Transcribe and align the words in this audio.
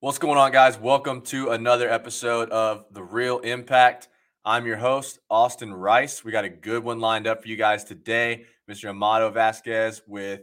What's 0.00 0.18
going 0.18 0.36
on, 0.36 0.52
guys? 0.52 0.78
Welcome 0.78 1.22
to 1.22 1.52
another 1.52 1.88
episode 1.88 2.50
of 2.50 2.84
The 2.92 3.02
Real 3.02 3.38
Impact. 3.38 4.08
I'm 4.44 4.66
your 4.66 4.76
host, 4.76 5.20
Austin 5.30 5.72
Rice. 5.72 6.22
We 6.22 6.32
got 6.32 6.44
a 6.44 6.50
good 6.50 6.84
one 6.84 7.00
lined 7.00 7.26
up 7.26 7.40
for 7.40 7.48
you 7.48 7.56
guys 7.56 7.82
today. 7.82 8.44
Mr. 8.70 8.90
Amado 8.90 9.30
Vazquez 9.30 10.02
with 10.06 10.42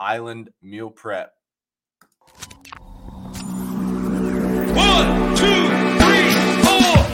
Island 0.00 0.50
Meal 0.60 0.90
Prep. 0.90 1.32
One, 4.74 5.36
two, 5.36 5.68
three, 6.00 6.32
four. 6.64 7.06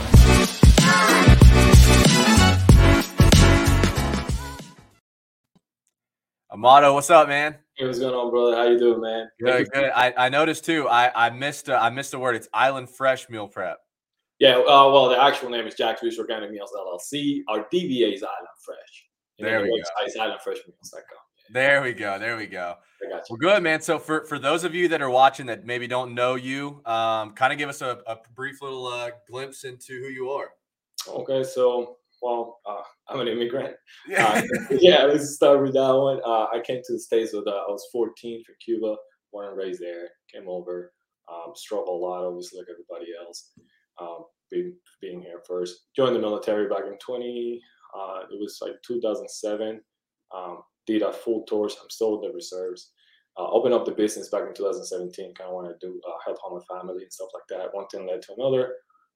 Amado, 6.51 6.95
what's 6.95 7.11
up, 7.11 7.29
man? 7.29 7.57
Hey, 7.77 7.87
what's 7.87 7.99
going 7.99 8.15
on, 8.15 8.31
brother? 8.31 8.55
How 8.55 8.69
you 8.69 8.79
doing, 8.79 9.01
man? 9.01 9.29
Good, 9.43 9.69
good. 9.73 9.91
I, 9.95 10.15
I 10.17 10.29
noticed 10.29 10.65
too. 10.65 10.89
I, 10.89 11.27
I 11.27 11.31
missed 11.31 11.69
uh, 11.69 11.79
I 11.81 11.91
missed 11.91 12.15
a 12.15 12.19
word. 12.19 12.37
It's 12.37 12.47
Island 12.53 12.89
Fresh 12.89 13.29
Meal 13.29 13.49
Prep. 13.49 13.79
Yeah, 14.39 14.59
uh, 14.59 14.63
well, 14.65 15.09
the 15.09 15.21
actual 15.21 15.51
name 15.51 15.67
is 15.67 15.75
Jack 15.75 15.99
Fish 15.99 16.17
Organic 16.19 16.53
Meals 16.53 16.71
LLC. 16.77 17.41
Our 17.49 17.67
DBA 17.73 18.15
is 18.15 18.23
Island 18.23 18.49
Fresh. 18.65 19.07
And 19.39 19.49
There 19.49 19.63
we 19.63 19.69
go. 19.69 20.07
is 20.07 20.17
islandfreshmeals.com. 20.17 21.19
There 21.51 21.83
we 21.83 21.93
go. 21.93 22.19
There 22.19 22.37
we 22.37 22.47
go. 22.47 22.77
I 23.05 23.09
got 23.11 23.17
you. 23.17 23.23
Well, 23.31 23.39
good, 23.39 23.63
man. 23.65 23.81
So 23.81 23.99
for 23.99 24.25
for 24.27 24.39
those 24.39 24.63
of 24.63 24.73
you 24.73 24.87
that 24.89 25.03
are 25.03 25.11
watching 25.11 25.47
that 25.47 25.67
maybe 25.67 25.89
don't 25.89 26.15
know 26.15 26.37
you, 26.37 26.81
um, 26.87 27.33
kind 27.33 27.53
of 27.53 27.59
give 27.59 27.69
us 27.69 27.83
a, 27.83 27.99
a 28.07 28.19
brief 28.37 28.63
little 28.63 28.87
uh, 28.87 29.11
glimpse 29.29 29.65
into 29.65 30.01
who 30.01 30.09
you 30.09 30.31
are. 30.31 30.51
Okay, 31.09 31.43
so, 31.43 31.97
well, 32.25 32.61
uh, 32.67 32.83
I'm 33.09 33.21
an 33.21 33.29
immigrant. 33.29 33.75
Yeah. 34.09 34.43
Uh, 34.71 34.77
yeah, 34.81 35.05
let's 35.05 35.35
start 35.35 35.63
with 35.63 35.75
that 35.75 35.95
one. 35.95 36.21
Uh, 36.25 36.47
I 36.53 36.61
came 36.65 36.81
to 36.85 36.93
the 36.93 36.99
States 36.99 37.33
with, 37.33 37.47
uh, 37.47 37.51
I 37.51 37.71
was 37.71 37.87
14 37.93 38.43
from 38.45 38.55
Cuba, 38.65 38.97
born 39.33 39.49
and 39.49 39.57
raised 39.57 39.81
there. 39.81 40.09
Came 40.33 40.49
over, 40.49 40.93
um, 41.33 41.53
struggled 41.55 41.89
a 41.89 42.05
lot, 42.05 42.25
obviously, 42.25 42.59
like 42.59 42.69
everybody 42.71 43.13
else. 43.19 43.53
Um, 44.01 44.25
being, 44.51 44.75
being 45.01 45.21
here 45.21 45.41
first. 45.47 45.87
Joined 45.97 46.17
the 46.17 46.21
military 46.21 46.69
back 46.69 46.85
in 46.87 46.99
20, 46.99 47.61
uh, 47.95 48.21
it 48.31 48.41
was 48.41 48.59
like 48.61 48.75
2007. 48.87 49.81
Um, 50.35 50.59
did 50.87 51.03
a 51.03 51.13
full 51.13 51.45
tours. 51.45 51.77
I'm 51.81 51.91
still 51.91 52.17
in 52.17 52.29
the 52.29 52.35
reserves. 52.35 52.93
Uh, 53.39 53.51
opened 53.51 53.75
up 53.75 53.85
the 53.85 53.93
business 53.93 54.29
back 54.29 54.43
in 54.47 54.55
2017. 54.55 55.35
Kind 55.35 55.49
of 55.49 55.55
want 55.55 55.69
to 55.69 55.87
do 55.87 56.01
uh, 56.07 56.19
help 56.25 56.39
out 56.45 56.55
my 56.55 56.77
family 56.77 57.03
and 57.03 57.13
stuff 57.13 57.29
like 57.33 57.45
that. 57.49 57.75
One 57.75 57.87
thing 57.89 58.07
led 58.07 58.23
to 58.23 58.35
another. 58.35 58.75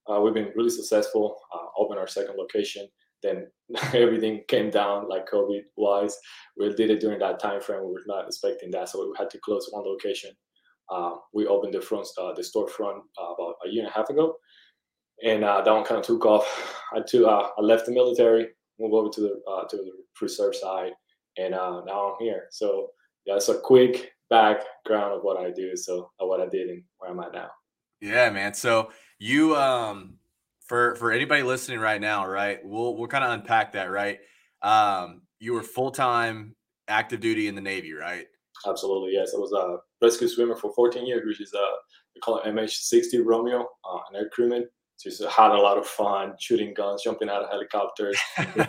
Uh, 0.09 0.21
we've 0.21 0.35
been 0.35 0.53
really 0.57 0.71
successful. 0.71 1.37
Uh, 1.55 1.67
opened 1.77 1.99
our 1.99 2.07
second 2.07 2.37
location. 2.37 2.89
Then 3.23 3.49
everything 3.95 4.43
came 4.49 4.71
down 4.71 5.09
like 5.09 5.29
COVID 5.29 5.63
wise. 5.77 6.17
We 6.57 6.73
did 6.75 6.91
it 6.91 7.01
during 7.01 7.19
that 7.21 7.41
time 7.41 7.61
frame. 7.61 7.81
We 7.85 7.93
were 7.93 8.03
not 8.07 8.27
expecting 8.27 8.71
that, 8.73 8.89
so 8.89 9.07
we 9.07 9.13
had 9.19 9.31
to 9.31 9.39
close 9.39 9.69
one 9.71 9.85
location. 9.85 10.31
Uh, 10.91 11.17
we 11.35 11.47
opened 11.47 11.75
the 11.75 11.83
front, 11.83 12.09
uh, 12.19 12.33
the 12.33 12.43
storefront 12.43 13.01
uh, 13.21 13.33
about 13.35 13.57
a 13.67 13.69
year 13.69 13.83
and 13.85 13.91
a 13.91 13.95
half 13.95 14.09
ago, 14.09 14.37
and 15.23 15.45
uh, 15.45 15.61
that 15.61 15.71
one 15.71 15.85
kind 15.85 16.01
of 16.01 16.07
took 16.07 16.25
off. 16.25 16.47
I 16.95 17.01
took, 17.07 17.27
uh, 17.27 17.51
I 17.59 17.61
left 17.61 17.85
the 17.87 17.93
military, 17.93 18.49
moved 18.81 18.95
over 18.95 19.11
to 19.11 19.21
the 19.21 19.67
to 19.69 19.77
the 19.77 19.91
reserve 20.21 20.55
side, 20.55 20.93
and 21.37 21.51
now 21.51 22.17
I'm 22.19 22.25
here. 22.25 22.47
So 22.51 22.89
yeah, 23.27 23.37
it's 23.37 23.51
a 23.51 23.59
quick 23.59 24.13
background 24.31 25.15
of 25.15 25.23
what 25.23 25.37
I 25.37 25.51
do. 25.51 25.77
So 25.77 26.11
what 26.19 26.41
I 26.41 26.47
did 26.47 26.71
and 26.71 26.83
where 26.97 27.11
I'm 27.11 27.21
at 27.21 27.33
now. 27.33 27.51
Yeah, 28.01 28.31
man. 28.31 28.55
So 28.55 28.91
you 29.19 29.57
um 29.57 30.15
for 30.67 30.95
for 30.97 31.13
anybody 31.13 31.43
listening 31.43 31.81
right 31.81 32.01
now, 32.01 32.27
right? 32.27 32.59
We'll 32.65 32.97
we'll 32.97 33.09
kind 33.09 33.25
of 33.25 33.31
unpack 33.31 33.73
that, 33.73 33.91
right? 33.91 34.19
Um 34.63 35.23
you 35.41 35.53
were 35.53 35.63
full-time 35.63 36.57
active 36.89 37.21
duty 37.21 37.49
in 37.49 37.55
the 37.55 37.61
Navy, 37.61 37.93
right? 37.93 38.27
Absolutely, 38.67 39.13
yes. 39.13 39.35
I 39.35 39.39
was 39.39 39.53
a 39.53 39.79
rescue 40.05 40.29
swimmer 40.29 40.57
for 40.57 40.73
14 40.75 41.07
years, 41.07 41.25
which 41.25 41.41
is 41.41 41.55
uh, 41.55 41.77
we 42.15 42.21
call 42.21 42.39
it 42.39 42.47
MH60 42.47 43.25
Romeo, 43.25 43.61
uh, 43.61 43.99
an 44.11 44.17
air 44.17 44.29
crewman. 44.31 44.67
So 44.97 45.11
just 45.11 45.23
had 45.31 45.53
a 45.53 45.57
lot 45.57 45.79
of 45.79 45.87
fun 45.87 46.35
shooting 46.41 46.75
guns, 46.75 47.05
jumping 47.05 47.29
out 47.29 47.45
of 47.45 47.51
helicopters, 47.51 48.19
uh, 48.39 48.67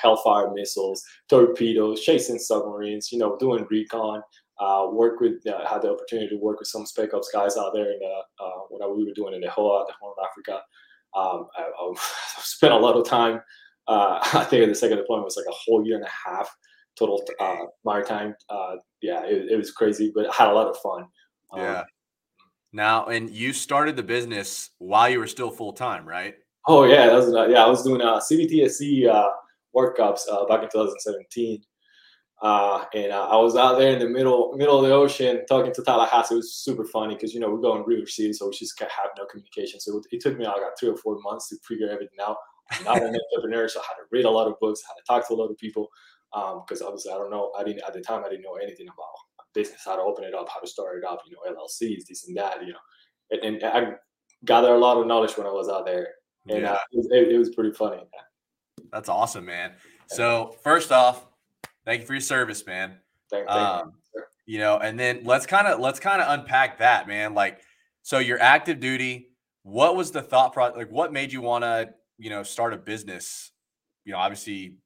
Hellfire 0.00 0.52
missiles, 0.52 1.02
torpedoes, 1.28 2.02
chasing 2.02 2.38
submarines. 2.38 3.10
You 3.10 3.18
know, 3.18 3.36
doing 3.36 3.66
recon. 3.68 4.22
Uh, 4.58 4.88
work 4.90 5.20
with 5.20 5.46
uh, 5.46 5.66
had 5.66 5.82
the 5.82 5.92
opportunity 5.92 6.28
to 6.28 6.36
work 6.36 6.58
with 6.58 6.68
some 6.68 6.86
spec 6.86 7.12
ops 7.12 7.30
guys 7.32 7.56
out 7.58 7.74
there 7.74 7.92
in 7.92 7.98
the 7.98 8.22
uh, 8.42 8.60
what 8.70 8.96
we 8.96 9.04
were 9.04 9.12
doing 9.14 9.34
in 9.34 9.40
the 9.40 9.50
Hoa, 9.50 9.84
the 9.86 9.92
Horn 10.00 10.14
of 10.18 10.24
Africa. 10.24 10.62
Um, 11.14 11.46
I, 11.56 11.62
I 11.62 11.94
spent 12.38 12.72
a 12.72 12.78
lot 12.78 12.96
of 12.96 13.06
time. 13.06 13.40
Uh, 13.86 14.18
I 14.34 14.44
think 14.44 14.66
the 14.66 14.74
second 14.74 14.98
deployment 14.98 15.24
was 15.24 15.36
like 15.36 15.46
a 15.48 15.54
whole 15.54 15.84
year 15.84 15.96
and 15.96 16.04
a 16.04 16.30
half 16.30 16.54
total 16.98 17.22
uh, 17.40 17.66
maritime. 17.84 18.34
Uh, 18.48 18.76
yeah, 19.02 19.24
it, 19.24 19.50
it 19.50 19.56
was 19.56 19.70
crazy, 19.70 20.10
but 20.14 20.26
I 20.28 20.32
had 20.32 20.48
a 20.48 20.54
lot 20.54 20.68
of 20.68 20.76
fun. 20.78 21.06
Um, 21.52 21.60
Yeah. 21.60 21.84
Now, 22.72 23.06
and 23.06 23.30
you 23.30 23.52
started 23.52 23.96
the 23.96 24.02
business 24.02 24.70
while 24.78 25.08
you 25.08 25.18
were 25.18 25.26
still 25.26 25.50
full-time, 25.50 26.06
right? 26.06 26.34
Oh 26.68 26.84
yeah, 26.84 27.06
that 27.06 27.14
was 27.14 27.32
uh, 27.32 27.46
yeah. 27.46 27.64
I 27.64 27.68
was 27.68 27.84
doing 27.84 28.02
uh, 28.02 28.18
CBTSC 28.18 29.08
uh, 29.08 29.28
workups 29.74 30.22
uh, 30.30 30.44
back 30.46 30.62
in 30.62 30.68
2017, 30.68 31.62
uh, 32.42 32.84
and 32.94 33.12
uh, 33.12 33.28
I 33.28 33.36
was 33.36 33.56
out 33.56 33.78
there 33.78 33.92
in 33.92 33.98
the 33.98 34.08
middle 34.08 34.52
middle 34.56 34.78
of 34.78 34.86
the 34.86 34.94
ocean 34.94 35.44
talking 35.48 35.72
to 35.72 35.82
Tallahassee. 35.82 36.34
It 36.34 36.38
was 36.38 36.54
super 36.54 36.84
funny 36.84 37.14
because 37.14 37.32
you 37.32 37.40
know 37.40 37.50
we're 37.50 37.60
going 37.60 37.84
River 37.86 38.06
City, 38.06 38.32
so 38.32 38.46
we 38.48 38.52
just 38.56 38.78
have 38.80 38.90
no 39.16 39.24
communication. 39.26 39.80
So 39.80 39.98
it, 39.98 40.06
it 40.12 40.20
took 40.20 40.38
me 40.38 40.44
like 40.44 40.56
uh, 40.56 40.70
three 40.78 40.90
or 40.90 40.96
four 40.96 41.18
months 41.20 41.48
to 41.48 41.56
figure 41.66 41.88
everything 41.88 42.18
out. 42.20 42.36
I'm 42.72 42.84
not 42.84 43.02
an 43.02 43.16
entrepreneur, 43.32 43.68
so 43.68 43.80
I 43.80 43.84
had 43.84 43.94
to 43.94 44.06
read 44.10 44.26
a 44.26 44.30
lot 44.30 44.48
of 44.48 44.58
books, 44.60 44.82
I 44.84 44.92
had 44.92 45.00
to 45.00 45.06
talk 45.06 45.28
to 45.28 45.34
a 45.34 45.36
lot 45.36 45.50
of 45.50 45.56
people 45.56 45.88
because 46.62 46.82
obviously 46.82 47.12
I 47.12 47.16
don't 47.16 47.30
know. 47.30 47.52
I 47.58 47.64
didn't 47.64 47.82
at 47.86 47.94
the 47.94 48.00
time. 48.00 48.22
I 48.24 48.28
didn't 48.28 48.42
know 48.42 48.56
anything 48.56 48.88
about 48.88 49.06
business, 49.54 49.82
how 49.84 49.96
to 49.96 50.02
open 50.02 50.24
it 50.24 50.34
up, 50.34 50.48
how 50.48 50.60
to 50.60 50.66
start 50.66 50.98
it 50.98 51.04
up. 51.04 51.22
You 51.26 51.36
know, 51.36 51.56
LLCs, 51.56 52.06
this 52.06 52.28
and 52.28 52.36
that. 52.36 52.60
You 52.66 52.72
know, 52.74 52.78
and, 53.30 53.62
and 53.62 53.64
I 53.64 53.92
gathered 54.44 54.74
a 54.74 54.78
lot 54.78 54.98
of 54.98 55.06
knowledge 55.06 55.36
when 55.38 55.46
I 55.46 55.50
was 55.50 55.68
out 55.70 55.86
there, 55.86 56.08
and 56.48 56.62
Yeah. 56.62 56.72
uh, 56.72 56.78
it, 56.92 56.96
was, 56.96 57.08
it, 57.10 57.28
it 57.32 57.38
was 57.38 57.54
pretty 57.54 57.72
funny. 57.72 58.02
That's 58.92 59.08
awesome, 59.08 59.46
man. 59.46 59.72
So, 60.08 60.56
first 60.62 60.92
off, 60.92 61.25
thank 61.86 62.00
you 62.02 62.06
for 62.06 62.12
your 62.12 62.20
service, 62.20 62.66
man. 62.66 62.98
Thank, 63.30 63.46
thank 63.48 63.58
Um, 63.58 63.92
you. 64.14 64.22
you 64.46 64.58
know 64.58 64.76
and 64.78 64.98
then 65.00 65.20
let's 65.24 65.46
kind 65.46 65.66
of 65.66 65.80
let's 65.80 65.98
kind 65.98 66.20
of 66.22 66.38
unpack 66.38 66.78
that 66.78 67.08
man 67.08 67.34
like 67.34 67.60
so 68.02 68.18
your 68.18 68.38
active 68.40 68.78
duty 68.78 69.30
what 69.64 69.96
was 69.96 70.12
the 70.12 70.22
thought 70.22 70.52
process 70.52 70.76
like 70.76 70.90
what 70.92 71.12
made 71.12 71.32
you 71.32 71.40
want 71.40 71.64
to 71.64 71.88
you 72.18 72.30
know 72.30 72.44
start 72.44 72.72
a 72.72 72.76
business 72.76 73.50
you 74.04 74.12
know 74.12 74.18
obviously 74.18 74.76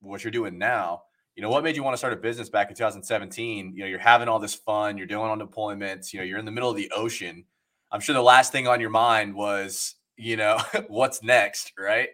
what 0.00 0.24
you're 0.24 0.32
doing 0.32 0.58
now 0.58 1.02
you 1.36 1.42
know 1.42 1.48
what 1.48 1.62
made 1.62 1.76
you 1.76 1.84
want 1.84 1.94
to 1.94 1.98
start 1.98 2.12
a 2.12 2.16
business 2.16 2.48
back 2.48 2.68
in 2.68 2.74
2017 2.74 3.72
you 3.76 3.80
know 3.82 3.86
you're 3.86 3.98
having 4.00 4.26
all 4.26 4.40
this 4.40 4.54
fun 4.56 4.98
you're 4.98 5.06
doing 5.06 5.30
on 5.30 5.38
deployments 5.38 6.12
you 6.12 6.18
know 6.18 6.24
you're 6.24 6.38
in 6.40 6.44
the 6.44 6.50
middle 6.50 6.68
of 6.70 6.76
the 6.76 6.90
ocean 6.96 7.44
i'm 7.92 8.00
sure 8.00 8.12
the 8.14 8.20
last 8.20 8.50
thing 8.50 8.66
on 8.66 8.80
your 8.80 8.90
mind 8.90 9.32
was 9.32 9.94
you 10.16 10.36
know 10.36 10.58
what's 10.88 11.22
next 11.22 11.72
right 11.78 12.08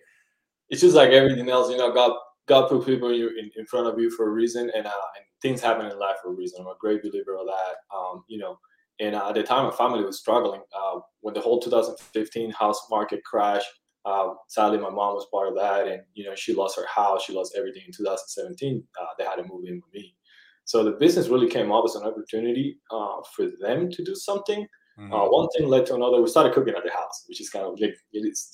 It's 0.69 0.83
just 0.83 0.95
like 0.95 1.11
everything 1.11 1.49
else, 1.49 1.71
you 1.71 1.79
know. 1.79 1.91
God, 1.93 2.13
God 2.51 2.69
put 2.69 2.85
people 2.85 3.11
in, 3.11 3.15
you, 3.15 3.29
in, 3.29 3.49
in 3.57 3.65
front 3.65 3.87
of 3.87 3.99
you 3.99 4.11
for 4.11 4.27
a 4.27 4.31
reason, 4.31 4.73
and, 4.75 4.85
uh, 4.85 5.09
and 5.17 5.25
things 5.41 5.63
happen 5.63 5.87
in 5.87 5.97
life 6.01 6.17
for 6.21 6.33
a 6.33 6.35
reason. 6.35 6.61
I'm 6.61 6.67
a 6.67 6.75
great 6.81 7.01
believer 7.01 7.37
of 7.37 7.47
that. 7.47 7.97
Um, 7.97 8.25
you 8.27 8.39
know, 8.39 8.59
and 8.99 9.15
uh, 9.15 9.29
at 9.29 9.37
the 9.37 9.45
time, 9.45 9.67
my 9.67 9.71
family 9.71 10.05
was 10.05 10.19
struggling 10.19 10.61
uh, 10.77 10.99
when 11.21 11.33
the 11.33 11.41
whole 11.41 11.61
2015 11.61 12.51
house 12.51 12.89
market 12.91 13.23
crashed. 13.25 13.69
Uh, 14.05 14.31
sadly, 14.49 14.79
my 14.79 14.91
mom 14.91 15.15
was 15.15 15.29
part 15.33 15.47
of 15.47 15.55
that, 15.55 15.87
and 15.87 16.03
you 16.15 16.25
know, 16.25 16.35
she 16.35 16.53
lost 16.53 16.77
her 16.77 16.87
house, 16.87 17.23
she 17.25 17.33
lost 17.33 17.55
everything 17.57 17.83
in 17.87 17.93
2017. 17.93 18.83
Uh, 19.01 19.05
they 19.17 19.25
had 19.25 19.37
to 19.37 19.45
move 19.45 19.65
in 19.67 19.77
with 19.77 19.95
me, 19.95 20.17
so 20.65 20.83
the 20.83 20.93
business 20.93 21.29
really 21.29 21.49
came 21.49 21.71
up 21.71 21.85
as 21.85 21.95
an 21.95 22.03
opportunity 22.05 22.79
uh, 22.91 23.19
for 23.37 23.47
them 23.61 23.91
to 23.93 24.05
do 24.05 24.17
something. 24.17 24.67
Mhm. 24.99 25.13
Uh, 25.13 25.29
one 25.31 25.49
thing 25.57 25.69
led 25.69 25.87
to 25.87 25.95
another. 25.95 26.21
We 26.21 26.29
started 26.29 26.53
cooking 26.53 26.75
at 26.75 26.83
the 26.83 26.91
house, 26.91 27.25
which 27.29 27.41
is 27.41 27.49
kind 27.49 27.65
of 27.65 27.79
like 27.79 27.95
it 28.13 28.27
is 28.27 28.51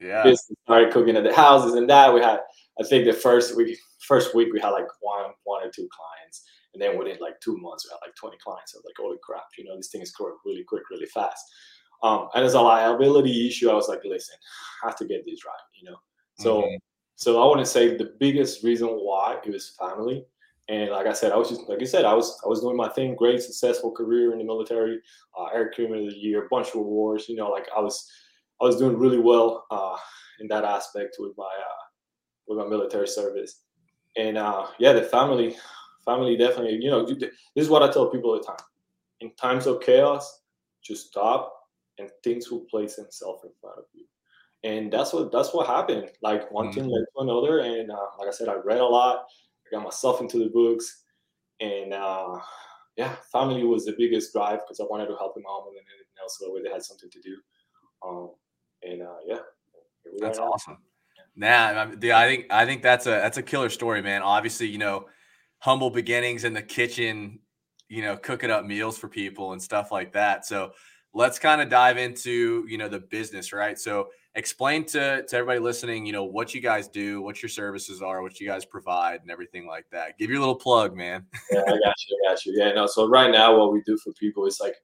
yeah 0.00 0.22
business 0.22 0.58
started 0.64 0.92
cooking 0.92 1.16
at 1.16 1.24
the 1.24 1.34
houses 1.34 1.72
and 1.72 1.88
that 1.88 2.12
we 2.12 2.20
had 2.20 2.40
i 2.80 2.84
think 2.84 3.04
the 3.04 3.12
first 3.12 3.56
week 3.56 3.78
first 4.00 4.34
week 4.34 4.48
we 4.52 4.60
had 4.60 4.70
like 4.70 4.86
one 5.00 5.30
one 5.44 5.62
or 5.66 5.70
two 5.70 5.88
clients 5.90 6.44
and 6.74 6.82
then 6.82 6.98
within 6.98 7.16
like 7.20 7.40
two 7.40 7.56
months 7.58 7.86
we 7.86 7.90
had 7.94 8.06
like 8.06 8.14
20 8.16 8.36
clients 8.42 8.74
i 8.74 8.78
was 8.78 8.84
like 8.84 8.94
holy 8.98 9.18
crap 9.22 9.44
you 9.58 9.64
know 9.64 9.76
this 9.76 9.88
thing 9.88 10.02
is 10.02 10.12
growing 10.12 10.36
really 10.44 10.64
quick 10.64 10.82
really 10.90 11.06
fast 11.06 11.44
um, 12.02 12.28
and 12.34 12.44
as 12.44 12.54
a 12.54 12.60
liability 12.60 13.46
issue 13.48 13.70
i 13.70 13.74
was 13.74 13.88
like 13.88 14.00
listen 14.04 14.36
i 14.82 14.88
have 14.88 14.96
to 14.96 15.06
get 15.06 15.24
this 15.24 15.44
right 15.46 15.66
you 15.80 15.88
know 15.90 15.96
so 16.38 16.62
Mhm. 16.62 16.78
so 17.14 17.42
i 17.42 17.46
want 17.46 17.60
to 17.60 17.66
say 17.66 17.96
the 17.96 18.12
biggest 18.20 18.62
reason 18.62 18.88
why 18.88 19.38
it 19.44 19.50
was 19.50 19.74
family 19.78 20.26
and 20.68 20.90
like 20.90 21.06
I 21.06 21.12
said, 21.12 21.30
I 21.30 21.36
was 21.36 21.48
just 21.48 21.68
like 21.68 21.78
you 21.78 21.86
said, 21.86 22.04
I 22.04 22.12
was 22.12 22.40
I 22.44 22.48
was 22.48 22.60
doing 22.60 22.76
my 22.76 22.88
thing, 22.88 23.14
great 23.14 23.40
successful 23.40 23.92
career 23.92 24.32
in 24.32 24.38
the 24.38 24.44
military, 24.44 25.00
uh, 25.38 25.44
air 25.54 25.70
crewman 25.72 26.00
of 26.08 26.10
the 26.12 26.18
year, 26.18 26.48
bunch 26.50 26.70
of 26.70 26.74
awards. 26.80 27.28
You 27.28 27.36
know, 27.36 27.50
like 27.50 27.68
I 27.76 27.78
was 27.78 28.10
I 28.60 28.64
was 28.64 28.76
doing 28.76 28.98
really 28.98 29.20
well 29.20 29.64
uh, 29.70 29.96
in 30.40 30.48
that 30.48 30.64
aspect 30.64 31.18
with 31.20 31.34
my 31.38 31.44
uh, 31.44 31.84
with 32.48 32.58
my 32.58 32.66
military 32.66 33.08
service, 33.08 33.62
and 34.16 34.38
uh, 34.38 34.66
yeah, 34.78 34.92
the 34.92 35.02
family 35.02 35.56
family 36.04 36.36
definitely. 36.36 36.78
You 36.80 36.90
know, 36.90 37.06
this 37.06 37.30
is 37.56 37.68
what 37.68 37.82
I 37.82 37.90
tell 37.90 38.10
people 38.10 38.30
all 38.30 38.38
the 38.38 38.44
time. 38.44 38.56
In 39.20 39.34
times 39.34 39.66
of 39.66 39.80
chaos, 39.80 40.42
just 40.82 41.08
stop, 41.08 41.52
and 41.98 42.10
things 42.22 42.50
will 42.50 42.66
place 42.70 42.96
themselves 42.96 43.44
in 43.44 43.50
front 43.60 43.78
of 43.78 43.84
you. 43.92 44.04
And 44.64 44.92
that's 44.92 45.12
what 45.12 45.32
that's 45.32 45.52
what 45.52 45.66
happened. 45.66 46.10
Like 46.22 46.50
one 46.50 46.72
thing 46.72 46.88
led 46.88 47.04
to 47.14 47.22
another, 47.22 47.60
and 47.60 47.90
uh, 47.90 48.06
like 48.18 48.28
I 48.28 48.32
said, 48.32 48.48
I 48.48 48.54
read 48.54 48.80
a 48.80 48.84
lot. 48.84 49.26
I 49.66 49.76
got 49.76 49.84
myself 49.84 50.20
into 50.20 50.38
the 50.38 50.50
books, 50.50 51.04
and 51.60 51.92
uh, 51.92 52.38
yeah, 52.96 53.16
family 53.32 53.64
was 53.64 53.84
the 53.84 53.94
biggest 53.98 54.32
drive 54.32 54.60
because 54.60 54.80
I 54.80 54.84
wanted 54.84 55.06
to 55.08 55.16
help 55.16 55.36
my 55.36 55.42
mom 55.42 55.64
more 55.64 55.72
than 55.72 55.84
anything 55.92 56.06
meals 56.26 56.38
so 56.38 56.46
that 56.46 56.52
way 56.52 56.62
they 56.62 56.72
had 56.72 56.82
something 56.82 57.10
to 57.10 57.20
do. 57.20 57.36
Um, 58.06 58.30
and 58.82 59.02
uh, 59.02 59.18
yeah, 59.26 59.38
that's 60.18 60.38
awesome. 60.38 60.78
Nah, 61.36 61.90
I 61.92 62.26
think 62.26 62.46
I 62.50 62.64
think 62.64 62.82
that's 62.82 63.06
a 63.06 63.10
that's 63.10 63.36
a 63.36 63.42
killer 63.42 63.68
story, 63.68 64.00
man. 64.00 64.22
Obviously, 64.22 64.68
you 64.68 64.78
know, 64.78 65.06
humble 65.58 65.90
beginnings 65.90 66.44
in 66.44 66.54
the 66.54 66.62
kitchen, 66.62 67.40
you 67.88 68.02
know, 68.02 68.16
cooking 68.16 68.50
up 68.50 68.64
meals 68.64 68.96
for 68.96 69.08
people 69.08 69.52
and 69.52 69.62
stuff 69.62 69.92
like 69.92 70.12
that. 70.14 70.46
So 70.46 70.72
let's 71.12 71.38
kind 71.38 71.60
of 71.60 71.68
dive 71.68 71.98
into 71.98 72.64
you 72.68 72.78
know 72.78 72.88
the 72.88 73.00
business, 73.00 73.52
right? 73.52 73.78
So 73.78 74.08
explain 74.34 74.84
to 74.86 75.24
to 75.24 75.36
everybody 75.36 75.58
listening, 75.58 76.06
you 76.06 76.12
know, 76.12 76.24
what 76.24 76.54
you 76.54 76.62
guys 76.62 76.88
do, 76.88 77.20
what 77.20 77.42
your 77.42 77.50
services 77.50 78.00
are, 78.00 78.22
what 78.22 78.40
you 78.40 78.46
guys 78.46 78.64
provide, 78.64 79.20
and 79.20 79.30
everything 79.30 79.66
like 79.66 79.84
that. 79.92 80.18
Give 80.18 80.30
your 80.30 80.40
little 80.40 80.54
plug, 80.54 80.96
man. 80.96 81.26
yeah, 81.50 81.60
I 81.60 81.70
got 81.70 81.94
you, 82.08 82.22
I 82.24 82.30
got 82.30 82.46
you. 82.46 82.54
Yeah, 82.56 82.72
no. 82.72 82.86
So 82.86 83.08
right 83.08 83.30
now, 83.30 83.58
what 83.58 83.72
we 83.74 83.82
do 83.84 83.98
for 83.98 84.12
people 84.14 84.46
is 84.46 84.58
like 84.58 84.76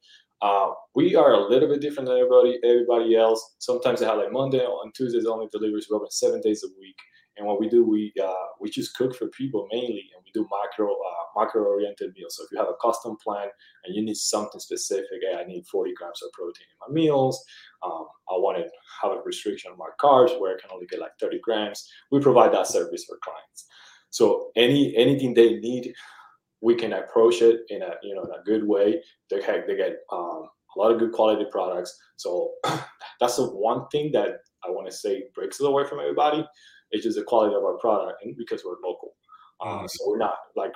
uh, 0.43 0.73
we 0.95 1.15
are 1.15 1.33
a 1.33 1.49
little 1.49 1.69
bit 1.69 1.81
different 1.81 2.09
than 2.09 2.19
everybody 2.19 2.59
everybody 2.65 3.17
else. 3.17 3.55
Sometimes 3.59 4.01
they 4.01 4.07
have 4.07 4.19
like 4.19 4.33
Monday 4.33 4.65
on 4.65 4.93
Tuesdays 4.93 5.25
only 5.25 5.49
deliveries. 5.53 5.87
Open 5.91 6.11
seven 6.11 6.41
days 6.41 6.65
a 6.65 6.69
week. 6.79 6.97
And 7.39 7.47
what 7.47 7.61
we 7.61 7.69
do, 7.69 7.85
we 7.89 8.13
uh, 8.23 8.47
we 8.61 8.69
just 8.69 8.95
cook 8.97 9.15
for 9.15 9.29
people 9.29 9.69
mainly, 9.73 10.11
and 10.15 10.23
we 10.25 10.33
do 10.35 10.47
macro 10.51 10.93
uh, 10.93 11.41
macro 11.41 11.63
oriented 11.63 12.13
meals. 12.15 12.37
So 12.37 12.45
if 12.45 12.53
you 12.53 12.59
have 12.59 12.69
a 12.69 12.75
custom 12.83 13.17
plan 13.23 13.49
and 13.85 13.95
you 13.95 14.05
need 14.05 14.17
something 14.17 14.61
specific, 14.61 15.21
hey, 15.23 15.39
I 15.39 15.45
need 15.45 15.67
40 15.67 15.95
grams 15.95 16.23
of 16.23 16.33
protein 16.33 16.67
in 16.71 16.95
my 16.95 17.01
meals. 17.01 17.43
Um, 17.83 18.07
I 18.29 18.35
want 18.35 18.59
to 18.59 18.65
have 19.01 19.13
a 19.13 19.23
restriction 19.23 19.71
on 19.71 19.79
my 19.79 19.89
carbs 19.99 20.39
where 20.39 20.55
I 20.55 20.61
can 20.61 20.71
only 20.73 20.87
get 20.87 21.01
like 21.01 21.13
30 21.21 21.39
grams. 21.43 21.89
We 22.11 22.21
provide 22.21 22.53
that 22.53 22.67
service 22.67 23.05
for 23.05 23.17
clients. 23.23 23.67
So 24.11 24.51
any 24.57 24.95
anything 24.97 25.33
they 25.33 25.55
need, 25.61 25.95
we 26.63 26.75
can 26.75 26.93
approach 26.93 27.43
it 27.43 27.61
in 27.69 27.83
a 27.83 27.95
you 28.03 28.15
know 28.15 28.23
in 28.23 28.31
a 28.31 28.45
good 28.45 28.67
way. 28.67 29.03
They 29.31 29.43
have, 29.43 29.67
they 29.67 29.77
get 29.77 29.99
um, 30.13 30.49
a 30.77 30.79
lot 30.79 30.93
of 30.93 30.99
good 30.99 31.13
quality 31.13 31.45
products. 31.51 31.99
So 32.17 32.53
that's 33.21 33.37
the 33.37 33.47
one 33.47 33.89
thing 33.89 34.13
that 34.13 34.39
I 34.65 34.71
want 34.71 34.89
to 34.89 34.97
say 34.97 35.25
breaks 35.35 35.61
it 35.61 35.67
away 35.67 35.85
from 35.87 35.99
everybody 35.99 36.47
it's 36.93 37.05
just 37.05 37.19
the 37.19 37.25
quality 37.25 37.57
of 37.57 37.65
our 37.65 37.79
product, 37.79 38.25
and 38.25 38.37
because 38.37 38.63
we're 38.65 38.77
local, 38.87 39.15
um, 39.65 39.79
mm-hmm. 39.79 39.87
so 39.89 40.05
we're 40.07 40.19
not 40.19 40.37
like 40.57 40.73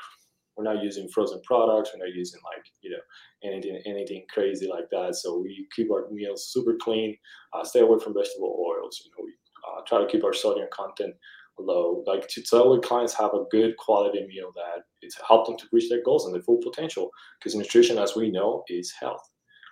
we're 0.56 0.64
not 0.64 0.82
using 0.82 1.08
frozen 1.08 1.40
products. 1.44 1.90
We're 1.92 2.04
not 2.04 2.14
using 2.14 2.40
like 2.42 2.64
you 2.80 2.90
know 2.90 2.98
anything 3.44 3.80
anything 3.86 4.24
crazy 4.32 4.66
like 4.66 4.88
that. 4.90 5.14
So 5.14 5.38
we 5.38 5.66
keep 5.76 5.92
our 5.92 6.08
meals 6.10 6.50
super 6.50 6.74
clean. 6.80 7.16
Uh, 7.52 7.64
stay 7.64 7.80
away 7.80 7.98
from 8.02 8.14
vegetable 8.14 8.56
oils. 8.66 9.02
You 9.04 9.10
know, 9.10 9.24
we 9.24 9.32
uh, 9.68 9.82
try 9.86 10.00
to 10.00 10.10
keep 10.10 10.24
our 10.24 10.32
sodium 10.32 10.68
content 10.72 11.14
low, 11.58 12.02
like 12.06 12.28
to 12.28 12.42
tell 12.42 12.72
our 12.72 12.80
clients 12.80 13.14
have 13.14 13.34
a 13.34 13.44
good 13.50 13.76
quality 13.76 14.26
meal 14.26 14.52
that 14.54 14.84
it's 15.02 15.16
help 15.26 15.46
them 15.46 15.56
to 15.58 15.66
reach 15.72 15.88
their 15.88 16.02
goals 16.02 16.26
and 16.26 16.34
their 16.34 16.42
full 16.42 16.58
potential. 16.62 17.10
Because 17.38 17.54
nutrition, 17.54 17.98
as 17.98 18.14
we 18.16 18.30
know, 18.30 18.64
is 18.68 18.92
health. 18.98 19.22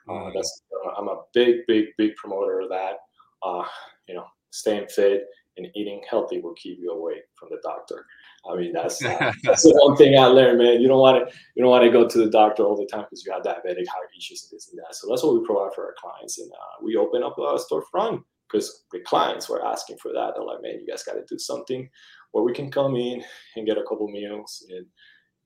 Uh, 0.08 0.12
mm-hmm. 0.12 0.31
that's 0.34 0.62
uh, 0.86 0.90
I'm 0.98 1.08
a 1.08 1.22
big, 1.32 1.66
big, 1.66 1.86
big 1.96 2.14
promoter 2.16 2.60
of 2.60 2.69
that. 2.70 2.96
Uh, 3.42 3.64
you 4.08 4.14
know, 4.14 4.26
staying 4.50 4.86
fit 4.88 5.25
and 5.56 5.66
eating 5.75 6.02
healthy 6.08 6.40
will 6.40 6.54
keep 6.54 6.78
you 6.81 6.90
away 6.90 7.22
from 7.36 7.48
the 7.50 7.58
doctor. 7.62 8.06
I 8.50 8.56
mean, 8.56 8.72
that's 8.72 9.02
uh, 9.04 9.32
that's 9.42 9.62
the 9.62 9.78
one 9.82 9.96
thing 9.96 10.19
I 10.19 10.26
learned, 10.26 10.58
man. 10.58 10.80
You 10.80 10.88
don't 10.88 11.00
want 11.00 11.28
to 11.28 11.37
you 11.54 11.62
don't 11.62 11.70
want 11.70 11.84
to 11.84 11.90
go 11.90 12.08
to 12.08 12.19
the 12.19 12.30
doctor 12.30 12.64
all 12.64 12.76
the 12.76 12.87
time 12.87 13.04
because 13.04 13.25
you 13.25 13.32
have 13.32 13.42
diabetic 13.42 13.87
heart 13.88 14.08
issues 14.16 14.44
and 14.44 14.56
this 14.56 14.69
and 14.70 14.78
that. 14.78 14.94
So 14.94 15.08
that's 15.08 15.22
what 15.22 15.34
we 15.34 15.46
provide 15.46 15.75
for 15.75 15.87
our 15.87 15.94
clients, 15.98 16.38
and 16.38 16.50
uh, 16.52 16.82
we 16.82 16.96
open 16.96 17.22
up 17.22 17.38
a 17.38 17.58
storefront 17.58 18.22
because 18.50 18.85
the 18.93 19.00
clients 19.00 19.49
were 19.49 19.67
asking 19.67 19.99
for 19.99 20.12
that. 20.12 20.32
They're 20.35 20.44
like, 20.44 20.62
man, 20.62 20.81
you 20.81 20.87
guys 20.87 21.02
got 21.02 21.14
to 21.14 21.25
do 21.29 21.38
something 21.38 21.88
where 22.32 22.44
we 22.44 22.52
can 22.52 22.70
come 22.70 22.96
in 22.96 23.25
and 23.56 23.67
get 23.67 23.79
a 23.79 23.82
couple 23.82 24.08
meals 24.08 24.67
and 24.70 24.87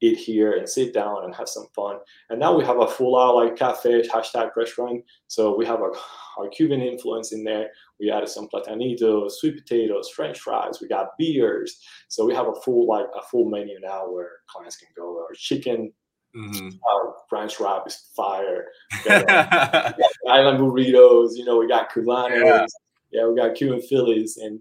eat 0.00 0.19
here 0.19 0.53
and 0.53 0.69
sit 0.69 0.95
down 0.95 1.25
and 1.25 1.35
have 1.35 1.49
some 1.49 1.67
fun. 1.75 1.97
And 2.31 2.39
now 2.39 2.56
we 2.56 2.65
have 2.65 2.81
a 2.81 2.87
full 2.87 3.19
out 3.19 3.35
like 3.35 3.56
cafe 3.56 4.03
hashtag 4.03 4.55
restaurant. 4.56 5.05
So 5.27 5.56
we 5.56 5.67
have 5.67 5.81
our, 5.81 5.93
our 6.39 6.49
Cuban 6.49 6.81
influence 6.81 7.33
in 7.33 7.45
there. 7.45 7.71
We 7.99 8.11
added 8.11 8.29
some 8.29 8.49
platanitos, 8.49 9.33
sweet 9.33 9.56
potatoes, 9.56 10.09
French 10.11 10.39
fries. 10.39 10.81
We 10.81 10.89
got 10.89 11.19
beers. 11.19 11.81
So 12.09 12.25
we 12.25 12.35
have 12.35 12.47
a 12.47 12.55
full 12.62 12.87
like 12.87 13.06
a 13.19 13.23
full 13.23 13.49
menu 13.49 13.79
now 13.81 14.09
where 14.11 14.31
clients 14.49 14.77
can 14.77 14.89
go. 14.97 15.19
Our 15.19 15.35
chicken, 15.35 15.93
mm-hmm. 16.35 16.69
our 16.89 17.17
French 17.29 17.59
wrap 17.61 17.87
is 17.87 18.11
fire. 18.15 18.67
got, 19.05 19.94
island 20.29 20.61
burritos. 20.61 21.31
You 21.35 21.44
know, 21.44 21.59
we 21.59 21.69
got 21.69 21.91
cubanos. 21.91 22.44
Yeah. 22.44 22.67
Yeah, 23.10 23.26
we 23.26 23.37
got 23.37 23.55
Cuban 23.55 23.81
Phillies 23.81 24.37
and 24.37 24.60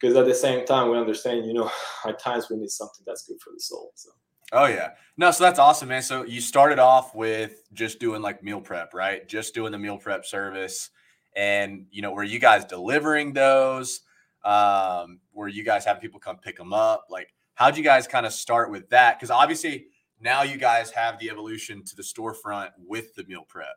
because 0.00 0.16
at 0.16 0.26
the 0.26 0.34
same 0.34 0.64
time 0.64 0.90
we 0.90 0.96
understand, 0.96 1.44
you 1.44 1.52
know, 1.52 1.70
at 2.06 2.20
times 2.20 2.48
we 2.50 2.56
need 2.56 2.70
something 2.70 3.04
that's 3.06 3.26
good 3.26 3.38
for 3.42 3.52
the 3.52 3.60
soul. 3.60 3.92
So 3.94 4.10
Oh 4.52 4.66
yeah. 4.66 4.90
No, 5.16 5.30
so 5.30 5.44
that's 5.44 5.58
awesome, 5.58 5.88
man. 5.88 6.02
So 6.02 6.24
you 6.24 6.40
started 6.40 6.78
off 6.78 7.14
with 7.14 7.62
just 7.72 8.00
doing 8.00 8.22
like 8.22 8.42
meal 8.42 8.60
prep, 8.60 8.94
right? 8.94 9.28
Just 9.28 9.54
doing 9.54 9.72
the 9.72 9.78
meal 9.78 9.98
prep 9.98 10.24
service. 10.24 10.90
And 11.36 11.86
you 11.90 12.00
know, 12.00 12.12
were 12.12 12.24
you 12.24 12.38
guys 12.38 12.64
delivering 12.64 13.32
those? 13.32 14.00
Um, 14.44 15.20
were 15.32 15.48
you 15.48 15.64
guys 15.64 15.84
having 15.84 16.00
people 16.00 16.20
come 16.20 16.38
pick 16.38 16.56
them 16.56 16.72
up? 16.72 17.06
Like, 17.10 17.34
how'd 17.54 17.76
you 17.76 17.84
guys 17.84 18.06
kind 18.06 18.24
of 18.24 18.32
start 18.32 18.70
with 18.70 18.88
that? 18.88 19.18
Because 19.18 19.30
obviously 19.30 19.88
now 20.20 20.42
you 20.42 20.56
guys 20.56 20.90
have 20.92 21.18
the 21.18 21.28
evolution 21.28 21.84
to 21.84 21.96
the 21.96 22.02
storefront 22.02 22.70
with 22.78 23.14
the 23.14 23.24
meal 23.24 23.44
prep. 23.46 23.76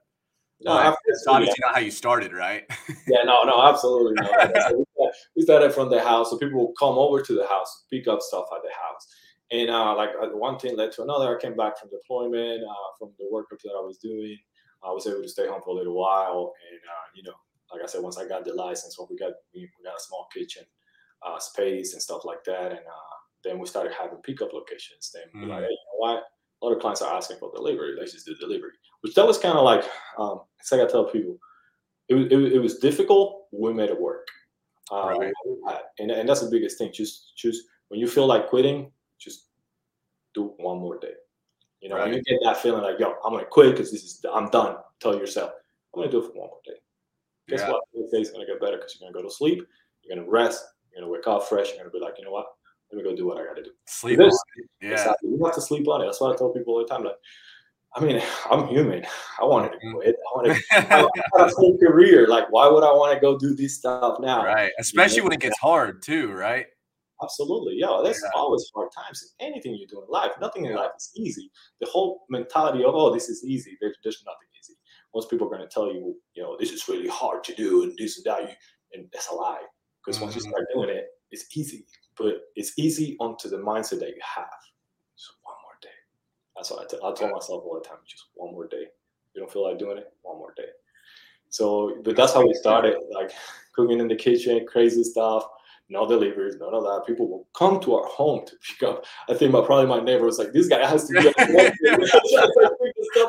No, 0.63 0.96
it's 1.06 1.25
obviously 1.28 1.56
yeah. 1.60 1.68
not 1.68 1.75
how 1.75 1.81
you 1.81 1.92
started, 1.92 2.34
right? 2.34 2.63
yeah, 3.08 3.24
no, 3.24 3.44
no, 3.44 3.63
absolutely 3.63 4.13
not. 4.13 4.74
we 5.36 5.42
started 5.42 5.74
from 5.74 5.90
the 5.90 6.02
house, 6.02 6.30
so 6.30 6.38
people 6.38 6.60
will 6.60 6.74
come 6.78 6.98
over 6.98 7.22
to 7.22 7.34
the 7.34 7.48
house, 7.48 7.86
pick 7.90 8.08
up 8.08 8.22
stuff 8.22 8.46
at 8.56 8.62
the 8.63 8.69
house 8.69 9.08
and 9.52 9.69
uh, 9.69 9.96
like 9.96 10.12
uh, 10.22 10.28
one 10.30 10.58
thing 10.58 10.75
led 10.78 10.92
to 10.94 11.04
another. 11.04 11.38
I 11.38 11.42
came 11.42 11.56
back 11.56 11.78
from 11.78 11.90
deployment, 11.90 12.63
uh, 12.63 12.90
from 12.98 13.12
the 13.19 13.28
work 13.30 13.48
that 13.50 13.72
I 13.78 13.81
was 13.81 13.98
doing. 13.98 14.38
I 14.84 14.92
was 14.92 15.06
able 15.06 15.22
to 15.22 15.30
stay 15.30 15.48
home 15.48 15.62
for 15.63 15.72
a 15.72 15.78
little 15.78 15.94
while, 15.94 16.54
and 16.69 16.80
uh, 16.80 17.08
you 17.13 17.24
know, 17.24 17.34
like 17.72 17.84
I 17.84 17.86
said, 17.86 18.02
once 18.02 18.18
I 18.18 18.28
got 18.28 18.46
the 18.46 18.54
license, 18.54 18.98
when 18.98 19.08
we 19.12 19.18
got 19.18 19.34
we, 19.54 19.62
we 19.62 19.84
got 19.84 19.98
a 19.98 20.04
small 20.04 20.28
kitchen 20.34 20.63
uh, 21.22 21.38
space 21.38 21.94
and 21.94 22.02
stuff 22.02 22.25
like 22.25 22.44
that, 22.46 22.72
and 22.72 22.80
uh, 22.80 23.16
then 23.44 23.60
we 23.60 23.68
started 23.68 23.94
having 23.94 24.18
pickup 24.19 24.54
locations. 24.54 25.12
Then 25.13 25.24
mm-hmm. 25.36 25.52
like, 25.52 25.63
hey, 25.63 25.69
you 25.69 25.78
know 25.92 25.98
what? 25.98 26.24
A 26.62 26.66
lot 26.66 26.74
of 26.74 26.80
clients 26.80 27.02
are 27.02 27.13
asking 27.16 27.38
for 27.38 27.52
delivery. 27.54 27.96
Let's 27.98 28.13
just 28.13 28.25
do 28.25 28.36
delivery. 28.36 28.72
Which 29.02 29.16
that 29.16 29.25
was 29.25 29.38
kind 29.38 29.58
of 29.58 29.63
like 29.63 29.84
um, 30.18 30.42
it's 30.60 30.72
like 30.72 30.81
I 30.81 30.86
tell 30.86 31.06
people, 31.06 31.38
it, 32.08 32.16
it, 32.16 32.54
it 32.54 32.60
was 32.60 32.78
difficult. 32.78 33.48
We 33.52 33.74
made 33.74 33.90
it 33.90 34.00
work. 34.00 34.28
Right. 34.92 35.31
And, 36.00 36.12
and 36.12 36.28
that's 36.28 36.42
the 36.42 36.50
biggest 36.50 36.78
thing. 36.78 36.92
Just 36.94 37.36
choose 37.36 37.68
when 37.88 38.00
you 38.00 38.08
feel 38.08 38.28
like 38.28 38.50
quitting, 38.50 38.92
just 39.18 39.48
do 40.34 40.54
one 40.58 40.80
more 40.80 41.00
day. 41.00 41.13
You 41.81 41.90
know, 41.90 41.96
right. 41.96 42.06
when 42.06 42.13
you 42.13 42.24
get 42.24 42.40
that 42.44 42.58
feeling 42.58 42.84
like, 42.84 43.00
yo, 43.00 43.16
I'm 43.25 43.34
gonna 43.34 43.46
quit 43.46 43.72
because 43.72 43.92
this 43.92 44.04
is 44.04 44.25
I'm 44.31 44.50
done. 44.50 44.78
Tell 45.00 45.18
yourself, 45.18 45.52
I'm 45.94 46.02
gonna 46.02 46.12
do 46.12 46.19
it 46.19 46.28
for 46.28 46.40
one 46.40 46.50
more 46.50 46.60
day. 46.65 46.80
Guess 47.48 47.62
yeah. 47.62 47.72
what? 47.72 47.84
The 47.94 48.08
day's 48.12 48.32
gonna 48.32 48.46
get 48.46 48.62
better 48.62 48.77
because 48.77 48.98
you're 49.00 49.12
gonna 49.12 49.24
go 49.24 49.27
to 49.27 49.34
sleep, 49.34 49.65
you're 50.03 50.15
gonna 50.15 50.30
rest, 50.30 50.63
you're 50.91 51.01
gonna 51.01 51.12
wake 51.12 51.27
up 51.27 51.48
fresh, 51.50 51.70
you're 51.70 51.77
gonna 51.80 51.89
be 51.89 52.00
like, 52.00 52.15
you 52.20 52.25
know 52.25 52.32
what? 52.32 52.48
Let 52.91 52.98
me 52.98 53.10
go 53.10 53.15
do 53.15 53.27
what 53.27 53.38
I 53.38 53.45
gotta 53.45 53.63
do. 53.63 53.71
Sleep 53.86 54.19
on 54.19 54.27
it. 54.27 54.33
Yeah. 54.81 54.91
Exactly. 54.91 55.29
You 55.29 55.45
have 55.45 55.55
to 55.55 55.62
sleep 55.62 55.88
on 55.88 56.01
it. 56.01 56.05
That's 56.05 56.19
what 56.19 56.33
I 56.33 56.38
tell 56.38 56.50
people 56.50 56.74
all 56.74 56.79
the 56.79 56.88
time. 56.88 57.03
Like, 57.03 57.15
I 57.95 58.03
mean, 58.03 58.21
I'm 58.51 58.67
human. 58.67 59.05
I 59.39 59.45
wanted 59.45 59.71
to 59.74 59.77
mm-hmm. 59.77 59.95
quit. 59.95 60.15
I 60.15 60.38
wanted 60.38 60.55
to 60.55 60.81
have 60.81 61.10
a 61.36 61.48
whole 61.50 61.77
career. 61.77 62.27
Like, 62.27 62.51
why 62.51 62.67
would 62.67 62.83
I 62.83 62.91
want 62.91 63.13
to 63.13 63.19
go 63.19 63.38
do 63.38 63.55
this 63.55 63.77
stuff 63.77 64.17
now? 64.19 64.45
Right. 64.45 64.71
Especially 64.79 65.17
you 65.17 65.21
know? 65.21 65.25
when 65.25 65.33
it 65.33 65.39
gets 65.39 65.57
hard 65.60 66.01
too, 66.01 66.31
right? 66.31 66.65
Absolutely. 67.24 67.75
Yeah, 67.75 68.01
there's 68.03 68.19
yeah. 68.24 68.39
always 68.39 68.69
hard 68.74 68.89
times 68.91 69.36
in 69.39 69.48
anything 69.48 69.75
you 69.75 69.88
do 69.88 70.01
in 70.01 70.10
life. 70.10 70.31
Nothing 70.41 70.65
in 70.65 70.75
life 70.75 70.91
is 70.98 71.12
easy. 71.15 71.51
The 71.79 71.88
whole 71.88 72.25
mentality 72.29 72.83
of, 72.83 72.95
oh, 72.95 73.13
this 73.13 73.29
is 73.29 73.43
easy, 73.45 73.77
there's, 73.79 73.95
there's 74.03 74.24
nothing 74.25 74.48
easy. 74.60 74.74
Most 75.13 75.29
people 75.29 75.48
are 75.48 75.55
going 75.55 75.62
to 75.62 75.71
tell 75.71 75.93
you, 75.93 76.15
you 76.33 76.41
know, 76.41 76.57
this 76.60 76.71
is 76.71 76.88
really 76.88 77.07
hard 77.07 77.43
to 77.43 77.53
do 77.53 77.83
and 77.83 77.93
this 77.98 78.17
and 78.17 78.25
that. 78.25 78.41
You, 78.41 78.55
and 78.93 79.07
that's 79.13 79.29
a 79.29 79.36
lie. 79.36 79.62
Because 80.03 80.17
mm-hmm. 80.17 80.25
once 80.25 80.36
you 80.36 80.41
mm-hmm. 80.41 80.51
start 80.51 80.67
doing 80.74 80.89
it, 80.89 81.05
it's 81.29 81.45
easy. 81.55 81.86
It's 82.56 82.74
easy 82.78 83.18
onto 83.20 83.50
the 83.50 83.58
mindset 83.58 84.00
that 84.00 84.10
you 84.10 84.22
have. 84.36 84.50
Just 85.18 85.34
one 85.44 85.56
more 85.63 85.78
day. 85.82 85.90
That's 86.56 86.72
what 86.72 86.82
I, 86.82 86.88
t- 86.88 87.00
I 87.04 87.13
tell 87.13 87.34
myself 87.34 87.63
all 87.66 87.80
the 87.82 87.88
time. 87.88 88.00
Just 88.08 88.25
one 88.36 88.54
more 88.54 88.68
day. 88.68 88.86
You 89.34 89.42
don't 89.42 89.51
feel 89.51 89.63
like 89.63 89.80
doing 89.80 89.98
it? 89.98 90.12
One 90.24 90.38
more 90.38 90.54
day. 90.56 90.70
So, 91.50 92.01
but 92.04 92.16
that's 92.16 92.34
how 92.34 92.46
we 92.46 92.54
started, 92.54 92.96
like 93.13 93.32
cooking 93.74 94.00
in 94.00 94.08
the 94.08 94.16
kitchen, 94.16 94.66
crazy 94.66 95.04
stuff 95.04 95.46
no 95.92 96.08
deliveries, 96.08 96.56
none 96.60 96.74
of 96.74 96.84
that. 96.84 97.04
People 97.06 97.28
will 97.28 97.48
come 97.54 97.80
to 97.82 97.96
our 97.96 98.08
home 98.08 98.46
to 98.48 98.56
pick 98.56 98.88
up. 98.88 99.06
I 99.30 99.34
think 99.34 99.51
my 99.51 99.62
probably 99.62 99.88
my 99.88 100.00
neighbor 100.00 100.25
was 100.25 100.40
like, 100.40 100.54
"This 100.54 100.68
guy 100.68 100.88
has 100.88 101.06
to 101.08 101.13
be 101.13 101.22
stuff 101.22 101.36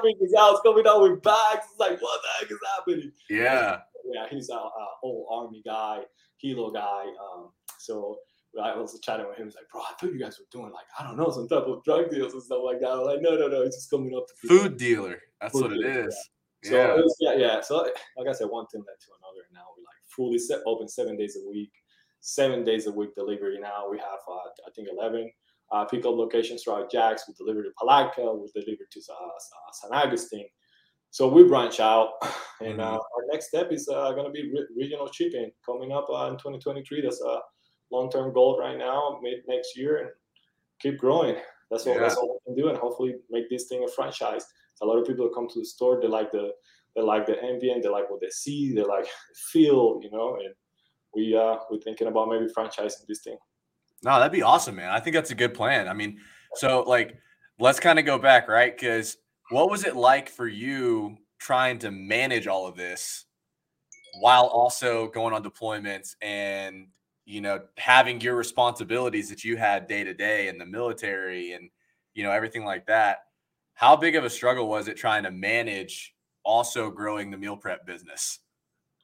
in 0.05 0.19
his 0.21 0.35
house, 0.35 0.61
coming 0.65 0.87
out 0.87 1.03
with 1.03 1.23
bags." 1.23 1.67
It's 1.71 1.81
like, 1.81 2.01
what 2.01 2.21
the 2.23 2.29
heck 2.39 2.51
is 2.51 2.59
happening? 2.77 3.13
Yeah, 3.29 3.81
yeah. 4.05 4.27
He's 4.31 4.49
a, 4.49 4.63
old 5.03 5.27
army 5.31 5.63
guy, 5.65 6.03
helo 6.43 6.73
guy. 6.73 7.07
Um, 7.21 7.51
so 7.79 8.19
I 8.61 8.77
was 8.77 8.99
chatting 9.01 9.27
with 9.29 9.39
him. 9.39 9.47
He's 9.47 9.55
like, 9.57 9.69
"Bro, 9.73 9.83
I 9.83 9.95
thought 9.99 10.13
you 10.13 10.19
guys 10.19 10.39
were 10.39 10.47
doing 10.51 10.73
like 10.73 10.87
I 10.99 11.05
don't 11.05 11.17
know 11.17 11.31
some 11.31 11.49
type 11.49 11.65
of 11.65 11.83
drug 11.85 12.11
deals 12.11 12.33
and 12.35 12.43
stuff 12.43 12.61
like 12.65 12.81
that." 12.81 12.91
I'm 12.91 13.05
like, 13.05 13.23
"No, 13.23 13.37
no, 13.37 13.49
no. 13.49 13.65
He's 13.65 13.77
just 13.77 13.91
coming 13.91 14.15
up 14.17 14.27
to 14.27 14.49
food 14.49 14.77
dealer. 14.77 15.21
That's 15.41 15.53
food 15.53 15.63
what 15.63 15.75
dealer, 15.75 15.89
it 16.01 16.07
is." 16.07 16.31
Yeah. 16.65 16.71
So 16.71 16.77
yeah. 16.77 16.95
Was, 16.95 17.17
yeah, 17.21 17.35
yeah. 17.35 17.61
So 17.61 17.77
like 18.17 18.29
I 18.29 18.33
said, 18.33 18.49
one 18.49 18.67
thing 18.67 18.81
led 18.81 19.01
to 19.01 19.11
another, 19.19 19.43
and 19.49 19.55
now 19.55 19.67
we're 19.77 19.83
like 19.83 20.03
fully 20.15 20.39
set 20.39 20.61
open 20.67 20.89
seven 20.89 21.17
days 21.17 21.37
a 21.37 21.49
week 21.49 21.73
seven 22.23 22.65
days 22.65 22.87
a 22.87 22.93
week 22.93 23.15
delivery 23.17 23.59
now. 23.61 23.91
We 23.91 23.99
have, 23.99 24.21
uh, 24.31 24.49
I 24.67 24.71
think, 24.77 24.89
11 24.97 25.29
uh, 25.73 25.85
pickup 25.87 26.15
locations 26.15 26.63
throughout 26.63 26.91
Jax. 26.91 27.25
We 27.27 27.35
deliver 27.35 27.65
to 27.65 27.71
Palatka, 27.79 28.23
we 28.23 28.49
deliver 28.55 28.85
to 28.89 29.01
uh, 29.11 29.27
uh, 29.27 29.73
San 29.73 29.91
Agustin. 29.93 30.45
So 31.11 31.29
we 31.29 31.43
branch 31.45 31.81
out 31.81 32.11
And 32.61 32.79
Mhm. 32.79 32.81
uh, 32.81 32.95
our 32.95 33.25
next 33.33 33.49
step 33.49 33.73
is 33.73 33.89
uh, 33.89 34.13
going 34.13 34.25
to 34.27 34.31
be 34.31 34.53
re- 34.53 34.69
regional 34.77 35.11
shipping 35.11 35.51
coming 35.67 35.91
up 35.91 36.07
uh, 36.09 36.27
in 36.31 36.35
2023. 36.35 37.01
That's 37.03 37.21
a 37.23 37.41
long-term 37.93 38.33
goal 38.33 38.59
right 38.59 38.77
now, 38.79 39.21
mid 39.23 39.43
next 39.47 39.77
year, 39.77 39.99
and 39.99 40.11
keep 40.81 40.99
growing. 40.99 41.37
That's 41.71 41.87
what 41.87 41.99
that's 41.99 42.17
all 42.17 42.41
we 42.47 42.55
can 42.55 42.63
do, 42.63 42.69
and 42.69 42.79
hopefully 42.79 43.17
make 43.31 43.49
this 43.49 43.69
thing 43.69 43.85
a 43.85 43.89
franchise. 43.89 44.45
A 44.83 44.87
lot 44.87 44.99
of 44.99 45.07
people 45.07 45.29
come 45.29 45.49
to 45.49 45.61
the 45.61 45.65
store, 45.65 46.01
they 46.01 46.09
like 46.09 46.33
the 46.33 46.53
they 46.95 47.03
like 47.03 47.27
the 47.27 47.43
ambient, 47.43 47.83
they 47.83 47.89
like 47.89 48.11
what 48.11 48.21
they 48.21 48.31
see, 48.31 48.75
they 48.75 48.83
like 48.83 49.07
feel, 49.53 50.01
you 50.03 50.11
know, 50.11 50.37
and 50.37 50.55
we 51.15 51.37
uh 51.37 51.57
we're 51.71 51.79
thinking 51.79 52.09
about 52.09 52.29
maybe 52.29 52.47
franchising 52.47 53.07
this 53.09 53.23
thing. 53.23 53.39
No, 54.03 54.19
that'd 54.19 54.33
be 54.33 54.43
awesome, 54.43 54.77
man. 54.77 54.91
I 54.91 55.01
think 55.01 55.15
that's 55.15 55.31
a 55.31 55.37
good 55.37 55.55
plan. 55.55 55.89
I 55.89 55.95
mean, 55.95 56.19
so 56.55 56.83
like, 56.83 57.17
let's 57.61 57.81
kind 57.81 57.99
of 57.99 58.05
go 58.05 58.19
back, 58.19 58.49
right? 58.49 58.77
Because 58.77 59.17
what 59.51 59.71
was 59.71 59.85
it 59.85 59.95
like 59.95 60.29
for 60.29 60.49
you 60.49 61.17
trying 61.39 61.79
to 61.79 61.91
manage 61.91 62.47
all 62.47 62.67
of 62.67 62.77
this 62.77 63.27
while 64.21 64.47
also 64.47 65.09
going 65.09 65.33
on 65.33 65.43
deployments 65.43 66.17
and 66.21 66.89
you 67.25 67.41
know 67.41 67.61
having 67.77 68.21
your 68.21 68.35
responsibilities 68.35 69.29
that 69.31 69.45
you 69.45 69.57
had 69.57 69.87
day 69.87 70.05
to 70.05 70.15
day 70.15 70.49
in 70.49 70.59
the 70.59 70.67
military 70.67 71.53
and 71.53 71.71
you 72.15 72.23
know 72.23 72.31
everything 72.31 72.65
like 72.65 72.87
that? 72.87 73.19
How 73.75 73.97
big 73.97 74.17
of 74.17 74.25
a 74.25 74.31
struggle 74.31 74.69
was 74.69 74.89
it 74.89 74.97
trying 74.97 75.23
to 75.25 75.31
manage 75.31 76.15
also 76.45 76.91
growing 76.91 77.31
the 77.31 77.37
meal 77.39 77.57
prep 77.57 77.87
business? 77.87 78.41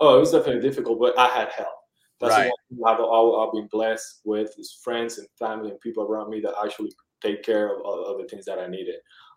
Oh, 0.01 0.17
it 0.17 0.21
was 0.21 0.33
definitely 0.33 0.63
difficult, 0.63 1.01
but 1.01 1.19
I 1.19 1.27
had 1.29 1.49
help. 1.51 1.75
That's 2.21 2.37
Right. 2.37 2.49
one 2.49 2.57
thing 2.69 2.79
I've, 2.87 3.01
I've 3.01 3.53
been 3.53 3.69
blessed 3.71 4.21
with 4.25 4.53
is 4.59 4.79
friends 4.83 5.19
and 5.19 5.29
family 5.39 5.71
and 5.71 5.81
people 5.81 6.05
around 6.05 6.31
me 6.31 6.41
that 6.41 6.55
actually 6.63 6.93
take 7.21 7.43
care 7.43 7.77
of, 7.85 8.19
the 8.19 8.27
things 8.29 8.45
that 8.45 8.59
I 8.59 8.67
needed. 8.67 8.97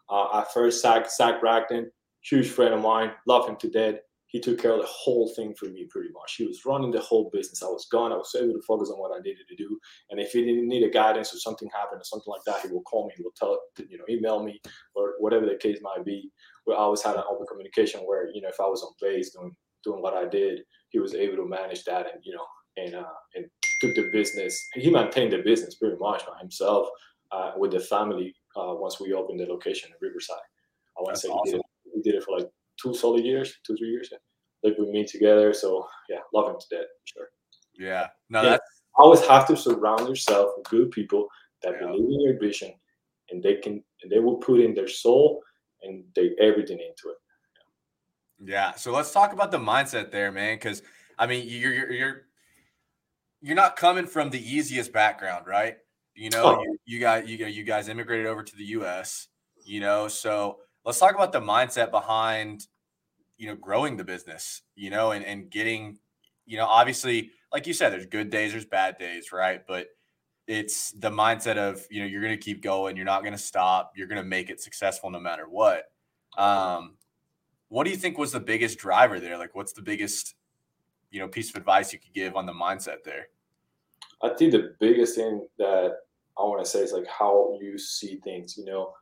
Uh, 0.09 0.39
at 0.39 0.51
first, 0.51 0.81
Zach, 0.81 1.09
Zach 1.09 1.41
Bragdon, 1.41 1.89
huge 2.21 2.49
friend 2.49 2.73
of 2.73 2.81
mine, 2.81 3.11
love 3.27 3.47
him 3.47 3.55
to 3.57 3.69
death. 3.69 3.95
He 4.31 4.39
took 4.39 4.61
care 4.61 4.71
of 4.71 4.81
the 4.81 4.87
whole 4.87 5.27
thing 5.35 5.53
for 5.55 5.65
me 5.65 5.87
pretty 5.89 6.09
much. 6.13 6.35
He 6.37 6.45
was 6.45 6.65
running 6.65 6.91
the 6.91 7.01
whole 7.01 7.29
business. 7.31 7.61
I 7.61 7.67
was 7.67 7.87
gone. 7.91 8.11
I 8.11 8.15
was 8.15 8.33
able 8.35 8.53
to 8.53 8.61
focus 8.67 8.89
on 8.89 8.99
what 8.99 9.11
I 9.15 9.19
needed 9.19 9.45
to 9.47 9.55
do. 9.55 9.77
And 10.09 10.19
if 10.19 10.31
he 10.31 10.45
didn't 10.45 10.67
need 10.67 10.83
a 10.83 10.89
guidance 10.89 11.33
or 11.33 11.37
something 11.37 11.69
happened 11.73 12.01
or 12.01 12.05
something 12.05 12.31
like 12.31 12.43
that, 12.45 12.61
he 12.61 12.73
will 12.73 12.83
call 12.83 13.07
me. 13.07 13.13
He 13.17 13.23
will 13.23 13.33
tell, 13.37 13.59
you 13.89 13.97
know, 13.97 14.05
email 14.09 14.43
me 14.43 14.61
or 14.95 15.15
whatever 15.19 15.45
the 15.45 15.55
case 15.55 15.79
might 15.81 16.05
be. 16.05 16.31
We 16.65 16.73
always 16.73 17.01
had 17.01 17.15
an 17.15 17.23
open 17.29 17.45
communication 17.47 18.01
where, 18.01 18.29
you 18.33 18.41
know, 18.41 18.49
if 18.49 18.59
I 18.59 18.67
was 18.67 18.83
on 18.83 18.93
base 19.01 19.31
doing 19.31 19.55
doing 19.83 20.01
what 20.01 20.13
I 20.13 20.27
did, 20.27 20.61
he 20.89 20.99
was 20.99 21.15
able 21.15 21.37
to 21.37 21.47
manage 21.47 21.83
that 21.85 22.05
and 22.13 22.21
you 22.23 22.35
know 22.35 22.45
and 22.77 22.95
uh, 22.95 23.03
and 23.35 23.45
took 23.79 23.95
the 23.95 24.09
business. 24.11 24.67
He 24.73 24.89
maintained 24.89 25.33
the 25.33 25.39
business 25.39 25.75
pretty 25.75 25.97
much 25.99 26.25
by 26.25 26.37
himself 26.39 26.87
uh, 27.31 27.51
with 27.57 27.71
the 27.71 27.79
family 27.79 28.35
uh, 28.55 28.73
once 28.75 28.99
we 28.99 29.13
opened 29.13 29.39
the 29.39 29.45
location 29.45 29.89
in 29.89 30.07
Riverside. 30.07 30.37
I 30.97 31.01
want 31.01 31.15
to 31.15 31.21
say 31.21 31.29
he 31.29 31.51
did, 31.51 31.59
it, 31.59 31.65
he 31.95 32.01
did 32.01 32.15
it 32.15 32.23
for 32.23 32.37
like 32.37 32.47
two 32.81 32.93
solid 32.93 33.23
years, 33.23 33.53
two 33.65 33.75
three 33.75 33.89
years. 33.89 34.11
Lived 34.63 34.77
we 34.79 34.91
meet 34.91 35.07
together, 35.07 35.53
so 35.53 35.87
yeah, 36.09 36.19
love 36.33 36.49
him 36.49 36.55
to 36.59 36.75
death. 36.77 36.85
Sure. 37.05 37.27
Yeah, 37.73 38.07
no, 38.29 38.43
Yeah. 38.43 38.57
Always 38.95 39.21
have 39.25 39.47
to 39.47 39.55
surround 39.55 40.07
yourself 40.07 40.51
with 40.57 40.67
good 40.69 40.91
people 40.91 41.27
that 41.63 41.73
Yeah. 41.79 41.87
believe 41.87 42.03
in 42.03 42.21
your 42.21 42.39
vision, 42.39 42.73
and 43.29 43.41
they 43.41 43.55
can 43.55 43.83
and 44.03 44.11
they 44.11 44.19
will 44.19 44.37
put 44.37 44.59
in 44.59 44.73
their 44.73 44.87
soul 44.87 45.41
and 45.83 46.03
they 46.15 46.35
everything 46.39 46.79
into 46.79 47.09
it. 47.09 47.17
Yeah. 48.43 48.73
So 48.73 48.91
let's 48.91 49.11
talk 49.11 49.33
about 49.33 49.51
the 49.51 49.57
mindset 49.57 50.11
there, 50.11 50.31
man. 50.31 50.55
Because 50.55 50.81
I 51.17 51.27
mean, 51.27 51.47
you're 51.47 51.73
you're 51.73 51.91
you're 51.91 52.21
you're 53.41 53.55
not 53.55 53.75
coming 53.75 54.05
from 54.05 54.29
the 54.29 54.39
easiest 54.55 54.91
background, 54.93 55.47
right? 55.47 55.77
You 56.13 56.29
know, 56.29 56.43
Oh. 56.57 56.61
you, 56.61 56.77
you 56.85 56.99
got 56.99 57.27
you 57.27 57.45
you 57.47 57.63
guys 57.63 57.87
immigrated 57.87 58.27
over 58.27 58.43
to 58.43 58.55
the 58.55 58.65
U.S. 58.77 59.27
You 59.63 59.79
know, 59.79 60.07
so 60.07 60.59
let's 60.85 60.99
talk 60.99 61.15
about 61.15 61.31
the 61.31 61.39
mindset 61.39 61.89
behind 61.91 62.67
you 63.41 63.47
know 63.47 63.55
growing 63.55 63.97
the 63.97 64.03
business. 64.03 64.61
You 64.75 64.91
know, 64.91 65.11
and 65.11 65.25
and 65.25 65.49
getting 65.49 65.97
you 66.45 66.57
know 66.57 66.67
obviously 66.67 67.31
like 67.51 67.67
you 67.67 67.73
said, 67.73 67.91
there's 67.91 68.05
good 68.05 68.29
days, 68.29 68.51
there's 68.51 68.65
bad 68.65 68.97
days, 68.97 69.31
right? 69.31 69.61
But 69.67 69.87
it's 70.47 70.91
the 70.91 71.09
mindset 71.09 71.57
of 71.57 71.85
you 71.89 72.01
know 72.01 72.05
you're 72.05 72.21
going 72.21 72.37
to 72.37 72.43
keep 72.43 72.61
going, 72.61 72.95
you're 72.95 73.05
not 73.05 73.21
going 73.23 73.33
to 73.33 73.39
stop, 73.39 73.93
you're 73.95 74.07
going 74.07 74.21
to 74.21 74.27
make 74.27 74.49
it 74.49 74.61
successful 74.61 75.09
no 75.09 75.19
matter 75.19 75.47
what. 75.49 75.85
Um, 76.37 76.97
what 77.69 77.85
do 77.85 77.89
you 77.89 77.97
think 77.97 78.17
was 78.17 78.31
the 78.31 78.39
biggest 78.39 78.77
driver 78.77 79.19
there? 79.19 79.37
Like, 79.37 79.55
what's 79.55 79.73
the 79.73 79.81
biggest, 79.81 80.35
you 81.09 81.19
know, 81.19 81.27
piece 81.27 81.49
of 81.49 81.55
advice 81.55 81.91
you 81.91 81.99
could 81.99 82.13
give 82.13 82.35
on 82.35 82.45
the 82.45 82.53
mindset 82.53 83.03
there? 83.03 83.27
I 84.21 84.29
think 84.29 84.51
the 84.51 84.75
biggest 84.79 85.15
thing 85.15 85.47
that 85.57 85.93
I 86.37 86.43
want 86.43 86.63
to 86.63 86.69
say 86.69 86.79
is 86.79 86.93
like 86.93 87.07
how 87.07 87.57
you 87.59 87.77
see 87.77 88.19
things, 88.23 88.57
you 88.57 88.65
know, 88.65 88.93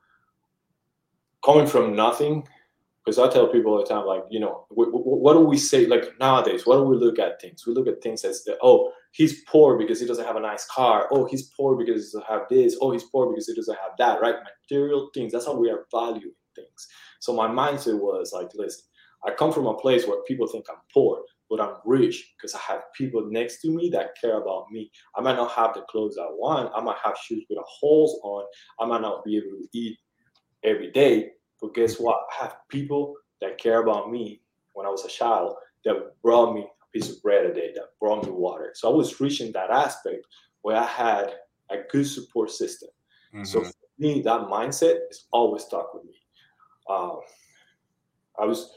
coming 1.43 1.67
from 1.67 1.95
nothing. 1.95 2.47
Because 3.09 3.27
I 3.27 3.33
tell 3.33 3.47
people 3.47 3.71
all 3.73 3.79
the 3.79 3.89
time, 3.89 4.05
like, 4.05 4.21
you 4.29 4.39
know, 4.39 4.67
wh- 4.69 4.91
wh- 4.91 5.19
what 5.19 5.33
do 5.33 5.39
we 5.39 5.57
say? 5.57 5.87
Like 5.87 6.13
nowadays, 6.19 6.67
what 6.67 6.75
do 6.77 6.83
we 6.83 6.95
look 6.95 7.17
at 7.17 7.41
things? 7.41 7.65
We 7.65 7.73
look 7.73 7.87
at 7.87 8.03
things 8.03 8.23
as 8.23 8.43
the, 8.43 8.55
oh, 8.61 8.91
he's 9.13 9.41
poor 9.45 9.79
because 9.79 9.99
he 9.99 10.05
doesn't 10.05 10.27
have 10.27 10.35
a 10.35 10.39
nice 10.39 10.67
car. 10.67 11.07
Oh, 11.11 11.25
he's 11.25 11.49
poor 11.57 11.75
because 11.75 11.95
he 11.95 12.17
doesn't 12.19 12.31
have 12.31 12.43
this. 12.51 12.77
Oh, 12.79 12.91
he's 12.91 13.05
poor 13.05 13.31
because 13.31 13.47
he 13.47 13.55
doesn't 13.55 13.79
have 13.79 13.93
that, 13.97 14.21
right? 14.21 14.35
Material 14.69 15.09
things. 15.11 15.31
That's 15.33 15.47
how 15.47 15.57
we 15.57 15.71
are 15.71 15.87
valuing 15.91 16.35
things. 16.55 16.87
So 17.19 17.33
my 17.33 17.47
mindset 17.47 17.99
was 17.99 18.31
like, 18.31 18.49
listen, 18.53 18.85
I 19.25 19.31
come 19.31 19.51
from 19.51 19.65
a 19.65 19.73
place 19.75 20.05
where 20.05 20.21
people 20.27 20.45
think 20.45 20.65
I'm 20.69 20.77
poor, 20.93 21.23
but 21.49 21.59
I'm 21.59 21.77
rich 21.85 22.31
because 22.37 22.53
I 22.53 22.59
have 22.59 22.83
people 22.95 23.27
next 23.31 23.61
to 23.61 23.71
me 23.71 23.89
that 23.91 24.11
care 24.21 24.39
about 24.39 24.65
me. 24.71 24.91
I 25.17 25.21
might 25.21 25.35
not 25.35 25.51
have 25.53 25.73
the 25.73 25.81
clothes 25.89 26.19
I 26.21 26.27
want. 26.29 26.71
I 26.75 26.81
might 26.81 26.97
have 27.03 27.17
shoes 27.17 27.43
with 27.49 27.57
holes 27.65 28.19
on. 28.23 28.43
I 28.79 28.85
might 28.85 29.01
not 29.01 29.25
be 29.25 29.37
able 29.37 29.57
to 29.57 29.67
eat 29.73 29.97
every 30.63 30.91
day. 30.91 31.31
But 31.61 31.73
guess 31.73 31.99
what? 31.99 32.25
I 32.31 32.43
have 32.43 32.57
people 32.69 33.15
that 33.41 33.57
care 33.57 33.81
about 33.81 34.11
me 34.11 34.41
when 34.73 34.85
I 34.85 34.89
was 34.89 35.05
a 35.05 35.09
child 35.09 35.55
that 35.85 36.13
brought 36.21 36.53
me 36.53 36.61
a 36.61 36.85
piece 36.93 37.09
of 37.09 37.21
bread 37.21 37.45
a 37.45 37.53
day, 37.53 37.71
that 37.75 37.97
brought 37.99 38.23
me 38.25 38.31
water. 38.31 38.71
So 38.75 38.91
I 38.91 38.95
was 38.95 39.19
reaching 39.19 39.51
that 39.53 39.69
aspect 39.69 40.25
where 40.61 40.77
I 40.77 40.85
had 40.85 41.35
a 41.69 41.77
good 41.89 42.07
support 42.07 42.51
system. 42.51 42.89
So 43.43 43.61
Mhm. 43.61 43.71
for 43.71 43.87
me, 43.97 44.21
that 44.21 44.41
mindset 44.41 44.99
is 45.09 45.27
always 45.31 45.63
stuck 45.63 45.93
with 45.93 46.05
me. 46.05 46.15
Um, 46.89 47.21
I 48.37 48.45
was, 48.45 48.73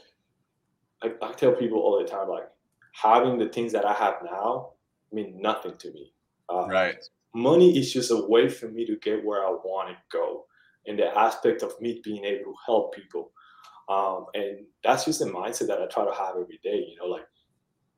I, 1.01 1.13
I 1.21 1.31
tell 1.33 1.53
people 1.55 1.79
all 1.79 1.99
the 2.01 2.07
time, 2.07 2.29
like 2.29 2.49
having 2.93 3.37
the 3.37 3.49
things 3.49 3.71
that 3.71 3.85
I 3.85 3.93
have 3.93 4.21
now 4.23 4.73
mean 5.11 5.41
nothing 5.41 5.77
to 5.77 5.91
me. 5.91 6.13
Uh, 6.49 6.67
right. 6.67 7.09
Money 7.33 7.77
is 7.77 7.91
just 7.91 8.11
a 8.11 8.27
way 8.27 8.47
for 8.47 8.67
me 8.67 8.85
to 8.85 8.95
get 8.97 9.23
where 9.25 9.45
I 9.45 9.49
want 9.49 9.89
to 9.89 9.97
go, 10.11 10.45
in 10.85 10.97
the 10.97 11.17
aspect 11.17 11.63
of 11.63 11.79
me 11.81 12.01
being 12.03 12.25
able 12.25 12.51
to 12.51 12.55
help 12.65 12.93
people. 12.93 13.31
Um, 13.89 14.25
and 14.33 14.59
that's 14.83 15.05
just 15.05 15.19
the 15.19 15.25
mindset 15.25 15.67
that 15.67 15.81
I 15.81 15.87
try 15.87 16.05
to 16.05 16.13
have 16.13 16.35
every 16.39 16.59
day. 16.63 16.85
You 16.89 16.97
know, 16.99 17.07
like 17.07 17.25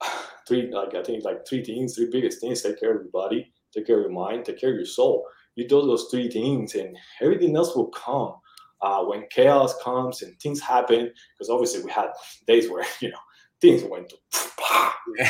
three, 0.48 0.72
like 0.72 0.96
I 0.96 1.04
think 1.04 1.24
like 1.24 1.48
three 1.48 1.64
things, 1.64 1.96
three 1.96 2.10
biggest 2.12 2.42
things: 2.42 2.62
take 2.62 2.80
care 2.80 2.96
of 2.96 3.02
your 3.02 3.12
body, 3.12 3.52
take 3.74 3.88
care 3.88 3.98
of 3.98 4.04
your 4.04 4.12
mind, 4.12 4.46
take 4.46 4.60
care 4.60 4.72
of 4.72 4.78
your 4.78 4.86
soul. 4.86 5.26
You 5.56 5.68
do 5.68 5.82
those 5.82 6.08
three 6.12 6.30
things, 6.30 6.76
and 6.76 6.98
everything 7.22 7.56
else 7.56 7.76
will 7.76 7.90
come. 7.90 8.36
Uh, 8.82 9.04
when 9.04 9.26
chaos 9.32 9.74
comes 9.82 10.22
and 10.22 10.38
things 10.40 10.60
happen, 10.60 11.12
because 11.34 11.50
obviously 11.50 11.84
we 11.84 11.92
had 11.92 12.10
days 12.46 12.70
where 12.70 12.86
you 13.02 13.10
know 13.10 13.18
things 13.62 13.84
went 13.84 14.10
to, 14.10 14.18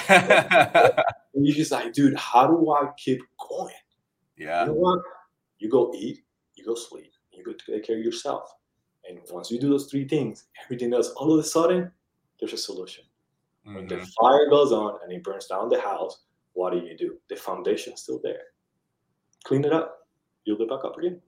and 1.35 1.45
you're 1.45 1.55
just 1.55 1.71
like, 1.71 1.93
dude, 1.93 2.17
how 2.17 2.47
do 2.47 2.71
I 2.71 2.89
keep 2.97 3.21
going? 3.49 3.73
yeah. 4.37 4.61
You 4.61 4.67
know 4.67 4.73
what? 4.73 4.99
You 5.59 5.69
go 5.69 5.91
eat, 5.95 6.19
you 6.55 6.65
go 6.65 6.75
sleep, 6.75 7.11
you 7.37 7.43
go 7.43 7.53
to 7.53 7.71
take 7.71 7.85
care 7.85 7.97
of 7.97 8.03
yourself. 8.03 8.53
And 9.07 9.19
once 9.31 9.51
you 9.51 9.59
do 9.59 9.69
those 9.69 9.87
three 9.89 10.07
things, 10.07 10.45
everything 10.63 10.93
else, 10.93 11.09
all 11.11 11.31
of 11.31 11.39
a 11.39 11.43
sudden, 11.43 11.91
there's 12.39 12.53
a 12.53 12.57
solution. 12.57 13.03
When 13.63 13.87
the 13.87 13.95
Mhm. 13.95 14.13
fire 14.19 14.49
goes 14.49 14.71
on 14.71 14.99
and 15.03 15.11
it 15.11 15.23
burns 15.23 15.47
down 15.47 15.69
the 15.69 15.81
house, 15.81 16.25
what 16.53 16.71
do 16.71 16.79
you 16.79 16.95
do? 16.95 17.19
The 17.29 17.35
foundation's 17.35 18.01
still 18.01 18.19
there. 18.19 18.43
Clean 19.43 19.63
it 19.63 19.73
up. 19.73 20.07
Build 20.45 20.61
it 20.61 20.69
back 20.69 20.85
up 20.85 20.97
again. 20.97 21.21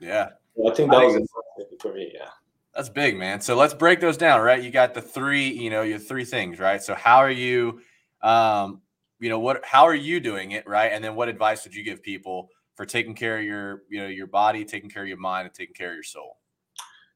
Yeah. 0.00 0.30
Well, 0.54 0.70
I 0.70 0.74
think 0.74 0.90
that 0.90 1.02
was 1.02 1.14
important 1.14 1.80
for 1.80 1.94
me. 1.94 2.12
Yeah. 2.14 2.30
That's 2.74 2.88
big, 2.88 3.16
man. 3.16 3.40
So 3.40 3.54
let's 3.54 3.74
break 3.74 4.00
those 4.00 4.16
down, 4.16 4.40
right? 4.40 4.62
You 4.62 4.70
got 4.70 4.94
the 4.94 5.02
three, 5.02 5.48
you 5.48 5.70
know, 5.70 5.82
your 5.82 5.98
three 5.98 6.24
things, 6.24 6.58
right? 6.58 6.82
So 6.82 6.94
how 6.94 7.18
are 7.18 7.30
you, 7.30 7.80
um, 8.22 8.82
you 9.18 9.28
know, 9.28 9.38
what, 9.38 9.64
how 9.64 9.84
are 9.84 9.94
you 9.94 10.20
doing 10.20 10.52
it, 10.52 10.66
right? 10.66 10.92
And 10.92 11.02
then 11.02 11.14
what 11.14 11.28
advice 11.28 11.64
would 11.64 11.74
you 11.74 11.82
give 11.82 12.02
people 12.02 12.50
for 12.82 12.86
taking 12.86 13.14
care 13.14 13.38
of 13.38 13.44
your, 13.44 13.84
you 13.88 14.00
know, 14.00 14.08
your 14.08 14.26
body, 14.26 14.64
taking 14.64 14.90
care 14.90 15.02
of 15.02 15.08
your 15.08 15.16
mind, 15.16 15.46
and 15.46 15.54
taking 15.54 15.72
care 15.72 15.90
of 15.90 15.94
your 15.94 16.02
soul? 16.02 16.38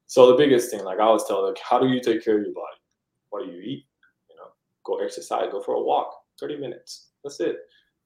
So 0.07 0.29
the 0.29 0.37
biggest 0.37 0.71
thing, 0.71 0.85
like 0.85 1.01
I 1.01 1.03
always 1.03 1.25
tell, 1.25 1.45
like, 1.45 1.59
how 1.59 1.81
do 1.81 1.89
you 1.89 2.01
take 2.01 2.25
care 2.25 2.39
of 2.39 2.45
your 2.45 2.55
body? 2.55 2.79
What 3.31 3.45
do 3.45 3.51
you 3.51 3.61
eat? 3.61 3.85
You 4.31 4.37
know, 4.37 4.51
go 4.85 4.99
exercise, 4.99 5.49
go 5.51 5.61
for 5.61 5.75
a 5.75 5.83
walk, 5.83 6.15
thirty 6.39 6.57
minutes. 6.57 7.09
That's 7.25 7.41
it. 7.41 7.57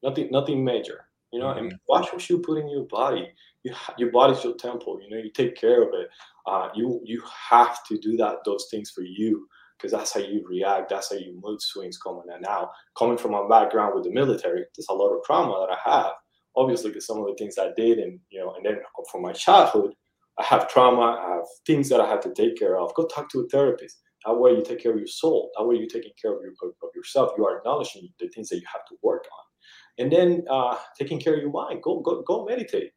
Nothing, 0.03 0.31
nothing 0.31 0.65
major. 0.65 1.05
You 1.33 1.41
know, 1.41 1.51
and 1.51 1.75
watch 1.87 2.11
what 2.15 2.31
you 2.31 2.39
put 2.39 2.57
in 2.57 2.71
your 2.71 2.85
body. 2.85 3.29
You, 3.63 3.75
your 3.99 4.11
body's 4.11 4.43
your 4.43 4.55
temple. 4.55 4.99
You 5.03 5.11
know, 5.11 5.23
you 5.23 5.31
take 5.31 5.55
care 5.55 5.83
of 5.83 5.91
it. 5.93 6.09
Uh, 6.47 6.71
you, 6.75 7.03
you 7.05 7.23
have 7.51 7.85
to 7.89 7.99
do 7.99 8.17
that. 8.17 8.37
Those 8.47 8.69
things 8.71 8.91
for 8.91 9.03
you, 9.03 9.47
because 9.77 9.93
that's 9.93 10.15
how 10.15 10.21
you 10.21 10.43
react. 10.49 10.89
That's 10.89 11.11
how 11.11 11.19
your 11.19 11.35
mood 11.35 11.61
swings 11.61 11.99
coming. 11.99 12.25
And 12.33 12.41
now, 12.41 12.71
coming 12.97 13.19
from 13.19 13.33
my 13.33 13.47
background 13.51 13.95
with 13.95 14.05
the 14.05 14.13
military, 14.13 14.65
there's 14.75 14.89
a 14.89 14.95
lot 14.95 15.15
of 15.15 15.23
trauma 15.25 15.67
that 15.67 15.77
I 15.77 15.97
have. 15.97 16.13
Obviously, 16.57 16.91
because 16.91 17.07
some 17.07 17.19
of 17.19 17.27
the 17.27 17.35
things 17.39 17.59
I 17.59 17.71
did, 17.77 17.99
and 17.99 18.19
you 18.31 18.41
know, 18.41 18.55
and 18.55 18.65
then 18.65 18.79
from 19.11 19.23
my 19.23 19.33
childhood, 19.33 19.93
I 20.39 20.45
have 20.45 20.69
trauma. 20.69 21.19
I 21.21 21.35
have 21.37 21.45
things 21.67 21.89
that 21.91 22.01
I 22.01 22.09
have 22.09 22.21
to 22.23 22.33
take 22.35 22.59
care 22.59 22.79
of. 22.79 22.95
Go 22.95 23.07
talk 23.07 23.31
to 23.31 23.41
a 23.41 23.49
therapist. 23.49 23.99
That 24.27 24.35
way 24.35 24.53
you 24.53 24.63
take 24.63 24.81
care 24.83 24.93
of 24.93 24.99
your 24.99 25.07
soul. 25.07 25.51
That 25.57 25.65
way 25.65 25.77
you're 25.77 25.87
taking 25.87 26.13
care 26.21 26.33
of, 26.35 26.43
your, 26.43 26.53
of 26.83 26.91
yourself. 26.95 27.33
You 27.39 27.47
are 27.47 27.59
acknowledging 27.59 28.09
the 28.19 28.29
things 28.29 28.49
that 28.49 28.57
you 28.57 28.67
have 28.73 28.85
to 28.87 28.97
work 29.03 29.25
on. 29.25 30.05
And 30.05 30.13
then 30.13 30.45
uh, 30.51 30.77
taking 30.99 31.21
care 31.21 31.35
of 31.35 31.41
your 31.41 31.51
mind. 31.51 31.83
Go, 31.83 32.01
go, 32.01 32.23
go 32.23 32.45
meditate. 32.45 32.93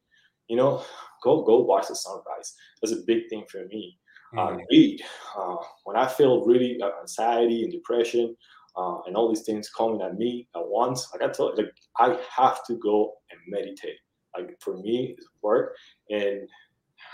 You 0.48 0.58
know, 0.58 0.84
go, 1.24 1.44
go 1.44 1.60
watch 1.60 1.88
the 1.88 1.96
sunrise. 1.96 2.54
That's 2.82 2.94
a 2.94 3.04
big 3.06 3.30
thing 3.30 3.46
for 3.50 3.66
me. 3.68 4.00
Uh, 4.38 4.48
Mhm. 4.50 4.64
read. 4.72 5.02
Uh, 5.38 5.58
when 5.84 5.96
I 5.96 6.08
feel 6.08 6.44
really 6.44 6.82
uh, 6.82 6.90
anxiety 7.02 7.64
and 7.64 7.72
depression 7.72 8.36
uh, 8.76 9.02
and 9.06 9.16
all 9.16 9.30
these 9.30 9.44
things 9.44 9.70
coming 9.70 10.02
at 10.02 10.18
me 10.18 10.48
at 10.56 10.68
once, 10.68 11.08
like 11.14 11.22
I 11.22 11.32
told 11.32 11.58
you, 11.58 11.66
like 11.66 11.74
I 11.98 12.20
have 12.30 12.66
to 12.68 12.76
go 12.76 13.14
and 13.32 13.40
meditate. 13.48 13.98
Like 14.36 14.60
for 14.62 14.78
me, 14.78 15.16
it's 15.18 15.28
work, 15.42 15.76
and 16.10 16.50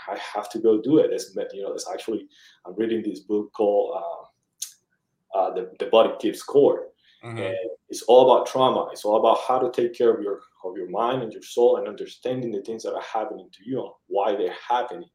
I 0.08 0.16
have 0.16 0.48
to 0.50 0.58
go 0.58 0.80
do 0.80 0.98
it. 0.98 1.12
It's 1.12 1.36
you 1.52 1.62
know, 1.62 1.72
it's 1.72 1.88
actually 1.90 2.26
I'm 2.64 2.74
reading 2.76 3.02
this 3.02 3.20
book 3.20 3.52
called 3.52 4.02
uh, 4.02 5.38
uh, 5.38 5.54
the 5.54 5.70
the 5.78 5.86
Body 5.86 6.12
Keeps 6.18 6.38
Score, 6.40 6.88
Mhm. 7.22 7.38
and 7.46 7.70
it's 7.88 8.02
all 8.02 8.30
about 8.30 8.46
trauma. 8.46 8.88
It's 8.92 9.04
all 9.04 9.16
about 9.16 9.38
how 9.46 9.58
to 9.58 9.70
take 9.70 9.94
care 9.94 10.14
of 10.14 10.22
your 10.22 10.40
of 10.64 10.76
your 10.76 10.88
mind 10.88 11.22
and 11.22 11.32
your 11.32 11.42
soul, 11.42 11.76
and 11.76 11.88
understanding 11.88 12.50
the 12.50 12.62
things 12.62 12.82
that 12.84 12.94
are 12.94 13.02
happening 13.02 13.48
to 13.52 13.68
you 13.68 13.80
and 13.82 13.92
why 14.06 14.34
they're 14.34 14.56
happening. 14.66 15.08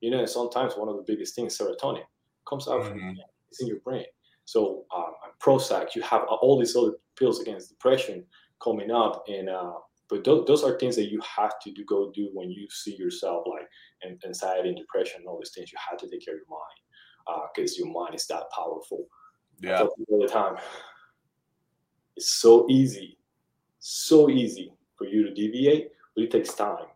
You 0.00 0.10
know, 0.10 0.18
and 0.18 0.28
sometimes 0.28 0.74
one 0.76 0.88
of 0.88 0.96
the 0.96 1.04
biggest 1.06 1.36
things, 1.36 1.56
serotonin, 1.56 2.04
comes 2.48 2.66
out 2.66 2.84
from 2.86 2.98
Mhm. 2.98 3.16
it's 3.50 3.60
in 3.60 3.68
your 3.68 3.80
brain. 3.80 4.06
So 4.44 4.84
um, 4.94 5.14
Prozac, 5.42 5.94
you 5.94 6.02
have 6.02 6.22
all 6.24 6.58
these 6.58 6.76
other 6.76 6.92
pills 7.16 7.40
against 7.40 7.70
depression 7.70 8.24
coming 8.62 8.90
up, 8.90 9.24
and 9.28 9.48
uh, 9.48 9.72
but 10.08 10.24
those, 10.24 10.46
those 10.46 10.62
are 10.62 10.78
things 10.78 10.94
that 10.96 11.10
you 11.10 11.20
have 11.22 11.58
to 11.62 11.72
do, 11.72 11.84
go 11.84 12.12
do 12.12 12.28
when 12.32 12.50
you 12.50 12.68
see 12.70 12.94
yourself 12.96 13.44
like 13.46 13.66
anxiety 14.26 14.68
and 14.68 14.78
depression 14.78 15.20
and 15.20 15.28
all 15.28 15.38
these 15.38 15.52
things. 15.54 15.72
You 15.72 15.78
have 15.90 15.98
to 16.00 16.08
take 16.08 16.24
care 16.24 16.34
of 16.34 16.40
your 16.40 16.48
mind 16.50 17.48
because 17.54 17.78
your 17.78 17.90
mind 17.90 18.14
is 18.14 18.26
that 18.26 18.44
powerful. 18.54 19.06
Yeah. 19.60 19.82
all 19.82 20.20
the 20.20 20.28
time, 20.28 20.56
it's 22.16 22.30
so 22.30 22.66
easy, 22.68 23.16
so 23.78 24.28
easy 24.28 24.72
for 24.96 25.06
you 25.06 25.22
to 25.24 25.32
deviate, 25.32 25.92
but 26.14 26.24
it 26.24 26.30
takes 26.30 26.52
time. 26.52 26.86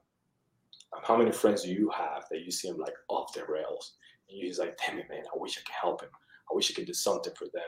How 1.02 1.16
many 1.16 1.30
friends 1.32 1.62
do 1.62 1.72
you 1.72 1.90
have 1.90 2.24
that 2.30 2.44
you 2.44 2.50
see 2.50 2.68
them 2.68 2.78
like 2.78 2.94
off 3.08 3.32
the 3.32 3.44
rails, 3.48 3.94
and 4.28 4.38
you're 4.38 4.48
just 4.48 4.60
like, 4.60 4.76
damn 4.78 4.98
it, 4.98 5.08
man, 5.08 5.22
I 5.32 5.38
wish 5.38 5.58
I 5.58 5.62
could 5.62 5.74
help 5.80 6.02
him. 6.02 6.10
I 6.50 6.54
wish 6.54 6.70
I 6.70 6.74
could 6.74 6.86
do 6.86 6.92
something 6.92 7.32
for 7.36 7.46
them. 7.46 7.62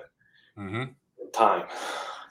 Hmm 0.59 0.85
Time, 1.33 1.67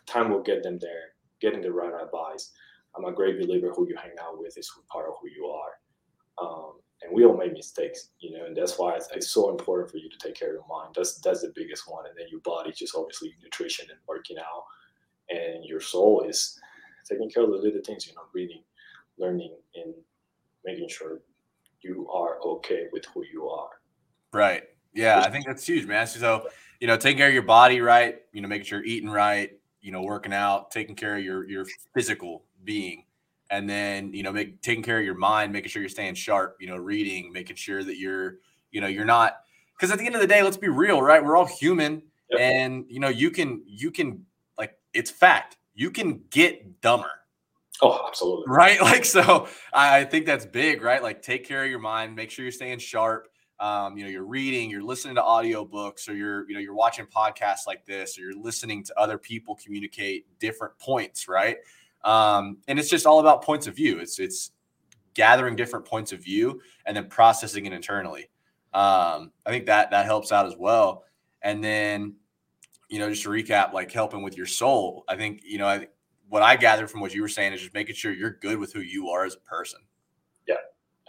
time 0.05 0.31
will 0.31 0.41
get 0.41 0.63
them 0.63 0.79
there. 0.79 1.13
Getting 1.39 1.61
the 1.61 1.71
right 1.71 1.93
advice. 2.03 2.51
I'm 2.95 3.05
a 3.05 3.11
great 3.11 3.39
believer 3.39 3.71
who 3.73 3.87
you 3.87 3.95
hang 3.95 4.11
out 4.21 4.39
with 4.39 4.57
is 4.57 4.71
part 4.91 5.07
of 5.07 5.13
who 5.21 5.29
you 5.29 5.45
are. 5.45 6.45
Um, 6.45 6.73
and 7.01 7.13
we 7.13 7.25
all 7.25 7.37
make 7.37 7.53
mistakes, 7.53 8.09
you 8.19 8.35
know, 8.35 8.45
and 8.45 8.57
that's 8.57 8.77
why 8.77 8.95
it's, 8.95 9.07
it's 9.13 9.29
so 9.29 9.49
important 9.49 9.91
for 9.91 9.97
you 9.97 10.09
to 10.09 10.17
take 10.17 10.35
care 10.35 10.49
of 10.49 10.55
your 10.55 10.65
mind. 10.67 10.95
That's 10.95 11.19
that's 11.19 11.41
the 11.41 11.53
biggest 11.55 11.83
one, 11.87 12.05
and 12.07 12.15
then 12.17 12.25
your 12.29 12.41
body, 12.41 12.71
just 12.71 12.95
obviously 12.95 13.35
nutrition 13.43 13.85
and 13.89 13.99
working 14.07 14.37
out, 14.39 14.63
and 15.29 15.63
your 15.63 15.79
soul 15.79 16.25
is 16.27 16.59
taking 17.07 17.29
care 17.29 17.43
of 17.43 17.51
the 17.51 17.57
little 17.57 17.81
things, 17.85 18.07
you 18.07 18.13
know, 18.15 18.23
reading, 18.33 18.63
learning, 19.17 19.55
and 19.75 19.93
making 20.65 20.89
sure 20.89 21.21
you 21.81 22.09
are 22.09 22.39
okay 22.41 22.87
with 22.91 23.05
who 23.13 23.23
you 23.31 23.47
are. 23.47 23.69
Right. 24.33 24.63
Yeah, 24.97 25.21
I 25.21 25.29
think 25.29 25.45
that's 25.45 25.65
huge, 25.67 25.85
man. 25.85 26.07
So, 26.07 26.47
you 26.79 26.87
know, 26.87 26.97
taking 26.97 27.17
care 27.17 27.27
of 27.27 27.33
your 27.33 27.43
body 27.43 27.81
right, 27.81 28.21
you 28.33 28.41
know, 28.41 28.47
making 28.47 28.65
sure 28.65 28.79
you're 28.79 28.87
eating 28.87 29.09
right, 29.09 29.51
you 29.81 29.91
know, 29.91 30.01
working 30.01 30.33
out, 30.33 30.71
taking 30.71 30.95
care 30.95 31.17
of 31.17 31.23
your 31.23 31.47
your 31.47 31.65
physical 31.93 32.43
being, 32.63 33.05
and 33.51 33.69
then 33.69 34.13
you 34.13 34.23
know, 34.23 34.31
make 34.31 34.61
taking 34.61 34.83
care 34.83 34.99
of 34.99 35.05
your 35.05 35.15
mind, 35.15 35.53
making 35.53 35.69
sure 35.69 35.81
you're 35.81 35.89
staying 35.89 36.15
sharp, 36.15 36.57
you 36.59 36.67
know, 36.67 36.77
reading, 36.77 37.31
making 37.31 37.55
sure 37.57 37.83
that 37.83 37.97
you're, 37.97 38.37
you 38.71 38.81
know, 38.81 38.87
you're 38.87 39.05
not 39.05 39.41
because 39.75 39.91
at 39.91 39.99
the 39.99 40.05
end 40.05 40.15
of 40.15 40.21
the 40.21 40.27
day, 40.27 40.41
let's 40.43 40.57
be 40.57 40.69
real, 40.69 41.01
right? 41.01 41.23
We're 41.23 41.37
all 41.37 41.45
human, 41.45 42.01
Yep. 42.29 42.41
and 42.41 42.85
you 42.89 42.99
know, 42.99 43.09
you 43.09 43.31
can 43.31 43.63
you 43.67 43.91
can 43.91 44.25
like 44.57 44.77
it's 44.93 45.11
fact, 45.11 45.57
you 45.75 45.91
can 45.91 46.23
get 46.31 46.81
dumber 46.81 47.11
Oh, 47.81 48.05
absolutely. 48.07 48.47
right 48.47 48.81
like 48.91 49.05
so 49.05 49.47
i 49.73 49.99
I 49.99 50.05
think 50.05 50.25
that's 50.25 50.45
big 50.45 50.81
right 50.81 51.01
like 51.01 51.21
take 51.21 51.47
care 51.47 51.63
of 51.63 51.69
your 51.69 51.79
mind 51.79 52.15
make 52.15 52.31
sure 52.31 52.43
you're 52.45 52.51
staying 52.51 52.79
sharp 52.79 53.27
um, 53.59 53.97
you 53.97 54.03
know 54.03 54.09
you're 54.09 54.25
reading 54.25 54.69
you're 54.69 54.83
listening 54.83 55.15
to 55.15 55.21
audiobooks 55.21 56.07
or 56.07 56.13
you're 56.13 56.47
you 56.47 56.53
know 56.53 56.59
you're 56.59 56.75
watching 56.75 57.05
podcasts 57.05 57.65
like 57.65 57.85
this 57.85 58.17
or 58.17 58.21
you're 58.21 58.39
listening 58.39 58.83
to 58.83 58.99
other 58.99 59.17
people 59.17 59.55
communicate 59.55 60.25
different 60.39 60.77
points 60.79 61.27
right? 61.27 61.57
Um, 62.03 62.57
and 62.67 62.79
it's 62.79 62.89
just 62.89 63.05
all 63.05 63.19
about 63.19 63.43
points 63.43 63.67
of 63.67 63.75
view. 63.75 63.99
It's 63.99 64.19
it's 64.19 64.51
gathering 65.13 65.55
different 65.55 65.85
points 65.85 66.13
of 66.13 66.23
view 66.23 66.61
and 66.85 66.95
then 66.95 67.07
processing 67.09 67.65
it 67.65 67.73
internally. 67.73 68.29
Um, 68.73 69.31
i 69.45 69.49
think 69.49 69.65
that 69.65 69.89
that 69.91 70.05
helps 70.05 70.31
out 70.31 70.45
as 70.45 70.55
well. 70.57 71.03
And 71.41 71.63
then 71.63 72.15
you 72.89 72.99
know 72.99 73.09
just 73.09 73.23
to 73.23 73.29
recap 73.29 73.73
like 73.73 73.91
helping 73.91 74.21
with 74.21 74.37
your 74.37 74.45
soul. 74.45 75.03
I 75.07 75.15
think 75.15 75.41
you 75.43 75.57
know 75.57 75.67
I, 75.67 75.87
what 76.29 76.43
I 76.43 76.55
gathered 76.55 76.91
from 76.91 77.01
what 77.01 77.13
you 77.13 77.21
were 77.21 77.27
saying 77.27 77.53
is 77.53 77.61
just 77.61 77.73
making 77.73 77.95
sure 77.95 78.11
you're 78.11 78.37
good 78.41 78.57
with 78.57 78.73
who 78.73 78.81
you 78.81 79.09
are 79.09 79.25
as 79.25 79.35
a 79.35 79.39
person. 79.39 79.79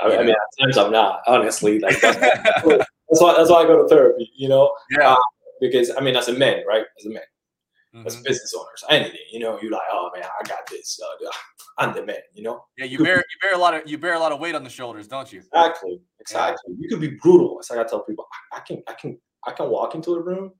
I, 0.00 0.16
I 0.16 0.18
mean, 0.22 0.30
at 0.30 0.36
times 0.64 0.78
I'm 0.78 0.92
not 0.92 1.20
honestly. 1.26 1.78
Like 1.80 2.00
that's, 2.00 2.18
that's 2.66 3.20
why 3.20 3.34
that's 3.36 3.50
why 3.50 3.62
I 3.62 3.66
go 3.66 3.82
to 3.82 3.88
therapy. 3.88 4.30
You 4.36 4.48
know, 4.48 4.74
Yeah. 4.98 5.16
because 5.60 5.90
I 5.96 6.00
mean, 6.00 6.16
as 6.16 6.28
a 6.28 6.32
man, 6.32 6.62
right? 6.66 6.84
As 6.98 7.06
a 7.06 7.10
man, 7.10 7.22
as 8.06 8.16
Mhm. 8.16 8.24
business 8.24 8.54
owners, 8.56 8.84
anything. 8.90 9.20
You 9.32 9.40
know, 9.40 9.58
you're 9.60 9.72
like, 9.72 9.82
oh 9.90 10.10
man, 10.14 10.24
I 10.24 10.46
got 10.48 10.66
this. 10.70 11.00
Uh, 11.02 11.30
I'm 11.78 11.94
the 11.94 12.04
man. 12.04 12.16
You 12.34 12.42
know, 12.42 12.64
Yeah, 12.76 12.86
you 12.86 12.98
bear 12.98 13.16
you 13.16 13.38
bear 13.42 13.54
a 13.54 13.58
lot 13.58 13.74
of 13.74 13.88
you 13.88 13.98
bear 13.98 14.14
a 14.14 14.18
lot 14.20 14.32
of 14.32 14.40
weight 14.40 14.54
on 14.54 14.64
the 14.64 14.70
shoulders, 14.70 15.08
don't 15.08 15.32
you? 15.32 15.40
exactly, 15.40 16.00
exactly. 16.20 16.74
You 16.78 16.88
could 16.88 17.00
be 17.00 17.16
brutal. 17.22 17.58
It's 17.58 17.70
like 17.70 17.78
I 17.80 17.84
tell 17.84 18.04
people, 18.04 18.26
I, 18.52 18.58
I 18.58 18.60
can, 18.60 18.82
I 18.88 18.94
can, 18.94 19.18
I 19.46 19.52
can 19.52 19.68
walk 19.70 19.94
into 19.94 20.14
a 20.14 20.20
room, 20.22 20.52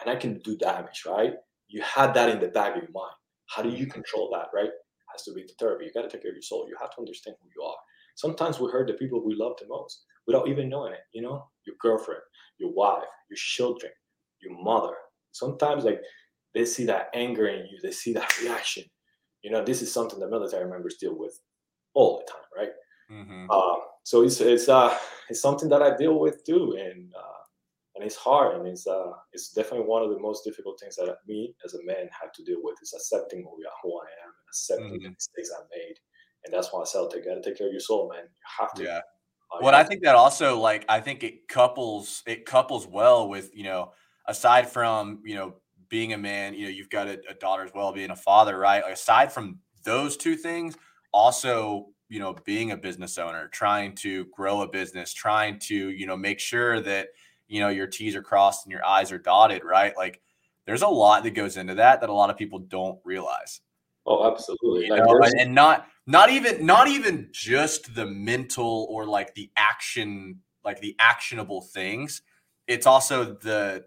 and 0.00 0.10
I 0.10 0.16
can 0.16 0.38
do 0.38 0.56
damage. 0.56 1.02
Right? 1.06 1.34
You 1.68 1.82
had 1.82 2.14
that 2.14 2.28
in 2.28 2.40
the 2.40 2.48
back 2.48 2.76
of 2.76 2.82
your 2.82 2.92
mind. 2.92 3.14
How 3.46 3.62
do 3.62 3.68
you 3.70 3.86
control 3.86 4.30
that? 4.34 4.48
Right? 4.54 4.66
It 4.66 4.72
Has 5.12 5.22
to 5.24 5.32
be 5.34 5.42
the 5.42 5.52
therapy. 5.58 5.84
You 5.86 5.92
got 5.92 6.02
to 6.02 6.08
take 6.08 6.22
care 6.22 6.30
of 6.30 6.36
your 6.36 6.42
soul. 6.42 6.66
You 6.68 6.76
have 6.80 6.90
to 6.94 6.98
understand 7.00 7.36
who 7.42 7.48
you 7.54 7.62
are. 7.66 7.76
Sometimes 8.16 8.60
we 8.60 8.70
hurt 8.70 8.86
the 8.88 8.94
people 8.94 9.24
we 9.24 9.34
love 9.34 9.56
the 9.60 9.66
most 9.68 10.04
without 10.26 10.48
even 10.48 10.68
knowing 10.68 10.92
it. 10.94 11.00
You 11.12 11.22
know, 11.22 11.50
your 11.66 11.76
girlfriend, 11.80 12.22
your 12.58 12.72
wife, 12.72 13.08
your 13.30 13.36
children, 13.36 13.92
your 14.40 14.60
mother. 14.62 14.94
Sometimes 15.32 15.84
like 15.84 16.00
they 16.54 16.64
see 16.64 16.84
that 16.86 17.10
anger 17.14 17.48
in 17.48 17.66
you, 17.66 17.78
they 17.82 17.92
see 17.92 18.12
that 18.14 18.38
reaction. 18.42 18.84
You 19.42 19.50
know, 19.50 19.64
this 19.64 19.82
is 19.82 19.92
something 19.92 20.20
that 20.20 20.30
military 20.30 20.68
members 20.70 20.96
deal 20.96 21.16
with 21.18 21.40
all 21.94 22.18
the 22.18 22.32
time, 22.32 22.44
right? 22.56 22.72
Mm-hmm. 23.10 23.52
Uh, 23.52 23.76
so 24.04 24.22
it's 24.22 24.40
it's 24.40 24.68
uh 24.68 24.96
it's 25.28 25.40
something 25.40 25.68
that 25.68 25.82
I 25.82 25.96
deal 25.96 26.18
with 26.18 26.44
too, 26.44 26.76
and 26.78 27.12
uh, 27.14 27.42
and 27.94 28.04
it's 28.04 28.16
hard, 28.16 28.56
and 28.56 28.66
it's 28.66 28.86
uh 28.86 29.12
it's 29.32 29.52
definitely 29.52 29.86
one 29.86 30.02
of 30.02 30.10
the 30.10 30.18
most 30.18 30.44
difficult 30.44 30.80
things 30.80 30.96
that 30.96 31.16
me 31.26 31.54
as 31.64 31.74
a 31.74 31.84
man 31.84 32.08
have 32.20 32.32
to 32.32 32.44
deal 32.44 32.60
with 32.62 32.76
is 32.82 32.94
accepting 32.94 33.42
who, 33.42 33.56
we 33.56 33.64
are, 33.64 33.78
who 33.82 33.98
I 34.00 34.06
am 34.24 34.28
and 34.30 34.48
accepting 34.50 34.98
the 35.02 35.10
Mhm. 35.10 35.14
mistakes 35.14 35.50
I 35.56 35.62
made, 35.76 35.96
and 36.44 36.52
that's 36.52 36.72
why 36.72 36.80
I 36.80 36.84
say, 36.84 37.06
"Take, 37.10 37.24
gotta 37.24 37.42
take 37.42 37.58
care 37.58 37.66
of 37.66 37.72
your 37.72 37.80
soul, 37.80 38.08
man. 38.08 38.24
You 38.24 38.28
have 38.58 38.72
to." 38.74 38.82
Yeah. 38.84 39.00
Uh, 39.52 39.58
you 39.58 39.64
What 39.64 39.74
I 39.74 39.84
think 39.84 40.02
that 40.02 40.14
also 40.14 40.58
like 40.58 40.84
I 40.88 41.00
think 41.00 41.22
it 41.22 41.48
couples 41.48 42.22
it 42.26 42.46
couples 42.46 42.86
well 42.86 43.28
with 43.28 43.50
you 43.54 43.64
know 43.64 43.92
aside 44.26 44.68
from 44.68 45.20
you 45.24 45.34
know 45.34 45.56
being 45.88 46.12
a 46.14 46.18
man 46.18 46.54
you 46.54 46.64
know 46.64 46.70
you've 46.70 46.90
got 46.90 47.06
a, 47.06 47.20
a 47.28 47.34
daughter 47.34 47.64
as 47.64 47.72
well 47.74 47.92
being 47.92 48.10
a 48.10 48.16
father 48.16 48.58
right 48.58 48.82
like, 48.82 48.94
aside 48.94 49.30
from 49.32 49.58
those 49.84 50.16
two 50.16 50.36
things 50.36 50.76
also 51.12 51.88
you 52.08 52.18
know 52.18 52.34
being 52.44 52.70
a 52.70 52.76
business 52.76 53.18
owner 53.18 53.48
trying 53.48 53.94
to 53.94 54.24
grow 54.26 54.62
a 54.62 54.68
business 54.68 55.12
trying 55.12 55.58
to 55.58 55.90
you 55.90 56.06
know 56.06 56.16
make 56.16 56.38
sure 56.38 56.80
that 56.80 57.08
you 57.48 57.60
know 57.60 57.68
your 57.68 57.86
t's 57.86 58.16
are 58.16 58.22
crossed 58.22 58.64
and 58.64 58.72
your 58.72 58.84
i's 58.86 59.12
are 59.12 59.18
dotted 59.18 59.64
right 59.64 59.94
like 59.96 60.22
there's 60.64 60.82
a 60.82 60.88
lot 60.88 61.24
that 61.24 61.32
goes 61.32 61.56
into 61.58 61.74
that 61.74 62.00
that 62.00 62.08
a 62.08 62.12
lot 62.14 62.30
of 62.30 62.38
people 62.38 62.58
don't 62.60 62.98
realize 63.04 63.60
Oh, 64.06 64.30
absolutely. 64.30 64.86
you 64.86 64.90
Like, 64.90 65.04
know, 65.04 65.20
and, 65.22 65.40
and 65.40 65.54
not 65.54 65.86
not 66.06 66.30
even 66.30 66.66
not 66.66 66.88
even 66.88 67.28
just 67.32 67.94
the 67.94 68.06
mental 68.06 68.86
or 68.90 69.06
like 69.06 69.34
the 69.34 69.50
action 69.56 70.40
like 70.64 70.80
the 70.80 70.96
actionable 70.98 71.60
things. 71.60 72.22
It's 72.66 72.86
also 72.86 73.34
the 73.34 73.84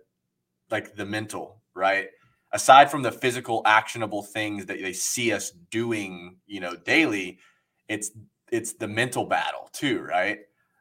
like 0.70 0.96
the 0.96 1.06
mental 1.06 1.62
right? 1.74 2.08
Aside 2.52 2.90
from 2.90 3.02
the 3.02 3.12
physical 3.12 3.62
actionable 3.66 4.24
things 4.24 4.66
that 4.68 4.82
they 4.82 4.94
see 4.94 5.34
us 5.34 5.52
doing 5.72 6.38
you 6.48 6.60
know 6.60 6.76
daily 6.76 7.40
it's 7.90 8.12
it's 8.52 8.74
the 8.74 8.88
mental 8.88 9.26
battle 9.26 9.70
too 9.74 10.02
right? 10.02 10.40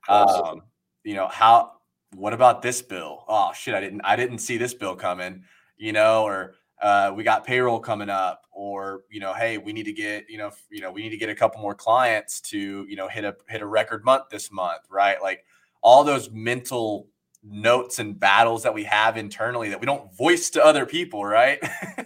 Um 0.09 0.63
you 1.03 1.15
know 1.15 1.29
how 1.29 1.73
what 2.15 2.33
about 2.33 2.63
this 2.63 2.81
bill? 2.81 3.25
Oh 3.27 3.53
shit 3.55 3.75
i 3.75 3.81
didn't 3.81 4.03
i 4.05 4.15
didn't 4.15 4.39
see 4.39 4.57
this 4.57 4.75
bill 4.75 4.95
coming 4.95 5.43
you 5.77 5.93
know 5.93 6.23
or 6.23 6.55
uh, 6.85 7.11
we 7.17 7.25
got 7.25 7.45
payroll 7.47 7.81
coming 7.81 8.11
up 8.11 8.43
or 8.53 9.03
you 9.11 9.19
know 9.19 9.33
hey 9.33 9.57
we 9.57 9.73
need 9.73 9.85
to 9.85 9.93
get 9.93 10.29
you 10.29 10.37
know 10.37 10.51
you 10.71 10.83
know 10.83 10.93
we 10.93 11.03
need 11.03 11.09
to 11.11 11.17
get 11.17 11.31
a 11.31 11.35
couple 11.35 11.61
more 11.61 11.75
clients 11.75 12.41
to 12.43 12.87
you 12.89 12.95
know 12.95 13.09
hit 13.09 13.25
a 13.25 13.35
hit 13.49 13.63
a 13.63 13.67
record 13.67 14.05
month 14.05 14.25
this 14.31 14.53
month 14.53 14.83
right 14.91 15.23
like 15.23 15.45
all 15.83 16.05
those 16.05 16.31
mental 16.31 17.09
notes 17.43 17.99
and 17.99 18.21
battles 18.21 18.63
that 18.63 18.75
we 18.75 18.85
have 18.85 19.17
internally 19.17 19.71
that 19.71 19.81
we 19.81 19.87
don't 19.87 20.15
voice 20.15 20.51
to 20.51 20.63
other 20.65 20.85
people 20.85 21.25
right 21.25 21.59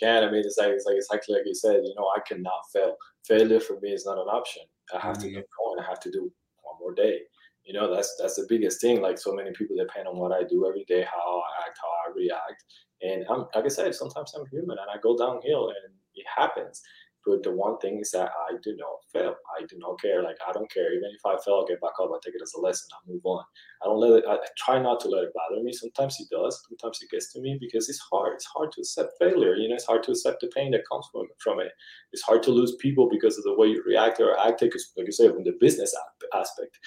you 0.00 0.08
can. 0.08 0.24
I 0.24 0.30
mean, 0.30 0.42
it's 0.44 0.58
like 0.58 0.68
it's 0.68 0.86
like 0.86 0.96
exactly 0.96 1.34
like 1.36 1.46
you 1.46 1.54
said. 1.54 1.80
You 1.84 1.94
know, 1.96 2.08
I 2.16 2.20
cannot 2.26 2.68
fail. 2.72 2.96
Failure 3.26 3.60
for 3.60 3.78
me 3.80 3.90
is 3.90 4.06
not 4.06 4.18
an 4.18 4.28
option. 4.28 4.62
I 4.94 4.98
have 4.98 5.18
to 5.18 5.26
Mhm. 5.26 5.34
keep 5.34 5.46
going. 5.58 5.78
I 5.80 5.86
have 5.88 6.00
to 6.00 6.10
do 6.10 6.32
one 6.62 6.76
more 6.80 6.94
day. 6.94 7.20
You 7.64 7.72
know, 7.74 7.94
that's 7.94 8.14
that's 8.18 8.36
the 8.36 8.46
biggest 8.48 8.80
thing. 8.80 9.00
Like 9.00 9.18
so 9.18 9.32
many 9.32 9.52
people 9.52 9.76
depend 9.76 10.08
on 10.08 10.18
what 10.18 10.32
I 10.32 10.42
do 10.44 10.66
every 10.68 10.84
day, 10.84 11.02
how 11.02 11.42
I 11.42 11.66
act, 11.66 11.78
how 11.80 11.88
I 11.88 12.14
react. 12.14 12.64
And 13.02 13.24
I'm 13.28 13.46
like 13.54 13.64
I 13.64 13.68
said, 13.68 13.94
sometimes 13.94 14.32
I'm 14.34 14.46
human 14.46 14.78
and 14.78 14.90
I 14.92 15.00
go 15.02 15.16
downhill 15.16 15.68
and 15.68 15.94
it 16.14 16.26
happens. 16.36 16.82
But 17.26 17.42
the 17.42 17.52
one 17.52 17.78
thing 17.78 18.00
is 18.00 18.10
that 18.10 18.30
I 18.50 18.54
do 18.62 18.76
not 18.76 19.00
fail. 19.10 19.34
I 19.58 19.64
do 19.64 19.78
not 19.78 20.00
care. 20.00 20.22
Like 20.22 20.36
I 20.46 20.52
don't 20.52 20.70
care. 20.70 20.92
Even 20.92 21.10
if 21.14 21.24
I 21.24 21.42
fail, 21.42 21.64
I 21.64 21.68
get 21.68 21.80
back 21.80 21.92
up. 22.00 22.10
I 22.12 22.18
take 22.22 22.34
it 22.34 22.42
as 22.42 22.52
a 22.52 22.60
lesson. 22.60 22.86
I 22.92 23.10
move 23.10 23.22
on. 23.24 23.42
I 23.82 23.86
don't 23.86 23.98
let 23.98 24.18
it. 24.18 24.24
I 24.28 24.36
try 24.58 24.78
not 24.78 25.00
to 25.00 25.08
let 25.08 25.24
it 25.24 25.32
bother 25.34 25.62
me. 25.62 25.72
Sometimes 25.72 26.16
it 26.20 26.28
does. 26.30 26.62
Sometimes 26.68 26.98
it 27.00 27.10
gets 27.10 27.32
to 27.32 27.40
me 27.40 27.56
because 27.58 27.88
it's 27.88 28.02
hard. 28.10 28.34
It's 28.34 28.44
hard 28.44 28.72
to 28.72 28.82
accept 28.82 29.14
failure. 29.18 29.54
You 29.54 29.70
know, 29.70 29.74
it's 29.74 29.86
hard 29.86 30.02
to 30.04 30.10
accept 30.10 30.42
the 30.42 30.48
pain 30.48 30.72
that 30.72 30.86
comes 30.90 31.06
from 31.10 31.26
from 31.38 31.60
it. 31.60 31.72
It's 32.12 32.22
hard 32.22 32.42
to 32.42 32.50
lose 32.50 32.76
people 32.76 33.08
because 33.08 33.38
of 33.38 33.44
the 33.44 33.54
way 33.54 33.68
you 33.68 33.82
react 33.86 34.20
or 34.20 34.38
act. 34.38 34.60
Because, 34.60 34.92
like 34.96 35.06
you 35.06 35.12
said, 35.12 35.30
in 35.30 35.44
the 35.44 35.56
business 35.58 35.94
aspect, 36.34 36.78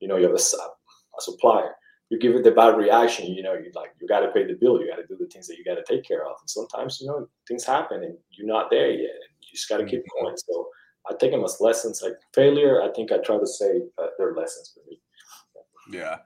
you 0.00 0.08
know, 0.08 0.16
you 0.16 0.24
have 0.24 0.32
a, 0.32 0.36
a 0.36 1.20
supplier 1.20 1.74
you 2.12 2.18
give 2.18 2.36
it 2.36 2.44
the 2.44 2.50
bad 2.50 2.76
reaction, 2.76 3.32
you 3.32 3.42
know, 3.42 3.54
you 3.54 3.70
like 3.74 3.94
you 3.98 4.06
got 4.06 4.20
to 4.20 4.30
pay 4.32 4.44
the 4.44 4.52
bill, 4.52 4.78
you 4.78 4.86
got 4.86 4.96
to 4.96 5.06
do 5.06 5.16
the 5.18 5.26
things 5.28 5.48
that 5.48 5.56
you 5.56 5.64
got 5.64 5.76
to 5.76 5.84
take 5.88 6.04
care 6.04 6.26
of, 6.26 6.36
and 6.38 6.50
sometimes 6.50 7.00
you 7.00 7.06
know 7.06 7.26
things 7.48 7.64
happen 7.64 8.04
and 8.04 8.18
you're 8.30 8.46
not 8.46 8.68
there 8.70 8.90
yet, 8.90 8.98
and 8.98 9.32
you 9.40 9.48
just 9.50 9.66
got 9.66 9.78
to 9.78 9.86
keep 9.86 10.00
mm-hmm. 10.00 10.24
going. 10.26 10.36
So 10.36 10.68
I 11.08 11.14
take 11.14 11.30
them 11.30 11.42
as 11.42 11.56
lessons. 11.58 12.02
Like 12.02 12.12
failure, 12.34 12.82
I 12.82 12.92
think 12.92 13.12
I 13.12 13.18
try 13.18 13.38
to 13.38 13.46
say 13.46 13.80
uh, 13.96 14.08
they're 14.18 14.34
lessons 14.34 14.74
for 14.74 14.86
me. 14.90 15.00
Yeah. 15.90 16.18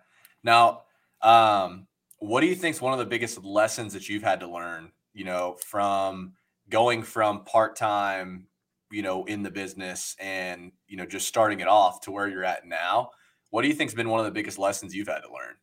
Now, 0.42 0.82
um, 1.22 1.86
what 2.18 2.40
do 2.40 2.48
you 2.48 2.56
think 2.56 2.74
is 2.74 2.82
one 2.82 2.92
of 2.92 2.98
the 2.98 3.06
biggest 3.06 3.44
lessons 3.44 3.92
that 3.92 4.08
you've 4.08 4.24
had 4.24 4.40
to 4.40 4.48
learn? 4.48 4.90
You 5.14 5.24
know, 5.24 5.56
from 5.64 6.32
going 6.68 7.04
from 7.04 7.44
part 7.44 7.76
time, 7.76 8.48
you 8.90 9.02
know, 9.02 9.24
in 9.26 9.44
the 9.44 9.52
business 9.52 10.16
and 10.18 10.72
you 10.88 10.96
know 10.96 11.06
just 11.06 11.28
starting 11.28 11.60
it 11.60 11.68
off 11.68 12.00
to 12.02 12.10
where 12.10 12.28
you're 12.28 12.44
at 12.44 12.66
now. 12.66 13.10
What 13.50 13.62
do 13.62 13.68
you 13.68 13.74
think's 13.74 13.94
been 13.94 14.08
one 14.08 14.18
of 14.18 14.26
the 14.26 14.32
biggest 14.32 14.58
lessons 14.58 14.92
you've 14.92 15.06
had 15.06 15.20
to 15.20 15.32
learn? 15.32 15.54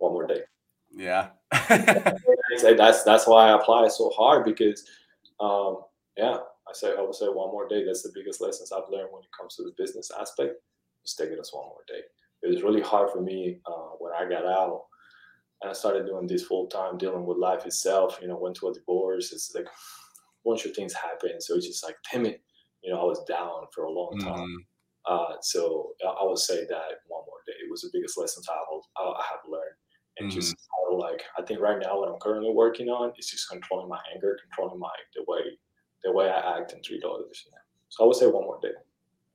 One 0.00 0.12
more 0.12 0.26
day. 0.26 0.40
Yeah. 0.92 1.28
that's 1.52 3.04
that's 3.04 3.26
why 3.26 3.48
I 3.48 3.56
apply 3.56 3.88
so 3.88 4.10
hard 4.10 4.44
because, 4.44 4.88
um, 5.38 5.82
yeah, 6.16 6.38
I 6.68 6.72
say 6.72 6.92
I 6.98 7.02
would 7.02 7.14
say 7.14 7.26
one 7.26 7.52
more 7.52 7.68
day. 7.68 7.84
That's 7.84 8.02
the 8.02 8.12
biggest 8.14 8.40
lessons 8.40 8.72
I've 8.72 8.90
learned 8.90 9.08
when 9.12 9.22
it 9.22 9.28
comes 9.38 9.56
to 9.56 9.62
the 9.62 9.74
business 9.76 10.10
aspect. 10.18 10.54
Just 11.04 11.18
take 11.18 11.30
it 11.30 11.38
as 11.40 11.50
one 11.52 11.66
more 11.66 11.84
day. 11.86 12.00
It 12.42 12.48
was 12.48 12.62
really 12.62 12.80
hard 12.80 13.10
for 13.10 13.20
me 13.20 13.60
uh, 13.66 13.90
when 13.98 14.12
I 14.14 14.28
got 14.28 14.46
out 14.46 14.84
and 15.62 15.70
I 15.70 15.74
started 15.74 16.06
doing 16.06 16.26
this 16.26 16.44
full 16.44 16.66
time, 16.66 16.96
dealing 16.96 17.26
with 17.26 17.36
life 17.36 17.66
itself. 17.66 18.18
You 18.22 18.28
know, 18.28 18.38
went 18.38 18.56
to 18.56 18.68
a 18.68 18.74
divorce. 18.74 19.32
It's 19.32 19.54
like 19.54 19.66
a 19.66 20.48
bunch 20.48 20.64
of 20.64 20.74
things 20.74 20.94
happen. 20.94 21.40
so 21.40 21.56
it's 21.56 21.66
just 21.66 21.84
like, 21.84 21.96
damn 22.10 22.26
it. 22.26 22.42
You 22.82 22.92
know, 22.92 23.00
I 23.02 23.04
was 23.04 23.22
down 23.24 23.66
for 23.74 23.84
a 23.84 23.92
long 23.92 24.18
time. 24.18 24.48
Mm. 24.48 24.64
Uh, 25.06 25.34
so 25.42 25.92
I 26.02 26.24
would 26.24 26.38
say 26.38 26.64
that 26.64 27.00
one 27.08 27.24
more 27.26 27.40
day 27.46 27.52
It 27.62 27.70
was 27.70 27.82
the 27.82 27.90
biggest 27.92 28.18
lessons 28.18 28.48
I 28.48 29.02
I 29.02 29.22
have 29.30 29.40
learned 29.46 29.76
and 30.20 30.30
mm-hmm. 30.30 30.38
just 30.38 30.56
how 30.70 30.96
like 30.96 31.22
I 31.38 31.42
think 31.42 31.60
right 31.60 31.78
now 31.78 31.98
what 31.98 32.08
I'm 32.08 32.20
currently 32.20 32.52
working 32.52 32.88
on 32.88 33.12
is 33.18 33.26
just 33.26 33.48
controlling 33.48 33.88
my 33.88 34.00
anger, 34.14 34.38
controlling 34.42 34.78
my 34.78 34.90
the 35.14 35.24
way 35.26 35.40
the 36.04 36.12
way 36.12 36.28
I 36.28 36.58
act 36.58 36.72
and 36.72 36.82
treat 36.82 37.02
others. 37.04 37.46
So 37.88 38.04
I 38.04 38.06
would 38.06 38.16
say 38.16 38.26
one 38.26 38.44
more 38.44 38.58
day. 38.62 38.70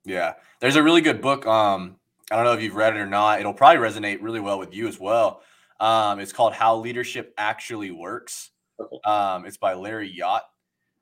Yeah, 0.05 0.33
there's 0.59 0.75
a 0.75 0.83
really 0.83 1.01
good 1.01 1.21
book. 1.21 1.45
Um, 1.45 1.97
I 2.31 2.35
don't 2.35 2.45
know 2.45 2.53
if 2.53 2.61
you've 2.61 2.75
read 2.75 2.95
it 2.95 2.99
or 2.99 3.05
not. 3.05 3.39
It'll 3.39 3.53
probably 3.53 3.81
resonate 3.81 4.21
really 4.21 4.39
well 4.39 4.59
with 4.59 4.73
you 4.73 4.87
as 4.87 4.99
well. 4.99 5.41
Um, 5.79 6.19
it's 6.19 6.31
called 6.31 6.53
How 6.53 6.75
Leadership 6.77 7.33
Actually 7.37 7.91
Works. 7.91 8.51
Okay. 8.79 8.97
Um, 9.03 9.45
it's 9.45 9.57
by 9.57 9.73
Larry 9.73 10.15
Yatch, 10.17 10.41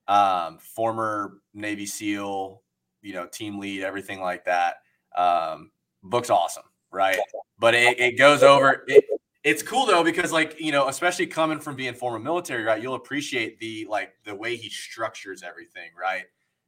um, 0.08 0.58
former 0.58 1.40
Navy 1.54 1.86
SEAL, 1.86 2.62
you 3.02 3.14
know, 3.14 3.28
team 3.28 3.60
lead, 3.60 3.84
everything 3.84 4.20
like 4.20 4.46
that. 4.46 4.78
Um, 5.16 5.72
book's 6.02 6.30
awesome, 6.30 6.64
right? 6.92 7.20
But 7.60 7.76
it, 7.76 8.00
it 8.00 8.18
goes 8.18 8.42
over 8.42 8.84
it, 8.88 9.04
it's 9.44 9.62
cool 9.62 9.86
though 9.86 10.04
because 10.04 10.32
like 10.32 10.60
you 10.60 10.72
know 10.72 10.88
especially 10.88 11.28
coming 11.28 11.60
from 11.60 11.76
being 11.76 11.94
former 11.94 12.20
military 12.20 12.64
right 12.64 12.82
you'll 12.82 12.96
appreciate 12.96 13.60
the 13.60 13.86
like 13.90 14.14
the 14.24 14.34
way 14.34 14.56
he 14.56 14.70
structures 14.70 15.44
everything 15.44 15.90
right? 16.00 16.26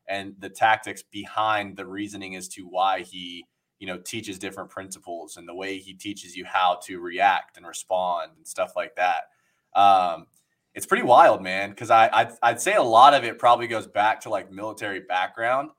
And 0.08 0.36
the 0.40 0.50
tactics 0.50 1.02
behind 1.02 1.78
the 1.78 1.86
reasoning 1.86 2.36
as 2.36 2.48
to 2.50 2.64
why 2.64 3.02
he 3.02 3.46
you 3.80 3.88
know 3.88 3.98
teaches 3.98 4.38
different 4.38 4.70
principles 4.70 5.38
and 5.38 5.48
the 5.48 5.56
way 5.56 5.78
he 5.78 5.94
teaches 5.94 6.36
you 6.36 6.46
how 6.46 6.80
to 6.84 7.00
react 7.00 7.58
and 7.58 7.66
respond 7.66 8.32
and 8.38 8.48
stuff 8.48 8.74
like 8.76 8.96
that. 8.96 9.24
Um 9.80 10.28
it's 10.74 10.86
pretty 10.86 11.04
wild 11.04 11.42
man 11.42 11.70
because 11.70 11.90
I 11.90 12.10
I'd, 12.12 12.32
I'd 12.44 12.62
say 12.62 12.76
a 12.76 12.84
lot 12.84 13.14
of 13.14 13.24
it 13.24 13.40
probably 13.40 13.68
goes 13.68 13.88
back 13.88 14.22
to 14.22 14.30
like 14.30 14.52
military 14.52 15.00
background 15.00 15.70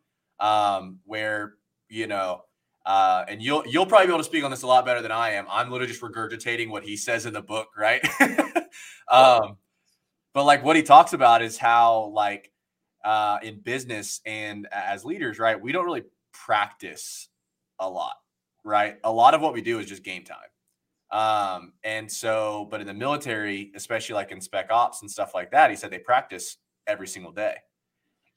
um 0.40 0.98
where 1.04 1.54
you 1.88 2.06
know 2.06 2.42
uh, 2.86 3.24
and 3.28 3.42
you'll 3.42 3.64
you'll 3.66 3.84
probably 3.84 4.06
be 4.06 4.12
able 4.12 4.20
to 4.20 4.24
speak 4.24 4.44
on 4.44 4.50
this 4.50 4.62
a 4.62 4.66
lot 4.66 4.86
better 4.86 5.02
than 5.02 5.10
I 5.10 5.30
am. 5.32 5.46
I'm 5.50 5.70
literally 5.70 5.92
just 5.92 6.02
regurgitating 6.02 6.70
what 6.70 6.84
he 6.84 6.96
says 6.96 7.26
in 7.26 7.34
the 7.34 7.42
book, 7.42 7.68
right? 7.76 8.00
um, 9.10 9.56
but 10.32 10.44
like 10.44 10.64
what 10.64 10.76
he 10.76 10.82
talks 10.82 11.12
about 11.12 11.42
is 11.42 11.58
how 11.58 12.12
like 12.14 12.52
uh, 13.04 13.38
in 13.42 13.58
business 13.58 14.20
and 14.24 14.68
as 14.70 15.04
leaders, 15.04 15.40
right? 15.40 15.60
We 15.60 15.72
don't 15.72 15.84
really 15.84 16.04
practice 16.32 17.28
a 17.80 17.90
lot, 17.90 18.14
right? 18.64 18.98
A 19.02 19.10
lot 19.10 19.34
of 19.34 19.40
what 19.40 19.52
we 19.52 19.62
do 19.62 19.80
is 19.80 19.86
just 19.86 20.04
game 20.04 20.22
time. 20.24 20.38
Um, 21.10 21.72
and 21.82 22.10
so, 22.10 22.68
but 22.70 22.80
in 22.80 22.86
the 22.86 22.94
military, 22.94 23.72
especially 23.74 24.14
like 24.14 24.30
in 24.30 24.40
spec 24.40 24.70
ops 24.70 25.02
and 25.02 25.10
stuff 25.10 25.34
like 25.34 25.50
that, 25.50 25.70
he 25.70 25.76
said 25.76 25.90
they 25.90 25.98
practice 25.98 26.58
every 26.86 27.08
single 27.08 27.32
day. 27.32 27.56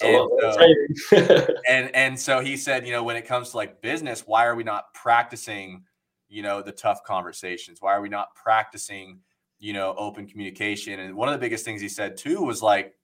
And, 0.02 0.98
so, 1.10 1.48
and 1.68 1.96
and 1.96 2.20
so 2.20 2.40
he 2.40 2.56
said, 2.58 2.86
you 2.86 2.94
know, 2.94 3.04
when 3.04 3.16
it 3.16 3.28
comes 3.28 3.52
to 3.52 3.58
like 3.58 3.82
business, 3.82 4.24
why 4.26 4.46
are 4.46 4.56
we 4.56 4.64
not 4.64 4.94
practicing, 4.94 5.84
you 6.30 6.42
know, 6.42 6.62
the 6.62 6.72
tough 6.72 7.04
conversations? 7.04 7.82
Why 7.82 7.94
are 7.94 8.02
we 8.02 8.10
not 8.10 8.34
practicing, 8.36 9.20
you 9.60 9.74
know, 9.74 9.94
open 9.98 10.28
communication? 10.28 11.00
And 11.00 11.16
one 11.16 11.28
of 11.28 11.34
the 11.34 11.40
biggest 11.40 11.66
things 11.66 11.82
he 11.82 11.90
said 11.90 12.18
too 12.18 12.42
was 12.42 12.62
like, 12.62 12.96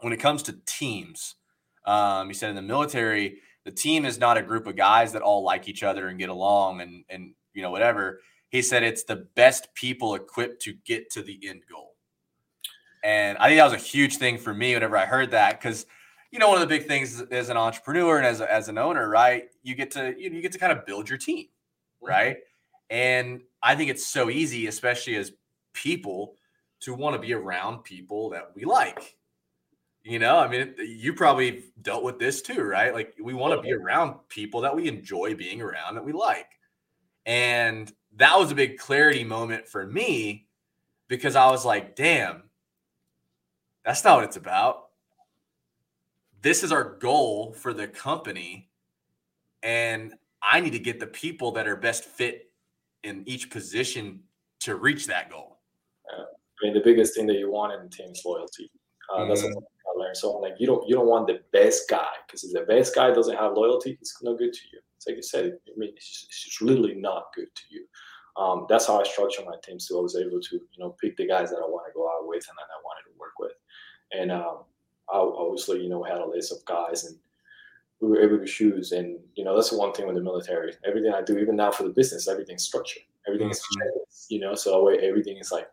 when 0.00 0.12
it 0.12 0.18
comes 0.18 0.42
to 0.44 0.58
teams, 0.66 1.34
um, 1.86 2.28
he 2.28 2.34
said 2.34 2.50
in 2.50 2.56
the 2.56 2.62
military, 2.62 3.38
the 3.64 3.72
team 3.72 4.04
is 4.04 4.18
not 4.18 4.36
a 4.36 4.42
group 4.42 4.66
of 4.66 4.76
guys 4.76 5.12
that 5.12 5.22
all 5.22 5.42
like 5.42 5.68
each 5.68 5.82
other 5.82 6.08
and 6.08 6.18
get 6.18 6.28
along 6.28 6.80
and 6.80 7.04
and 7.10 7.34
you 7.52 7.62
know 7.62 7.70
whatever. 7.70 8.20
He 8.50 8.62
said 8.62 8.82
it's 8.82 9.04
the 9.04 9.26
best 9.34 9.74
people 9.74 10.14
equipped 10.14 10.62
to 10.62 10.74
get 10.84 11.10
to 11.10 11.22
the 11.22 11.38
end 11.46 11.62
goal. 11.70 11.96
And 13.04 13.36
I 13.38 13.48
think 13.48 13.58
that 13.58 13.64
was 13.64 13.74
a 13.74 13.84
huge 13.84 14.16
thing 14.16 14.38
for 14.38 14.54
me 14.54 14.74
whenever 14.74 14.96
I 14.96 15.04
heard 15.04 15.30
that 15.32 15.60
because 15.60 15.86
you 16.30 16.38
know, 16.38 16.48
one 16.48 16.60
of 16.60 16.68
the 16.68 16.78
big 16.78 16.86
things 16.86 17.22
as 17.30 17.48
an 17.48 17.56
entrepreneur 17.56 18.18
and 18.18 18.26
as, 18.26 18.40
a, 18.40 18.52
as 18.52 18.68
an 18.68 18.78
owner, 18.78 19.08
right? 19.08 19.44
You 19.62 19.74
get 19.74 19.90
to 19.92 20.14
you, 20.18 20.30
you 20.30 20.42
get 20.42 20.52
to 20.52 20.58
kind 20.58 20.72
of 20.72 20.84
build 20.84 21.08
your 21.08 21.18
team, 21.18 21.46
mm-hmm. 21.46 22.08
right? 22.08 22.36
And 22.90 23.42
I 23.62 23.74
think 23.74 23.90
it's 23.90 24.06
so 24.06 24.30
easy, 24.30 24.66
especially 24.66 25.16
as 25.16 25.32
people, 25.72 26.34
to 26.80 26.94
want 26.94 27.14
to 27.14 27.20
be 27.20 27.32
around 27.32 27.82
people 27.82 28.30
that 28.30 28.50
we 28.54 28.64
like. 28.64 29.16
You 30.04 30.18
know, 30.18 30.38
I 30.38 30.48
mean, 30.48 30.74
you 30.78 31.12
probably 31.12 31.64
dealt 31.82 32.04
with 32.04 32.18
this 32.18 32.40
too, 32.40 32.62
right? 32.62 32.94
Like 32.94 33.14
we 33.20 33.34
want 33.34 33.54
to 33.54 33.62
be 33.62 33.72
around 33.72 34.14
people 34.28 34.62
that 34.62 34.74
we 34.74 34.88
enjoy 34.88 35.34
being 35.34 35.60
around 35.60 35.96
that 35.96 36.04
we 36.04 36.12
like. 36.12 36.46
And 37.26 37.92
that 38.16 38.38
was 38.38 38.50
a 38.50 38.54
big 38.54 38.78
clarity 38.78 39.24
moment 39.24 39.68
for 39.68 39.86
me 39.86 40.46
because 41.08 41.36
I 41.36 41.50
was 41.50 41.64
like, 41.64 41.94
damn, 41.94 42.44
that's 43.84 44.02
not 44.04 44.16
what 44.16 44.24
it's 44.24 44.36
about 44.36 44.87
this 46.42 46.62
is 46.62 46.72
our 46.72 46.96
goal 46.98 47.52
for 47.52 47.72
the 47.72 47.86
company 47.86 48.68
and 49.62 50.14
i 50.42 50.60
need 50.60 50.72
to 50.72 50.78
get 50.78 51.00
the 51.00 51.06
people 51.06 51.50
that 51.52 51.66
are 51.66 51.76
best 51.76 52.04
fit 52.04 52.50
in 53.04 53.22
each 53.26 53.50
position 53.50 54.20
to 54.60 54.76
reach 54.76 55.06
that 55.06 55.30
goal 55.30 55.58
i 56.10 56.64
mean 56.64 56.74
the 56.74 56.80
biggest 56.80 57.14
thing 57.14 57.26
that 57.26 57.38
you 57.38 57.50
want 57.50 57.72
in 57.72 57.80
a 57.80 57.88
team 57.88 58.10
is 58.10 58.22
loyalty 58.24 58.70
uh, 59.12 59.18
mm-hmm. 59.20 59.28
that's 59.28 59.42
what 59.42 59.52
i 59.52 59.98
learned 59.98 60.16
so 60.16 60.32
like 60.38 60.54
you 60.58 60.66
don't 60.66 60.86
you 60.88 60.94
don't 60.94 61.08
want 61.08 61.26
the 61.26 61.40
best 61.52 61.88
guy 61.88 62.12
because 62.26 62.44
if 62.44 62.52
the 62.52 62.62
best 62.72 62.94
guy 62.94 63.10
doesn't 63.10 63.36
have 63.36 63.52
loyalty 63.54 63.96
it's 64.00 64.16
no 64.22 64.36
good 64.36 64.52
to 64.52 64.60
you 64.72 64.80
it's 64.96 65.06
like 65.06 65.16
you 65.16 65.22
said 65.22 65.52
i 65.66 65.78
mean 65.78 65.90
it's 65.96 66.08
just, 66.08 66.24
it's 66.24 66.44
just 66.44 66.62
literally 66.62 66.94
not 66.94 67.26
good 67.34 67.48
to 67.54 67.62
you 67.70 67.84
um, 68.38 68.66
that's 68.68 68.86
how 68.86 69.00
I 69.00 69.04
structure 69.04 69.42
my 69.44 69.56
team. 69.64 69.80
So 69.80 69.98
I 69.98 70.02
was 70.02 70.14
able 70.14 70.40
to, 70.40 70.54
you 70.54 70.78
know, 70.78 70.94
pick 71.00 71.16
the 71.16 71.26
guys 71.26 71.50
that 71.50 71.56
I 71.56 71.66
want 71.66 71.86
to 71.88 71.92
go 71.92 72.08
out 72.08 72.28
with 72.28 72.46
and 72.48 72.56
that 72.56 72.70
I 72.70 72.78
wanted 72.84 73.10
to 73.10 73.18
work 73.18 73.32
with. 73.40 73.52
And 74.12 74.30
um, 74.30 74.62
I 75.12 75.18
obviously, 75.18 75.82
you 75.82 75.88
know, 75.88 76.02
had 76.02 76.18
a 76.18 76.26
list 76.26 76.52
of 76.52 76.64
guys 76.64 77.04
and 77.04 77.16
we 78.00 78.08
were 78.08 78.20
able 78.20 78.38
to 78.38 78.46
choose. 78.46 78.92
And, 78.92 79.18
you 79.34 79.44
know, 79.44 79.54
that's 79.54 79.70
the 79.70 79.78
one 79.78 79.92
thing 79.92 80.06
with 80.06 80.16
the 80.16 80.22
military. 80.22 80.72
Everything 80.86 81.12
I 81.12 81.22
do, 81.22 81.38
even 81.38 81.56
now 81.56 81.70
for 81.70 81.82
the 81.82 81.90
business, 81.90 82.28
everything's 82.28 82.62
structured. 82.62 83.02
Everything 83.26 83.48
mm-hmm. 83.48 84.08
is 84.08 84.26
you 84.28 84.40
know, 84.40 84.54
so 84.54 84.88
everything 84.88 85.36
is 85.38 85.52
like 85.52 85.68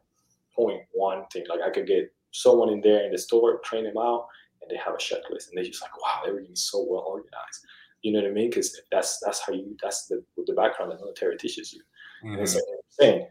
point 0.55 0.81
one 0.93 1.25
thing. 1.31 1.45
Like 1.49 1.61
I 1.61 1.69
could 1.69 1.87
get 1.87 2.13
someone 2.31 2.69
in 2.69 2.81
there 2.81 3.05
in 3.05 3.11
the 3.11 3.17
store, 3.17 3.59
train 3.59 3.83
them 3.83 3.97
out, 3.97 4.27
and 4.61 4.69
they 4.69 4.77
have 4.77 4.93
a 4.93 4.97
checklist. 4.97 5.49
And 5.49 5.57
they're 5.57 5.63
just 5.63 5.81
like, 5.81 5.95
wow, 6.01 6.23
everything's 6.27 6.63
so 6.63 6.85
well 6.89 7.05
organized. 7.07 7.65
You 8.01 8.13
know 8.13 8.21
what 8.21 8.29
I 8.29 8.33
mean? 8.33 8.49
Because 8.49 8.79
that's 8.91 9.19
that's 9.19 9.39
how 9.45 9.53
you 9.53 9.75
that's 9.81 10.07
the 10.07 10.23
the 10.45 10.53
background 10.53 10.91
the 10.91 10.97
military 10.97 11.37
teaches 11.37 11.73
you. 11.73 11.81
Mm-hmm. 12.23 12.33
And 12.33 12.41
it's 12.41 12.55
like 12.55 12.63
I'm 12.69 12.79
saying, 12.89 13.27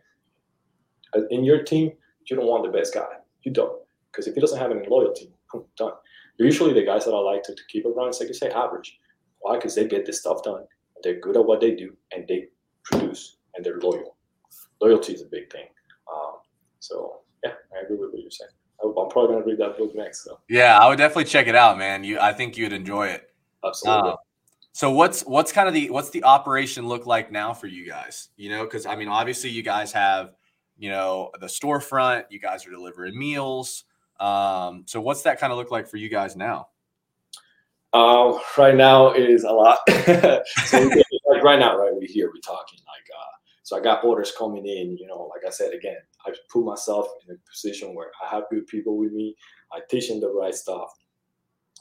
uh, 1.17 1.27
in 1.31 1.45
your 1.45 1.63
team, 1.63 1.93
you 2.27 2.37
don't 2.37 2.47
want 2.47 2.65
the 2.65 2.77
best 2.77 2.95
guy. 2.95 3.07
You 3.43 3.53
don't, 3.53 3.83
because 4.11 4.27
if 4.27 4.35
he 4.35 4.41
doesn't 4.41 4.59
have 4.59 4.71
any 4.71 4.89
loyalty, 4.89 5.34
done. 5.77 5.93
Usually 6.39 6.73
the 6.73 6.85
guys 6.85 7.05
that 7.05 7.13
I 7.13 7.19
like 7.19 7.43
to, 7.45 7.55
to 7.55 7.63
keep 7.69 7.87
around, 7.87 8.09
it's 8.09 8.21
like 8.21 8.29
you 8.29 8.35
say, 8.35 8.51
average. 8.51 8.99
Why? 9.41 9.57
Because 9.57 9.75
they 9.75 9.87
get 9.87 10.05
this 10.07 10.21
stuff 10.21 10.43
done. 10.43 10.65
they're 11.03 11.21
good 11.21 11.37
at 11.37 11.45
what 11.45 11.61
they 11.61 11.73
do 11.75 11.95
and 12.13 12.27
they 12.27 12.49
produce 12.85 13.37
and 13.55 13.65
they're 13.65 13.79
loyal. 13.79 14.17
Loyalty 14.81 15.13
is 15.13 15.23
a 15.23 15.27
big 15.27 15.51
thing. 15.53 15.67
Um, 16.13 16.37
so 16.81 17.21
yeah, 17.45 17.53
I 17.77 17.85
agree 17.85 17.97
with 17.97 18.11
what 18.13 18.21
you're 18.23 18.31
saying. 18.31 18.51
I- 18.83 18.87
I'm 19.01 19.09
probably 19.11 19.35
gonna 19.35 19.45
read 19.47 19.59
that 19.59 19.77
book 19.79 19.95
next. 19.95 20.25
So 20.25 20.41
Yeah, 20.49 20.79
I 20.79 20.89
would 20.89 20.97
definitely 20.99 21.25
check 21.25 21.47
it 21.47 21.55
out, 21.55 21.77
man. 21.79 22.05
You, 22.05 22.19
I 22.21 22.33
think 22.33 22.57
you'd 22.57 22.73
enjoy 22.73 23.09
it. 23.09 23.31
absolutely. 23.65 24.11
Um, 24.13 24.17
so 24.73 24.91
what's 24.91 25.23
what's 25.23 25.53
kind 25.53 25.69
of 25.69 25.75
the 25.75 25.91
what's 25.91 26.11
the 26.11 26.25
operation 26.25 26.89
look 26.89 27.07
like 27.07 27.31
now 27.31 27.53
for 27.55 27.67
you 27.69 27.87
guys? 27.87 28.31
You 28.37 28.51
know, 28.51 28.65
because 28.65 28.87
I 28.87 28.97
mean, 28.97 29.09
obviously 29.09 29.51
you 29.51 29.63
guys 29.63 29.93
have 29.93 30.33
you 30.79 30.91
know 30.91 31.31
the 31.41 31.47
storefront. 31.47 32.25
You 32.31 32.41
guys 32.41 32.67
are 32.67 32.71
delivering 32.71 33.17
meals. 33.19 33.85
Um, 34.21 34.85
so 34.87 35.01
what's 35.01 35.23
that 35.23 35.41
kind 35.41 35.53
of 35.53 35.59
look 35.59 35.71
like 35.71 35.89
for 35.89 35.97
you 35.97 36.09
guys 36.09 36.37
now? 36.37 36.69
Uh, 37.93 38.39
right 38.59 38.75
now 38.75 39.11
it 39.11 39.31
is 39.31 39.45
a 39.45 39.53
lot. 39.53 39.79
like 39.89 41.43
right 41.43 41.59
now, 41.59 41.77
right, 41.77 41.95
we 41.97 42.07
here, 42.07 42.27
we're 42.27 42.41
talking 42.41 42.81
like, 42.87 43.07
uh, 43.17 43.35
so 43.63 43.79
I 43.79 43.81
got 43.81 44.05
orders 44.05 44.33
coming 44.37 44.67
in, 44.67 44.97
you 44.99 45.07
know, 45.07 45.31
like 45.33 45.47
I 45.47 45.51
said, 45.51 45.73
again, 45.73 45.97
I 46.27 46.33
put 46.51 46.65
myself 46.65 47.07
in 47.27 47.35
a 47.35 47.39
position 47.51 47.95
where 47.95 48.11
I 48.23 48.35
have 48.35 48.45
good 48.51 48.67
people 48.67 48.99
with 48.99 49.13
me. 49.13 49.37
I 49.73 49.81
teach 49.89 50.09
them 50.09 50.21
the 50.21 50.29
right 50.29 50.55
stuff. 50.55 50.91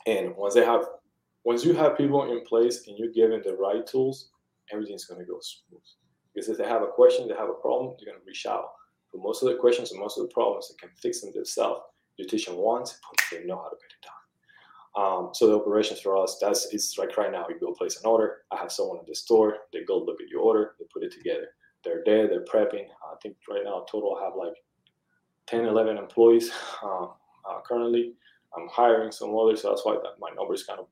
And 0.05 0.35
once 0.35 0.53
they 0.53 0.63
have, 0.63 0.85
once 1.43 1.65
you 1.65 1.73
have 1.73 1.97
people 1.97 2.31
in 2.31 2.43
place 2.45 2.87
and 2.87 2.97
you're 2.97 3.11
given 3.11 3.41
the 3.43 3.55
right 3.55 3.85
tools, 3.85 4.29
everything's 4.71 5.05
going 5.05 5.19
to 5.19 5.25
go 5.25 5.39
smooth. 5.41 5.81
Because 6.33 6.49
if 6.49 6.57
they 6.57 6.67
have 6.67 6.83
a 6.83 6.87
question, 6.87 7.27
they 7.27 7.35
have 7.35 7.49
a 7.49 7.53
problem, 7.53 7.95
they're 7.97 8.13
going 8.13 8.19
to 8.19 8.25
reach 8.25 8.45
out. 8.45 8.71
For 9.11 9.17
most 9.17 9.43
of 9.43 9.49
the 9.49 9.55
questions 9.55 9.91
and 9.91 9.99
most 9.99 10.17
of 10.17 10.27
the 10.27 10.33
problems, 10.33 10.69
they 10.69 10.75
can 10.79 10.95
fix 10.95 11.21
them 11.21 11.31
themselves. 11.33 11.81
Them 12.17 12.57
once, 12.57 12.99
they 13.31 13.43
know 13.43 13.57
how 13.57 13.69
to 13.69 13.75
get 13.75 13.91
it 13.91 14.05
done. 14.05 14.13
Um, 14.95 15.29
so 15.33 15.47
the 15.47 15.55
operations 15.55 15.99
for 15.99 16.15
us, 16.15 16.37
that's 16.39 16.71
it's 16.71 16.97
like 16.97 17.17
right 17.17 17.31
now, 17.31 17.47
you 17.49 17.59
go 17.59 17.73
place 17.73 17.99
an 17.99 18.05
order. 18.05 18.41
I 18.51 18.57
have 18.57 18.71
someone 18.71 18.99
at 18.99 19.07
the 19.07 19.15
store. 19.15 19.57
They 19.71 19.83
go 19.83 19.97
look 19.97 20.21
at 20.21 20.29
your 20.29 20.41
order. 20.41 20.75
They 20.79 20.85
put 20.93 21.03
it 21.03 21.11
together. 21.11 21.47
They're 21.83 22.03
there. 22.05 22.27
They're 22.27 22.45
prepping. 22.45 22.85
I 22.85 23.15
think 23.21 23.37
right 23.49 23.63
now 23.63 23.85
total 23.89 24.17
I 24.21 24.25
have 24.25 24.35
like 24.35 24.53
10, 25.47 25.65
11 25.65 25.97
employees 25.97 26.51
uh, 26.83 27.05
uh, 27.49 27.61
currently. 27.65 28.13
I'm 28.55 28.67
hiring 28.67 29.11
some 29.11 29.35
others, 29.35 29.63
so 29.63 29.69
that's 29.69 29.83
why 29.83 29.93
that, 29.95 30.19
my 30.19 30.29
number 30.35 30.53
is 30.53 30.63
kind 30.63 30.79
of 30.79 30.85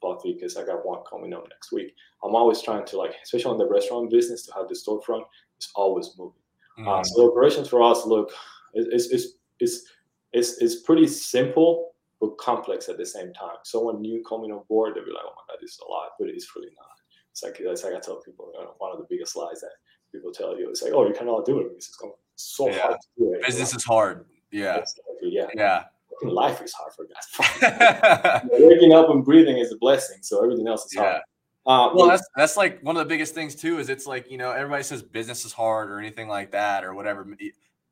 fluffy 0.00 0.34
because 0.34 0.56
I 0.56 0.64
got 0.64 0.86
one 0.86 1.00
coming 1.10 1.34
up 1.34 1.48
next 1.50 1.72
week. 1.72 1.94
I'm 2.22 2.36
always 2.36 2.62
trying 2.62 2.86
to 2.86 2.96
like, 2.96 3.14
especially 3.24 3.50
on 3.50 3.58
the 3.58 3.68
restaurant 3.68 4.08
business, 4.10 4.46
to 4.46 4.52
have 4.54 4.68
the 4.68 4.74
storefront 4.74 5.24
is 5.58 5.68
always 5.74 6.14
moving. 6.16 6.40
Uh, 6.78 7.00
Mhm. 7.00 7.06
so 7.06 7.22
the 7.22 7.28
operations 7.32 7.68
for 7.68 7.82
us 7.82 8.06
look, 8.06 8.30
it's, 8.74 9.08
it's, 9.08 9.12
it's, 9.12 9.34
is 9.58 9.88
is 10.32 10.58
is 10.58 10.76
pretty 10.76 11.06
simple 11.06 11.92
but 12.20 12.36
complex 12.36 12.88
at 12.88 12.98
the 12.98 13.06
same 13.06 13.32
time. 13.32 13.56
Someone 13.62 14.00
new 14.00 14.22
coming 14.28 14.50
on 14.50 14.62
board, 14.68 14.94
they'll 14.94 15.04
be 15.04 15.12
like, 15.12 15.22
"Oh 15.24 15.34
my 15.36 15.54
god, 15.54 15.58
this 15.60 15.72
is 15.72 15.80
a 15.86 15.90
lot," 15.90 16.10
but 16.18 16.28
it's 16.28 16.54
really 16.56 16.70
not. 16.76 16.86
It's 17.30 17.42
like 17.42 17.58
that's 17.64 17.84
like 17.84 17.94
I 17.94 18.00
tell 18.00 18.16
people. 18.16 18.50
You 18.54 18.64
know, 18.64 18.74
one 18.78 18.92
of 18.92 18.98
the 18.98 19.06
biggest 19.08 19.36
lies 19.36 19.60
that 19.60 19.70
people 20.12 20.32
tell 20.32 20.58
you 20.58 20.68
it's 20.68 20.82
like, 20.82 20.92
"Oh, 20.92 21.06
you 21.06 21.14
cannot 21.14 21.44
do 21.46 21.60
it 21.60 21.72
it's 21.76 21.96
so 22.36 22.68
Yeah. 22.68 22.78
hard 22.78 22.96
to 23.00 23.08
do 23.18 23.32
it." 23.34 23.46
Business 23.46 23.74
is 23.74 23.84
hard. 23.84 24.26
Yeah, 24.50 24.82
yeah. 25.22 25.46
yeah. 25.54 25.84
Life 26.22 26.60
is 26.62 26.72
hard 26.72 26.92
for 26.94 27.04
guys. 27.04 28.42
Waking 28.52 28.92
up 28.92 29.10
and 29.10 29.24
breathing 29.24 29.58
is 29.58 29.72
a 29.72 29.76
blessing, 29.76 30.18
so 30.22 30.42
everything 30.42 30.66
else 30.66 30.86
is 30.86 30.94
yeah. 30.94 31.02
hard. 31.02 31.22
Uh, 31.66 31.90
Well, 31.94 32.08
that's 32.08 32.26
that's 32.34 32.56
like 32.56 32.80
one 32.80 32.96
of 32.96 33.00
the 33.00 33.08
biggest 33.08 33.34
things 33.34 33.54
too. 33.54 33.78
Is 33.78 33.88
it's 33.90 34.06
like 34.06 34.30
you 34.30 34.38
know 34.38 34.50
everybody 34.50 34.82
says 34.82 35.02
business 35.02 35.44
is 35.44 35.52
hard 35.52 35.90
or 35.90 36.00
anything 36.00 36.26
like 36.26 36.50
that 36.52 36.82
or 36.82 36.94
whatever. 36.94 37.26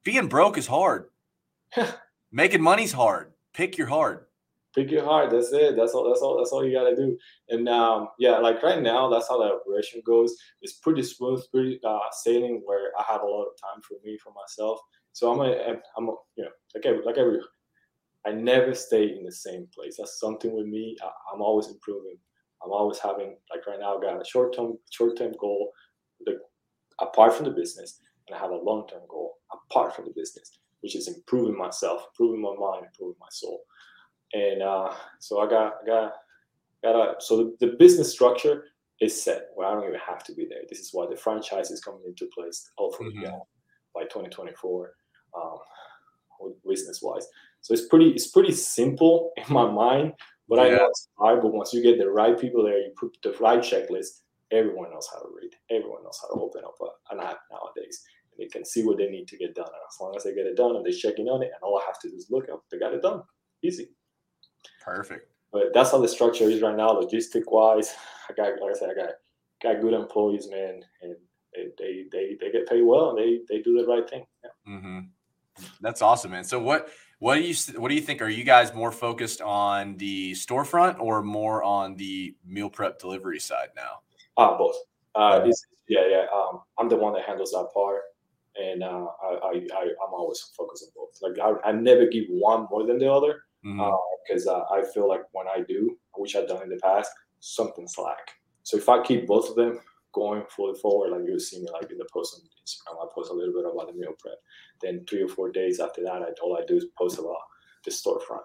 Being 0.02 0.26
broke 0.28 0.58
is 0.58 0.66
hard. 0.66 1.10
Making 2.32 2.62
money's 2.62 2.92
hard. 2.92 3.32
Pick 3.52 3.78
your 3.78 3.86
hard. 3.86 4.26
pick 4.76 4.90
your 4.90 5.04
heart. 5.04 5.30
That's 5.30 5.50
it. 5.52 5.74
That's 5.76 5.94
all. 5.94 6.08
That's 6.08 6.20
all. 6.20 6.36
That's 6.36 6.52
all 6.52 6.64
you 6.64 6.76
gotta 6.76 6.94
do. 6.94 7.16
And 7.48 7.68
um, 7.68 8.08
yeah, 8.18 8.36
like 8.38 8.62
right 8.62 8.82
now, 8.82 9.08
that's 9.08 9.28
how 9.28 9.38
the 9.38 9.54
operation 9.54 10.02
goes. 10.06 10.36
It's 10.60 10.74
pretty 10.74 11.02
smooth, 11.02 11.42
pretty 11.50 11.80
uh, 11.84 11.98
sailing. 12.12 12.62
Where 12.64 12.90
I 12.98 13.04
have 13.10 13.22
a 13.22 13.26
lot 13.26 13.46
of 13.46 13.54
time 13.60 13.82
for 13.82 13.94
me, 14.04 14.18
for 14.18 14.32
myself. 14.34 14.78
So 15.12 15.32
I'm 15.32 15.40
a, 15.40 15.78
I'm 15.96 16.08
a, 16.08 16.14
you 16.36 16.44
know, 16.44 16.50
like 16.74 16.84
every, 16.84 17.02
like 17.04 17.16
every, 17.16 17.40
I 18.26 18.32
never 18.32 18.74
stay 18.74 19.16
in 19.16 19.24
the 19.24 19.32
same 19.32 19.66
place. 19.74 19.96
That's 19.96 20.20
something 20.20 20.54
with 20.54 20.66
me. 20.66 20.94
I, 21.02 21.10
I'm 21.32 21.40
always 21.40 21.68
improving. 21.68 22.18
I'm 22.62 22.70
always 22.70 22.98
having 22.98 23.36
like 23.50 23.66
right 23.66 23.80
now, 23.80 23.96
I 23.96 24.00
got 24.02 24.20
a 24.20 24.24
short 24.24 24.54
term, 24.54 24.76
short 24.90 25.16
term 25.16 25.32
goal, 25.40 25.70
like 26.26 26.36
apart 27.00 27.32
from 27.32 27.46
the 27.46 27.52
business, 27.52 28.00
and 28.28 28.36
I 28.36 28.38
have 28.38 28.50
a 28.50 28.56
long 28.56 28.86
term 28.88 29.02
goal 29.08 29.36
apart 29.52 29.96
from 29.96 30.04
the 30.04 30.12
business, 30.14 30.58
which 30.86 30.94
is 30.94 31.08
improving 31.08 31.58
myself, 31.58 32.06
improving 32.12 32.40
my 32.40 32.54
mind, 32.58 32.86
improving 32.86 33.18
my 33.20 33.26
soul 33.30 33.60
and 34.32 34.62
uh, 34.62 34.92
so 35.20 35.40
I 35.40 35.48
got 35.48 35.74
I 35.82 35.86
got 35.86 36.12
got 36.82 36.94
a 36.96 37.14
so 37.20 37.36
the, 37.36 37.56
the 37.66 37.76
business 37.78 38.12
structure 38.12 38.64
is 39.00 39.20
set 39.22 39.48
where 39.54 39.68
I 39.68 39.74
don't 39.74 39.84
even 39.88 40.00
have 40.00 40.24
to 40.24 40.34
be 40.34 40.46
there. 40.48 40.62
This 40.68 40.80
is 40.80 40.90
why 40.92 41.06
the 41.08 41.16
franchise 41.16 41.70
is 41.70 41.80
coming 41.80 42.02
into 42.06 42.28
place 42.34 42.70
hopefully 42.76 43.14
Mhm. 43.14 43.22
yeah, 43.22 43.38
by 43.94 44.02
2024, 44.04 44.94
um, 45.36 45.58
business 46.66 47.00
wise. 47.02 47.26
So 47.60 47.72
it's 47.74 47.86
pretty 47.86 48.10
it's 48.10 48.28
pretty 48.28 48.52
simple 48.52 49.32
in 49.36 49.52
my 49.52 49.70
mind, 49.70 50.14
but 50.48 50.58
I 50.58 50.68
know 50.70 50.86
it's 50.88 51.08
hard. 51.18 51.42
But 51.42 51.52
once 51.52 51.72
you 51.72 51.82
get 51.82 51.98
the 51.98 52.10
right 52.10 52.38
people 52.38 52.64
there, 52.64 52.78
you 52.78 52.92
put 52.98 53.16
the 53.22 53.32
right 53.40 53.60
checklist. 53.60 54.22
Everyone 54.52 54.90
knows 54.92 55.08
how 55.12 55.20
to 55.20 55.28
read. 55.40 55.50
Everyone 55.70 56.04
knows 56.04 56.18
how 56.22 56.28
to 56.34 56.40
open 56.40 56.62
up 56.64 56.76
an 57.10 57.20
app 57.20 57.40
nowadays. 57.50 58.02
They 58.38 58.46
can 58.46 58.64
see 58.64 58.84
what 58.84 58.98
they 58.98 59.08
need 59.08 59.28
to 59.28 59.36
get 59.36 59.54
done. 59.54 59.66
And 59.66 59.82
as 59.90 60.00
long 60.00 60.14
as 60.16 60.24
they 60.24 60.34
get 60.34 60.46
it 60.46 60.56
done 60.56 60.76
and 60.76 60.84
they're 60.84 60.92
checking 60.92 61.28
on 61.28 61.42
it, 61.42 61.50
and 61.54 61.62
all 61.62 61.78
I 61.78 61.84
have 61.86 61.98
to 62.00 62.10
do 62.10 62.16
is 62.16 62.30
look 62.30 62.48
up, 62.50 62.64
they 62.70 62.78
got 62.78 62.92
it 62.94 63.02
done. 63.02 63.22
Easy. 63.62 63.88
Perfect. 64.82 65.30
But 65.52 65.72
that's 65.72 65.90
how 65.90 66.00
the 66.00 66.08
structure 66.08 66.44
is 66.50 66.60
right 66.62 66.76
now, 66.76 66.90
logistic 66.90 67.44
wise. 67.46 67.94
I 68.28 68.32
got, 68.34 68.60
like 68.60 68.74
I 68.74 68.78
said, 68.78 68.90
I 68.90 68.94
got 68.94 69.10
got 69.62 69.80
good 69.80 69.94
employees, 69.94 70.48
man, 70.50 70.82
and 71.02 71.16
they 71.54 71.68
they 71.78 72.04
they, 72.12 72.36
they 72.40 72.52
get 72.52 72.68
paid 72.68 72.82
well 72.82 73.10
and 73.10 73.18
they 73.18 73.40
they 73.48 73.62
do 73.62 73.78
the 73.80 73.86
right 73.86 74.08
thing. 74.08 74.26
Yeah. 74.44 74.50
hmm 74.78 74.98
That's 75.80 76.02
awesome, 76.02 76.32
man. 76.32 76.44
So 76.44 76.60
what 76.60 76.90
what 77.18 77.36
do 77.36 77.40
you 77.40 77.54
what 77.80 77.88
do 77.88 77.94
you 77.94 78.00
think? 78.02 78.20
Are 78.20 78.28
you 78.28 78.44
guys 78.44 78.74
more 78.74 78.92
focused 78.92 79.40
on 79.40 79.96
the 79.96 80.32
storefront 80.32 81.00
or 81.00 81.22
more 81.22 81.62
on 81.62 81.96
the 81.96 82.34
meal 82.44 82.68
prep 82.68 82.98
delivery 82.98 83.40
side 83.40 83.68
now? 83.74 84.00
Ah, 84.36 84.58
both. 84.58 84.76
Uh, 85.14 85.42
Yeah. 85.46 85.52
yeah, 85.88 86.08
yeah. 86.10 86.26
Um, 86.34 86.60
I'm 86.78 86.88
the 86.90 86.96
one 86.96 87.14
that 87.14 87.24
handles 87.24 87.52
that 87.52 87.68
part, 87.72 88.02
and 88.60 88.82
uh, 88.82 89.06
I, 89.22 89.66
I, 89.74 89.82
I'm 89.82 90.12
always 90.14 90.40
focused 90.56 90.84
on 90.84 90.90
both. 90.96 91.18
Like 91.22 91.38
I, 91.64 91.68
I 91.68 91.72
never 91.72 92.06
give 92.06 92.24
one 92.28 92.66
more 92.70 92.86
than 92.86 92.98
the 92.98 93.10
other 93.12 93.42
because 94.28 94.46
uh, 94.46 94.62
I 94.70 94.84
feel 94.94 95.08
like 95.08 95.22
when 95.32 95.46
I 95.48 95.62
do, 95.66 95.96
which 96.16 96.36
I've 96.36 96.48
done 96.48 96.62
in 96.62 96.68
the 96.68 96.78
past, 96.82 97.10
something's 97.40 97.96
lack. 97.98 98.30
So 98.62 98.76
if 98.76 98.88
I 98.88 99.02
keep 99.02 99.26
both 99.26 99.48
of 99.50 99.56
them 99.56 99.80
going 100.12 100.44
fully 100.48 100.78
forward, 100.80 101.10
like 101.10 101.22
you'll 101.26 101.38
see 101.40 101.60
me 101.60 101.68
like 101.72 101.90
in 101.90 101.98
the 101.98 102.06
post 102.12 102.34
on 102.40 102.48
Instagram, 102.64 103.04
I 103.04 103.06
post 103.14 103.30
a 103.30 103.34
little 103.34 103.52
bit 103.54 103.70
about 103.70 103.88
the 103.88 103.98
meal 103.98 104.14
prep. 104.18 104.38
Then 104.80 105.04
three 105.08 105.22
or 105.22 105.28
four 105.28 105.50
days 105.50 105.78
after 105.80 106.02
that, 106.02 106.22
I 106.22 106.28
all 106.42 106.56
I 106.56 106.64
do 106.66 106.76
is 106.76 106.86
post 106.98 107.18
about 107.18 107.36
the 107.84 107.90
storefront 107.90 108.42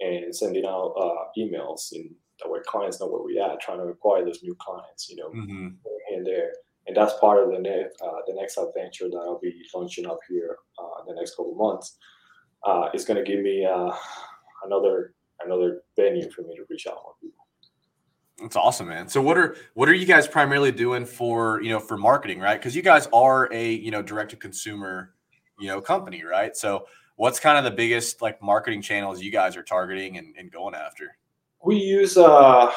and 0.00 0.34
sending 0.34 0.66
out 0.66 0.92
uh, 0.98 1.24
emails 1.38 1.92
and 1.92 2.14
that 2.42 2.50
way 2.50 2.58
clients 2.66 3.00
know 3.00 3.06
where 3.06 3.22
we 3.22 3.40
at, 3.40 3.60
trying 3.60 3.78
to 3.78 3.84
acquire 3.84 4.24
those 4.24 4.42
new 4.42 4.54
clients, 4.56 5.08
you 5.08 5.16
know, 5.16 5.30
Mhm. 5.30 5.74
and 6.12 6.26
there. 6.26 6.52
And 6.86 6.96
that's 6.96 7.14
part 7.20 7.42
of 7.42 7.50
the 7.50 7.58
next 7.58 8.00
uh, 8.00 8.20
the 8.26 8.34
next 8.34 8.58
adventure 8.58 9.08
that 9.08 9.16
I'll 9.16 9.40
be 9.40 9.52
launching 9.74 10.06
up 10.06 10.18
here 10.28 10.58
uh, 10.78 11.00
in 11.02 11.14
the 11.14 11.20
next 11.20 11.36
couple 11.36 11.54
months. 11.54 11.96
Uh, 12.64 12.88
it's 12.94 13.04
going 13.04 13.22
to 13.22 13.28
give 13.28 13.42
me 13.42 13.64
uh, 13.64 13.92
another 14.64 15.14
another 15.44 15.82
venue 15.96 16.30
for 16.30 16.42
me 16.42 16.56
to 16.56 16.62
reach 16.68 16.86
out 16.86 16.94
more 17.02 17.14
people. 17.20 17.46
That's 18.40 18.56
awesome, 18.56 18.88
man. 18.88 19.08
So 19.08 19.20
what 19.20 19.38
are 19.38 19.56
what 19.74 19.88
are 19.88 19.94
you 19.94 20.06
guys 20.06 20.28
primarily 20.28 20.70
doing 20.70 21.06
for 21.06 21.60
you 21.62 21.70
know 21.70 21.80
for 21.80 21.96
marketing, 21.96 22.38
right? 22.40 22.58
Because 22.58 22.76
you 22.76 22.82
guys 22.82 23.08
are 23.12 23.52
a 23.52 23.72
you 23.72 23.90
know 23.90 24.02
direct 24.02 24.30
to 24.30 24.36
consumer 24.36 25.14
you 25.58 25.68
know 25.68 25.80
company, 25.80 26.22
right? 26.22 26.56
So 26.56 26.86
what's 27.16 27.40
kind 27.40 27.58
of 27.58 27.64
the 27.64 27.76
biggest 27.76 28.22
like 28.22 28.42
marketing 28.42 28.82
channels 28.82 29.22
you 29.22 29.32
guys 29.32 29.56
are 29.56 29.62
targeting 29.62 30.18
and, 30.18 30.34
and 30.38 30.52
going 30.52 30.74
after? 30.74 31.16
We 31.64 31.76
use 31.76 32.16
uh, 32.16 32.70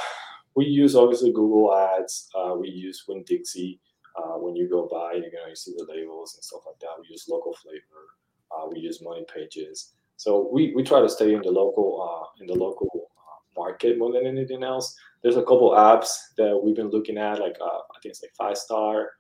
we 0.56 0.66
use 0.66 0.96
obviously 0.96 1.32
Google 1.32 1.76
Ads. 1.76 2.30
Uh, 2.34 2.56
we 2.58 2.70
use 2.70 3.04
Winn-Dixie. 3.08 3.80
Uh, 4.20 4.38
when 4.38 4.56
you 4.56 4.68
go 4.68 4.88
by, 4.92 5.14
you 5.14 5.22
know, 5.22 5.48
you 5.48 5.56
see 5.56 5.74
the 5.78 5.86
labels 5.88 6.36
and 6.36 6.44
stuff 6.44 6.62
like 6.66 6.80
that. 6.80 7.00
We 7.00 7.08
use 7.10 7.28
local 7.30 7.54
flavor. 7.54 8.04
Uh, 8.52 8.68
we 8.70 8.80
use 8.80 9.02
money 9.02 9.26
pages. 9.34 9.94
So 10.18 10.50
we, 10.52 10.74
we 10.76 10.84
try 10.84 11.00
to 11.00 11.08
stay 11.08 11.34
in 11.34 11.42
the 11.42 11.52
local 11.52 11.90
uh, 12.02 12.26
in 12.42 12.48
the 12.48 12.56
local 12.56 12.90
uh, 13.18 13.60
market 13.62 13.98
more 13.98 14.12
than 14.12 14.26
anything 14.26 14.64
else. 14.64 14.96
There's 15.22 15.38
a 15.38 15.48
couple 15.50 15.72
apps 15.72 16.10
that 16.38 16.60
we've 16.62 16.76
been 16.76 16.90
looking 16.90 17.18
at, 17.18 17.40
like 17.40 17.56
uh, 17.62 17.82
I 17.96 18.00
think 18.02 18.12
it's 18.12 18.22
like 18.22 18.36
Five 18.38 18.58
Star, 18.58 19.12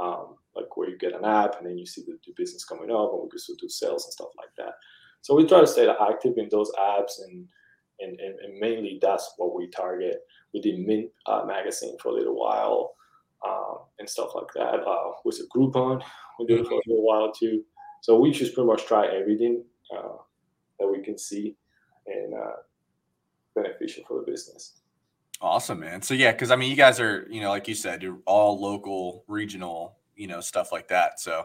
um, 0.00 0.36
like 0.56 0.76
where 0.76 0.88
you 0.88 0.98
get 0.98 1.14
an 1.14 1.24
app 1.24 1.58
and 1.58 1.66
then 1.66 1.78
you 1.78 1.86
see 1.86 2.02
the, 2.02 2.18
the 2.26 2.32
business 2.36 2.64
coming 2.64 2.90
up, 2.90 3.12
and 3.12 3.22
we 3.22 3.30
can 3.30 3.38
still 3.38 3.56
do 3.60 3.68
sales 3.68 4.04
and 4.06 4.12
stuff 4.12 4.32
like 4.36 4.54
that. 4.56 4.74
So 5.20 5.36
we 5.36 5.46
try 5.46 5.60
to 5.60 5.66
stay 5.66 5.88
active 6.10 6.38
in 6.38 6.48
those 6.50 6.72
apps, 6.80 7.22
and 7.24 7.46
and, 8.00 8.18
and, 8.18 8.38
and 8.40 8.58
mainly 8.58 8.98
that's 9.02 9.34
what 9.36 9.54
we 9.54 9.68
target. 9.68 10.18
We 10.54 10.60
did 10.60 10.78
Mint 10.78 11.10
uh, 11.26 11.44
magazine 11.46 11.96
for 12.00 12.08
a 12.08 12.14
little 12.14 12.36
while 12.36 12.94
um, 13.46 13.78
and 13.98 14.08
stuff 14.08 14.34
like 14.34 14.52
that. 14.54 14.80
Uh, 14.86 15.12
with 15.24 15.40
a 15.40 15.56
Groupon, 15.56 16.02
we 16.38 16.46
did 16.46 16.60
it 16.60 16.66
for 16.66 16.74
a 16.74 16.82
little 16.86 17.04
while 17.04 17.32
too. 17.32 17.64
So 18.00 18.18
we 18.18 18.30
just 18.30 18.54
pretty 18.54 18.66
much 18.66 18.86
try 18.86 19.06
everything 19.06 19.64
uh, 19.96 20.16
that 20.78 20.88
we 20.88 21.02
can 21.02 21.18
see 21.18 21.56
and 22.06 22.34
uh, 22.34 22.56
beneficial 23.54 24.04
for 24.06 24.20
the 24.20 24.30
business. 24.30 24.80
Awesome, 25.40 25.80
man. 25.80 26.02
So 26.02 26.14
yeah, 26.14 26.32
because 26.32 26.50
I 26.50 26.56
mean, 26.56 26.70
you 26.70 26.76
guys 26.76 26.98
are, 26.98 27.26
you 27.30 27.40
know, 27.40 27.50
like 27.50 27.68
you 27.68 27.74
said, 27.74 28.02
you're 28.02 28.18
all 28.26 28.60
local, 28.60 29.24
regional, 29.28 29.96
you 30.16 30.26
know, 30.26 30.40
stuff 30.40 30.72
like 30.72 30.88
that. 30.88 31.20
So 31.20 31.44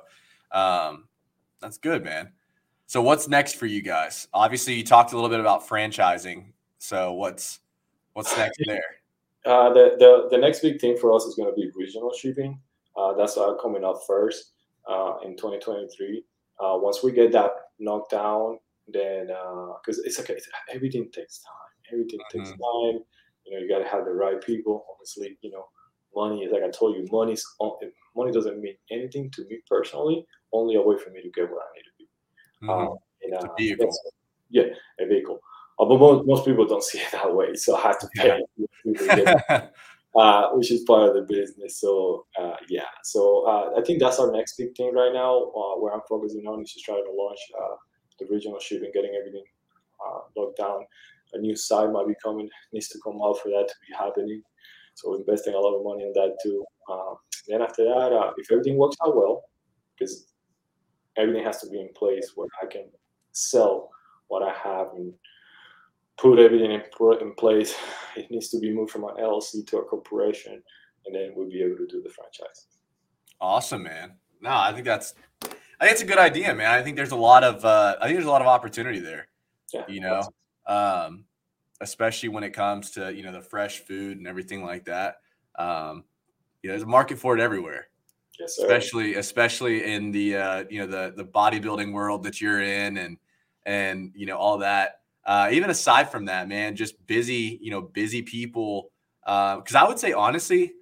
um, 0.51 1.08
that's 1.62 1.77
good, 1.77 2.03
man. 2.03 2.32
So 2.88 3.01
what's 3.01 3.27
next 3.27 3.56
for 3.56 3.65
you 3.65 3.82
guys? 3.82 4.27
Obviously, 4.34 4.73
you 4.73 4.84
talked 4.84 5.13
a 5.13 5.15
little 5.15 5.29
bit 5.29 5.39
about 5.39 5.67
franchising. 5.67 6.45
So 6.79 7.13
what's 7.13 7.60
what's 8.13 8.36
next 8.38 8.60
there? 8.65 8.84
Uh, 9.45 9.73
the, 9.73 9.95
the 9.99 10.27
the 10.32 10.38
next 10.38 10.62
big 10.62 10.79
thing 10.79 10.95
for 10.97 11.13
us 11.13 11.25
is 11.25 11.36
going 11.36 11.49
to 11.53 11.56
be 11.56 11.69
regional 11.75 12.13
shipping. 12.13 12.60
Uh, 12.95 13.13
that's 13.13 13.38
uh, 13.38 13.56
coming 13.56 13.84
up 13.84 13.99
first 14.08 14.53
uh, 14.89 15.15
in 15.25 15.36
2023. 15.36 16.23
Uh, 16.60 16.77
once 16.77 17.03
we 17.03 17.12
get 17.12 17.32
that 17.32 17.51
knocked 17.79 18.12
down, 18.12 18.60
then 18.88 19.27
because 19.82 19.99
it's 20.06 20.19
okay, 20.19 20.34
it's, 20.34 20.47
everything 20.73 21.10
takes 21.12 21.39
time. 21.39 21.71
Everything 21.91 22.19
takes 22.32 22.49
Mhm. 22.51 22.58
time. 22.95 23.03
You 23.45 23.53
know, 23.53 23.60
you 23.60 23.67
got 23.67 23.79
to 23.79 23.88
have 23.88 24.06
the 24.06 24.13
right 24.13 24.39
people. 24.41 24.86
Obviously, 24.91 25.38
you 25.41 25.51
know, 25.51 25.67
money 26.15 26.43
is 26.43 26.51
like 26.53 26.63
I 26.63 26.69
told 26.69 26.95
you, 26.95 27.06
money's 27.12 27.45
on- 27.60 27.77
money 28.15 28.32
doesn't 28.32 28.62
mean 28.62 28.77
anything 28.91 29.29
to 29.32 29.43
me 29.45 29.62
personally. 29.67 30.25
Only 30.53 30.75
a 30.75 30.82
way 30.82 30.97
for 30.97 31.10
me 31.10 31.21
to 31.21 31.29
get 31.32 31.49
where 31.49 31.60
I 31.60 31.73
need 31.75 31.84
to 31.84 31.95
be. 31.97 32.08
Mhm. 32.63 32.69
Um, 32.69 32.97
and, 33.23 33.34
It's 33.34 33.43
a 33.43 33.51
uh, 33.51 33.56
vehicle. 33.56 33.91
Yeah, 34.49 34.69
a 34.99 35.06
vehicle. 35.06 35.41
But 35.77 35.89
most, 35.89 36.25
most 36.27 36.45
people 36.45 36.65
don't 36.65 36.83
see 36.83 36.99
it 36.99 37.12
that 37.12 37.33
way, 37.33 37.55
so 37.55 37.75
I 37.75 37.81
have 37.81 37.99
to 37.99 38.09
pay. 38.15 38.41
get 39.15 39.73
uh, 40.15 40.49
which 40.51 40.71
is 40.71 40.83
part 40.83 41.09
of 41.09 41.15
the 41.15 41.21
business. 41.21 41.79
So 41.79 42.25
uh, 42.39 42.55
yeah, 42.69 42.86
so 43.03 43.45
uh, 43.47 43.79
I 43.79 43.83
think 43.83 43.99
that's 43.99 44.19
our 44.19 44.31
next 44.31 44.57
big 44.57 44.75
thing 44.75 44.93
right 44.93 45.13
now. 45.13 45.36
Uh, 45.38 45.79
where 45.79 45.93
I'm 45.93 46.01
focusing 46.07 46.45
on 46.47 46.62
is 46.62 46.73
just 46.73 46.86
trying 46.86 47.03
to 47.03 47.12
launch 47.12 47.39
uh, 47.59 47.75
the 48.19 48.27
regional 48.29 48.59
shipping, 48.59 48.91
getting 48.93 49.15
everything 49.19 49.43
uh, 50.05 50.19
locked 50.38 50.57
down. 50.57 50.86
A 51.33 51.39
new 51.39 51.55
site 51.55 51.91
might 51.91 52.07
be 52.07 52.13
coming, 52.23 52.49
needs 52.71 52.89
to 52.89 52.99
come 53.03 53.19
out 53.23 53.39
for 53.39 53.49
that 53.49 53.67
to 53.67 53.73
be 53.88 53.95
happening. 53.97 54.43
So 54.93 55.09
we're 55.09 55.19
investing 55.19 55.55
a 55.55 55.59
lot 55.59 55.75
of 55.75 55.83
money 55.83 56.03
in 56.03 56.13
that 56.13 56.38
too. 56.43 56.63
Um, 56.91 57.15
then 57.47 57.62
after 57.63 57.83
that, 57.83 58.13
uh, 58.13 58.33
if 58.38 58.51
everything 58.51 58.77
works 58.77 58.97
out 59.03 59.15
well, 59.15 59.43
because 59.97 60.27
everything 61.17 61.43
has 61.43 61.59
to 61.62 61.69
be 61.69 61.79
in 61.79 61.89
place 61.95 62.33
where 62.36 62.47
I 62.62 62.67
can 62.67 62.86
sell 63.31 63.89
what 64.27 64.43
I 64.43 64.53
have 64.53 64.89
and 64.95 65.12
put 66.17 66.39
everything 66.39 66.71
in, 66.71 66.82
in 67.21 67.34
place. 67.36 67.76
It 68.15 68.30
needs 68.30 68.49
to 68.49 68.60
be 68.60 68.71
moved 68.71 68.91
from 68.91 69.06
an 69.06 69.15
LLC 69.19 69.65
to 69.65 69.78
a 69.80 69.84
corporation, 69.86 70.62
and 71.08 71.15
then 71.15 71.32
we'll 71.36 71.49
be 71.49 71.63
able 71.63 71.78
to 71.78 71.88
do 71.88 71.99
the 72.04 72.10
franchise. 72.10 72.67
Awesome, 73.41 73.82
man. 73.82 74.13
No, 74.39 74.52
I 74.52 74.71
think 74.71 74.86
that's 74.86 75.15
I 75.43 75.47
think 75.86 75.93
it's 75.93 76.02
a 76.04 76.06
good 76.06 76.19
idea, 76.19 76.54
man. 76.54 76.67
I 76.67 76.84
think 76.84 76.95
there's 76.95 77.12
a 77.12 77.15
lot 77.15 77.43
of 77.43 77.65
uh, 77.65 77.95
I 77.99 78.06
think 78.06 78.17
there's 78.17 78.28
a 78.28 78.32
lot 78.32 78.41
of 78.41 78.47
opportunity 78.47 78.99
there. 78.99 79.30
Yeah, 79.73 79.86
You 79.88 80.02
know, 80.02 80.21
um, 80.67 81.26
especially 81.82 82.30
when 82.30 82.43
it 82.43 82.52
comes 82.52 82.91
to 82.91 83.12
you 83.12 83.23
know 83.23 83.32
the 83.32 83.41
fresh 83.41 83.80
food 83.80 84.17
and 84.19 84.28
everything 84.28 84.63
like 84.63 84.86
that. 84.86 85.15
Um, 85.58 86.04
you 86.62 86.69
know, 86.69 86.73
there's 86.73 86.84
a 86.84 86.86
market 86.86 87.17
for 87.17 87.36
it 87.36 87.41
everywhere. 87.41 87.88
yes, 88.39 88.58
sir. 88.58 88.63
especially 88.63 89.15
especially 89.15 89.91
in 89.91 90.12
the 90.12 90.38
uh, 90.38 90.63
you 90.69 90.80
know 90.80 90.88
the 90.88 91.13
the 91.17 91.26
bodybuilding 91.26 91.91
world 91.91 92.23
that 92.23 92.39
you're 92.39 92.62
in 92.62 92.97
and 92.97 93.17
and 93.65 94.12
you 94.15 94.26
know 94.26 94.38
all 94.38 94.60
that 94.60 95.02
uh, 95.25 95.49
even 95.51 95.69
aside 95.69 96.09
from 96.09 96.25
that 96.25 96.47
man 96.47 96.75
just 96.75 97.05
busy 97.07 97.59
you 97.62 97.71
know 97.71 97.81
busy 97.81 98.21
people 98.21 98.91
because 99.23 99.75
i 99.75 99.88
would 99.88 99.99
say 99.99 100.13
honestly 100.13 100.73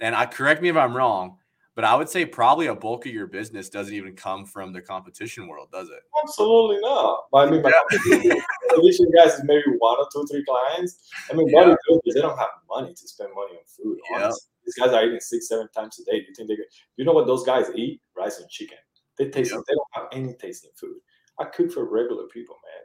and 0.00 0.14
i 0.14 0.26
correct 0.26 0.60
me 0.62 0.68
if 0.68 0.76
i'm 0.76 0.96
wrong 0.96 1.36
but 1.74 1.84
i 1.84 1.94
would 1.94 2.08
say 2.08 2.24
probably 2.24 2.66
a 2.66 2.74
bulk 2.74 3.06
of 3.06 3.12
your 3.12 3.26
business 3.26 3.68
doesn't 3.68 3.94
even 3.94 4.14
come 4.14 4.44
from 4.44 4.72
the 4.72 4.80
competition 4.80 5.46
world 5.46 5.68
does 5.72 5.88
it 5.88 6.02
Absolutely 6.24 6.80
not. 6.80 7.24
But 7.30 7.48
I 7.48 7.50
mean, 7.50 7.62
my 7.62 7.70
competition 7.70 9.10
guys 9.16 9.34
is 9.34 9.42
maybe 9.44 9.62
one 9.78 9.98
or 9.98 10.06
two, 10.12 10.26
three 10.30 10.44
clients. 10.44 11.10
I 11.30 11.34
mean, 11.34 11.48
Yeah. 11.48 11.74
bodybuilders, 11.90 12.14
they 12.14 12.20
don't 12.20 12.38
have 12.38 12.48
money 12.68 12.94
to 12.94 13.08
spend 13.08 13.30
money 13.34 13.52
on 13.52 13.64
food. 13.66 13.98
Honestly. 14.14 14.40
These 14.64 14.74
guys 14.76 14.94
are 14.94 15.04
eating 15.04 15.20
six, 15.20 15.48
seven 15.48 15.68
times 15.74 15.98
a 16.00 16.04
day. 16.10 16.20
Do 16.20 16.26
you 16.28 16.34
think 16.34 16.48
they 16.48 16.56
could? 16.56 16.64
You 16.96 17.04
know 17.04 17.12
what 17.12 17.26
those 17.26 17.44
guys 17.44 17.66
eat? 17.74 18.00
Rice 18.16 18.40
and 18.40 18.48
chicken. 18.48 18.78
They 19.18 19.28
taste. 19.28 19.52
Yep. 19.52 19.64
They 19.68 19.74
don't 19.74 19.86
have 19.92 20.06
any 20.12 20.32
tasting 20.34 20.70
food. 20.74 20.96
I 21.38 21.44
cook 21.44 21.70
for 21.70 21.84
regular 21.84 22.24
people, 22.28 22.56
man. 22.64 22.84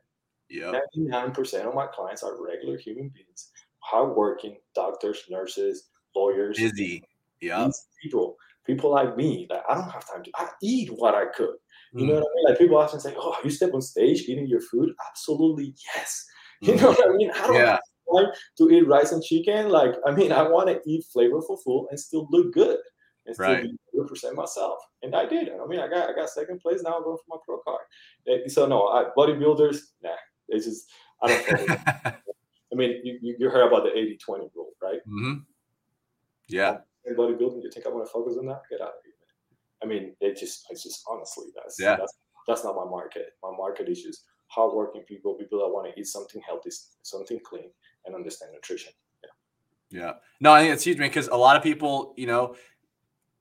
Yeah 0.49 0.73
Ninety-nine 0.73 1.31
percent 1.33 1.67
of 1.67 1.75
my 1.75 1.87
clients 1.87 2.23
are 2.23 2.41
regular 2.43 2.77
human 2.77 3.09
beings, 3.09 3.51
hardworking 3.79 4.57
doctors, 4.75 5.23
nurses, 5.29 5.89
lawyers, 6.15 6.57
busy 6.57 7.03
yeah 7.41 7.69
people, 8.01 8.37
people 8.65 8.91
like 8.91 9.15
me. 9.17 9.47
Like 9.49 9.63
I 9.69 9.75
don't 9.75 9.89
have 9.89 10.07
time 10.07 10.23
to. 10.23 10.31
I 10.35 10.49
eat 10.61 10.89
what 10.89 11.15
I 11.15 11.25
cook. 11.35 11.55
You 11.95 12.07
know 12.07 12.13
Mm, 12.13 12.19
what 12.19 12.23
I 12.23 12.35
mean? 12.35 12.45
Like 12.49 12.57
people 12.59 12.77
often 12.77 12.99
say, 12.99 13.13
"Oh, 13.17 13.37
you 13.43 13.49
step 13.49 13.73
on 13.73 13.81
stage 13.81 14.21
eating 14.27 14.47
your 14.47 14.61
food?" 14.61 14.89
Absolutely, 15.09 15.75
yes. 15.95 16.25
You 16.61 16.75
mm. 16.75 16.81
know 16.81 16.89
what 16.89 17.09
I 17.09 17.15
mean? 17.15 17.31
I 17.31 17.47
don't 17.47 17.55
yeah 17.55 17.79
have 18.17 18.25
time 18.25 18.33
to 18.57 18.69
eat 18.69 18.85
rice 18.85 19.13
and 19.13 19.23
chicken. 19.23 19.69
Like 19.69 19.95
I 20.05 20.11
mean, 20.11 20.33
I 20.33 20.41
want 20.43 20.67
to 20.67 20.81
eat 20.85 21.05
flavorful 21.15 21.57
food 21.63 21.87
and 21.89 21.97
still 21.97 22.27
look 22.31 22.51
good 22.53 22.79
and 23.25 23.33
still 23.33 23.55
Right. 23.55 23.61
be 23.61 23.77
100 23.93 24.09
percent 24.09 24.35
myself. 24.35 24.77
And 25.01 25.15
I 25.15 25.25
did. 25.25 25.47
I 25.49 25.65
mean, 25.67 25.79
I 25.79 25.87
got 25.87 26.09
I 26.09 26.13
got 26.13 26.29
second 26.29 26.59
place. 26.59 26.81
Now 26.83 26.97
I'm 26.97 27.03
going 27.03 27.17
for 27.17 27.23
my 27.29 27.37
pro 27.45 27.59
card. 27.61 27.85
Eh, 28.27 28.49
So 28.49 28.65
no, 28.67 28.87
I, 28.87 29.05
bodybuilders, 29.17 29.77
nah. 30.03 30.17
It's 30.51 30.65
just 30.65 30.89
I 31.21 31.27
don't. 31.27 31.69
I 32.71 32.75
mean, 32.75 33.01
you, 33.03 33.35
you 33.39 33.49
heard 33.49 33.65
about 33.67 33.83
the 33.83 33.89
80-20 33.89 34.51
rule, 34.55 34.69
right? 34.81 34.99
Mm-hmm. 35.07 35.39
yeah 36.49 36.77
In 37.05 37.15
bodybuilding, 37.15 37.63
you 37.63 37.71
think 37.73 37.87
I 37.87 37.89
want 37.89 38.05
to 38.05 38.11
focus 38.11 38.35
on 38.39 38.45
that? 38.45 38.61
Get 38.69 38.79
out 38.81 38.89
of 38.89 38.93
here, 39.03 39.13
man. 39.19 39.57
I 39.81 39.85
mean, 39.87 40.15
it 40.21 40.37
just 40.37 40.65
it's 40.69 40.83
just 40.83 41.03
honestly 41.09 41.47
that's 41.55 41.79
Yeah. 41.79 41.95
that's 41.97 42.13
that's 42.47 42.63
not 42.63 42.75
my 42.75 42.85
market. 42.85 43.33
My 43.43 43.51
market 43.55 43.89
is 43.89 44.03
just 44.03 44.25
hardworking 44.47 45.01
people, 45.03 45.33
people 45.35 45.59
that 45.59 45.67
want 45.67 45.93
to 45.93 45.99
eat 45.99 46.07
something 46.07 46.41
healthy, 46.47 46.69
something 47.03 47.39
clean, 47.43 47.69
and 48.05 48.15
understand 48.15 48.51
nutrition. 48.53 48.93
Yeah. 49.91 50.13
No, 50.39 50.51
I 50.53 50.61
think 50.61 50.73
it's 50.73 50.83
huge, 50.83 50.99
man, 50.99 51.09
because 51.09 51.27
a 51.29 51.35
lot 51.35 51.55
of 51.55 51.63
people, 51.63 52.13
you 52.17 52.27
know, 52.27 52.55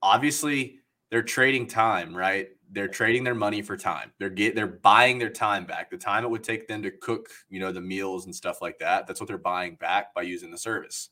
obviously 0.01 0.79
they're 1.11 1.21
trading 1.23 1.67
time, 1.67 2.15
right? 2.15 2.49
They're 2.71 2.87
trading 2.87 3.23
their 3.23 3.35
money 3.35 3.61
for 3.61 3.75
time. 3.75 4.11
They're 4.19 4.29
get 4.29 4.55
they're 4.55 4.67
buying 4.67 5.17
their 5.17 5.29
time 5.29 5.65
back. 5.65 5.89
The 5.89 5.97
time 5.97 6.23
it 6.23 6.29
would 6.29 6.43
take 6.43 6.67
them 6.67 6.83
to 6.83 6.91
cook, 6.91 7.29
you 7.49 7.59
know, 7.59 7.71
the 7.71 7.81
meals 7.81 8.25
and 8.25 8.35
stuff 8.35 8.61
like 8.61 8.77
that. 8.79 9.07
That's 9.07 9.19
what 9.19 9.27
they're 9.27 9.37
buying 9.39 9.75
back 9.75 10.13
by 10.13 10.21
using 10.21 10.51
the 10.51 10.57
service. 10.57 11.09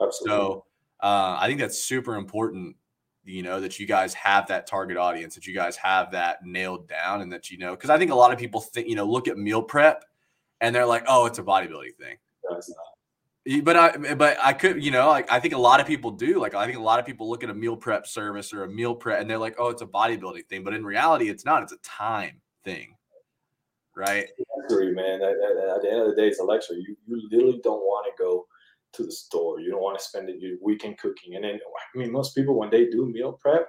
Absolutely. 0.00 0.36
So 0.36 0.64
uh, 1.00 1.36
I 1.40 1.46
think 1.48 1.58
that's 1.58 1.78
super 1.82 2.14
important, 2.14 2.76
you 3.24 3.42
know, 3.42 3.60
that 3.60 3.78
you 3.80 3.86
guys 3.86 4.14
have 4.14 4.46
that 4.48 4.66
target 4.66 4.96
audience, 4.96 5.34
that 5.34 5.46
you 5.46 5.54
guys 5.54 5.76
have 5.76 6.12
that 6.12 6.44
nailed 6.44 6.88
down, 6.88 7.22
and 7.22 7.32
that 7.32 7.50
you 7.50 7.58
know, 7.58 7.72
because 7.72 7.90
I 7.90 7.98
think 7.98 8.10
a 8.12 8.14
lot 8.14 8.32
of 8.32 8.38
people 8.38 8.60
think, 8.60 8.86
you 8.86 8.94
know, 8.94 9.04
look 9.04 9.26
at 9.26 9.36
meal 9.36 9.62
prep 9.62 10.04
and 10.60 10.74
they're 10.74 10.86
like, 10.86 11.04
oh, 11.08 11.26
it's 11.26 11.38
a 11.38 11.42
bodybuilding 11.42 11.96
thing. 11.98 12.16
That's 12.48 12.68
not- 12.68 12.76
Y- 12.78 12.89
But 13.62 13.76
I, 13.76 14.14
but 14.14 14.36
I 14.42 14.52
could, 14.52 14.84
you 14.84 14.90
know, 14.90 15.08
like 15.08 15.32
I 15.32 15.40
think 15.40 15.54
a 15.54 15.58
lot 15.58 15.80
of 15.80 15.86
people 15.86 16.10
do. 16.10 16.38
Like 16.38 16.54
I 16.54 16.66
think 16.66 16.76
a 16.76 16.82
lot 16.82 17.00
of 17.00 17.06
people 17.06 17.28
look 17.28 17.42
at 17.42 17.48
a 17.48 17.54
meal 17.54 17.76
prep 17.76 18.06
service 18.06 18.52
or 18.52 18.64
a 18.64 18.68
meal 18.68 18.94
prep, 18.94 19.20
and 19.20 19.30
they're 19.30 19.38
like, 19.38 19.56
"Oh, 19.58 19.68
it's 19.70 19.80
a 19.80 19.86
bodybuilding 19.86 20.46
thing," 20.46 20.62
but 20.62 20.74
in 20.74 20.84
reality, 20.84 21.30
it's 21.30 21.44
not. 21.44 21.62
It's 21.62 21.72
a 21.72 21.78
time 21.78 22.40
thing, 22.64 22.94
right? 23.96 24.28
luxury, 24.60 24.92
man. 24.94 25.22
At, 25.22 25.30
at- 25.30 25.76
at 25.76 25.82
the 25.82 25.90
end 25.90 26.00
of 26.02 26.08
the 26.08 26.16
day, 26.16 26.28
it's 26.28 26.40
a 26.40 26.44
luxury. 26.44 26.84
You 26.86 26.96
you 27.06 27.28
literally 27.30 27.60
don't 27.64 27.80
want 27.80 28.06
to 28.06 28.22
go 28.22 28.46
to 28.92 29.04
the 29.04 29.12
store. 29.12 29.60
You 29.60 29.70
don't 29.70 29.82
want 29.82 29.98
to 29.98 30.04
spend 30.04 30.28
your 30.40 30.58
weekend 30.60 30.98
cooking. 30.98 31.36
And 31.36 31.44
then 31.44 31.58
I 31.94 31.98
mean, 31.98 32.12
most 32.12 32.34
people 32.34 32.58
when 32.58 32.70
they 32.70 32.86
do 32.90 33.06
meal 33.06 33.32
prep, 33.32 33.68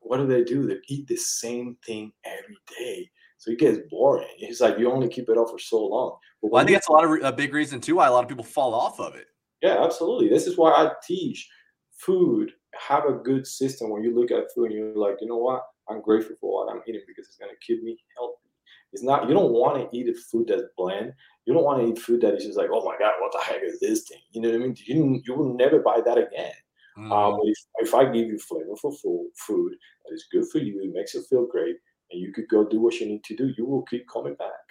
what 0.00 0.18
do 0.18 0.26
they 0.26 0.42
do? 0.44 0.66
They 0.66 0.78
eat 0.88 1.06
the 1.06 1.16
same 1.16 1.76
thing 1.84 2.12
every 2.24 2.56
day. 2.78 3.10
So 3.42 3.50
it 3.50 3.58
gets 3.58 3.80
boring. 3.90 4.28
It's 4.38 4.60
like 4.60 4.78
you 4.78 4.88
only 4.88 5.08
keep 5.08 5.28
it 5.28 5.36
up 5.36 5.50
for 5.50 5.58
so 5.58 5.84
long. 5.84 6.16
But 6.40 6.52
Well, 6.52 6.62
I 6.62 6.64
think 6.64 6.76
that's 6.76 6.86
a 6.86 6.92
lot 6.92 7.02
of 7.02 7.10
re- 7.10 7.22
a 7.22 7.32
big 7.32 7.52
reason 7.52 7.80
too 7.80 7.96
why 7.96 8.06
a 8.06 8.12
lot 8.12 8.22
of 8.22 8.28
people 8.28 8.44
fall 8.44 8.72
off 8.72 9.00
of 9.00 9.16
it. 9.16 9.26
Yeah, 9.62 9.82
absolutely. 9.82 10.28
This 10.28 10.46
is 10.46 10.56
why 10.56 10.70
I 10.70 10.92
teach 11.04 11.50
food. 11.90 12.52
Have 12.78 13.04
a 13.06 13.14
good 13.14 13.44
system 13.44 13.90
when 13.90 14.04
you 14.04 14.14
look 14.14 14.30
at 14.30 14.44
food 14.54 14.66
and 14.66 14.74
you're 14.74 14.96
like, 14.96 15.16
you 15.20 15.26
know 15.26 15.38
what? 15.38 15.64
I'm 15.90 16.00
grateful 16.00 16.36
for 16.40 16.64
what 16.64 16.72
I'm 16.72 16.82
eating 16.86 17.02
because 17.04 17.26
it's 17.26 17.36
gonna 17.36 17.52
keep 17.66 17.82
me 17.82 17.98
healthy. 18.16 18.48
It's 18.92 19.02
not 19.02 19.28
you 19.28 19.34
don't 19.34 19.50
want 19.50 19.90
to 19.90 19.96
eat 19.98 20.08
a 20.08 20.14
food 20.14 20.46
that's 20.46 20.62
bland. 20.76 21.12
You 21.44 21.52
don't 21.52 21.64
want 21.64 21.82
to 21.82 21.88
eat 21.88 21.98
food 21.98 22.20
that 22.20 22.34
is 22.36 22.44
just 22.44 22.56
like, 22.56 22.70
oh 22.72 22.84
my 22.84 22.96
god, 22.96 23.14
what 23.18 23.32
the 23.32 23.40
heck 23.40 23.62
is 23.64 23.80
this 23.80 24.04
thing? 24.08 24.20
You 24.30 24.42
know 24.42 24.50
what 24.50 24.54
I 24.54 24.58
mean? 24.58 24.76
You 24.86 25.20
you 25.26 25.34
will 25.34 25.54
never 25.54 25.80
buy 25.80 26.00
that 26.04 26.16
again. 26.16 26.54
Mm, 26.96 27.10
Um, 27.10 27.40
if, 27.42 27.58
if 27.78 27.92
I 27.92 28.04
give 28.04 28.28
you 28.28 28.38
flavorful 28.38 28.96
food, 29.00 29.30
food 29.36 29.72
that 30.04 30.14
is 30.14 30.28
good 30.30 30.48
for 30.48 30.58
you, 30.58 30.80
it 30.80 30.92
makes 30.94 31.14
you 31.14 31.22
feel 31.22 31.46
great, 31.46 31.76
and 32.12 32.20
you 32.20 32.32
could 32.32 32.48
go 32.48 32.64
do 32.68 32.80
what 32.80 32.94
you 33.00 33.06
need 33.06 33.24
to 33.24 33.36
do, 33.36 33.52
you 33.56 33.64
will 33.66 33.82
keep 33.82 34.06
coming 34.08 34.34
back. 34.34 34.64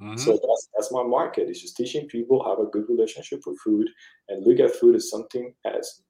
mhm. 0.00 0.18
So 0.18 0.32
that's 0.32 0.68
that's 0.74 0.92
my 0.92 1.02
market. 1.02 1.48
It's 1.48 1.60
just 1.62 1.76
teaching 1.76 2.06
people 2.08 2.44
have 2.48 2.58
a 2.58 2.70
good 2.70 2.86
relationship 2.88 3.40
with 3.46 3.58
food 3.64 3.88
and 4.28 4.44
look 4.46 4.60
at 4.60 4.74
food 4.76 4.94
as 4.96 5.10
something 5.10 5.54
as 5.64 6.02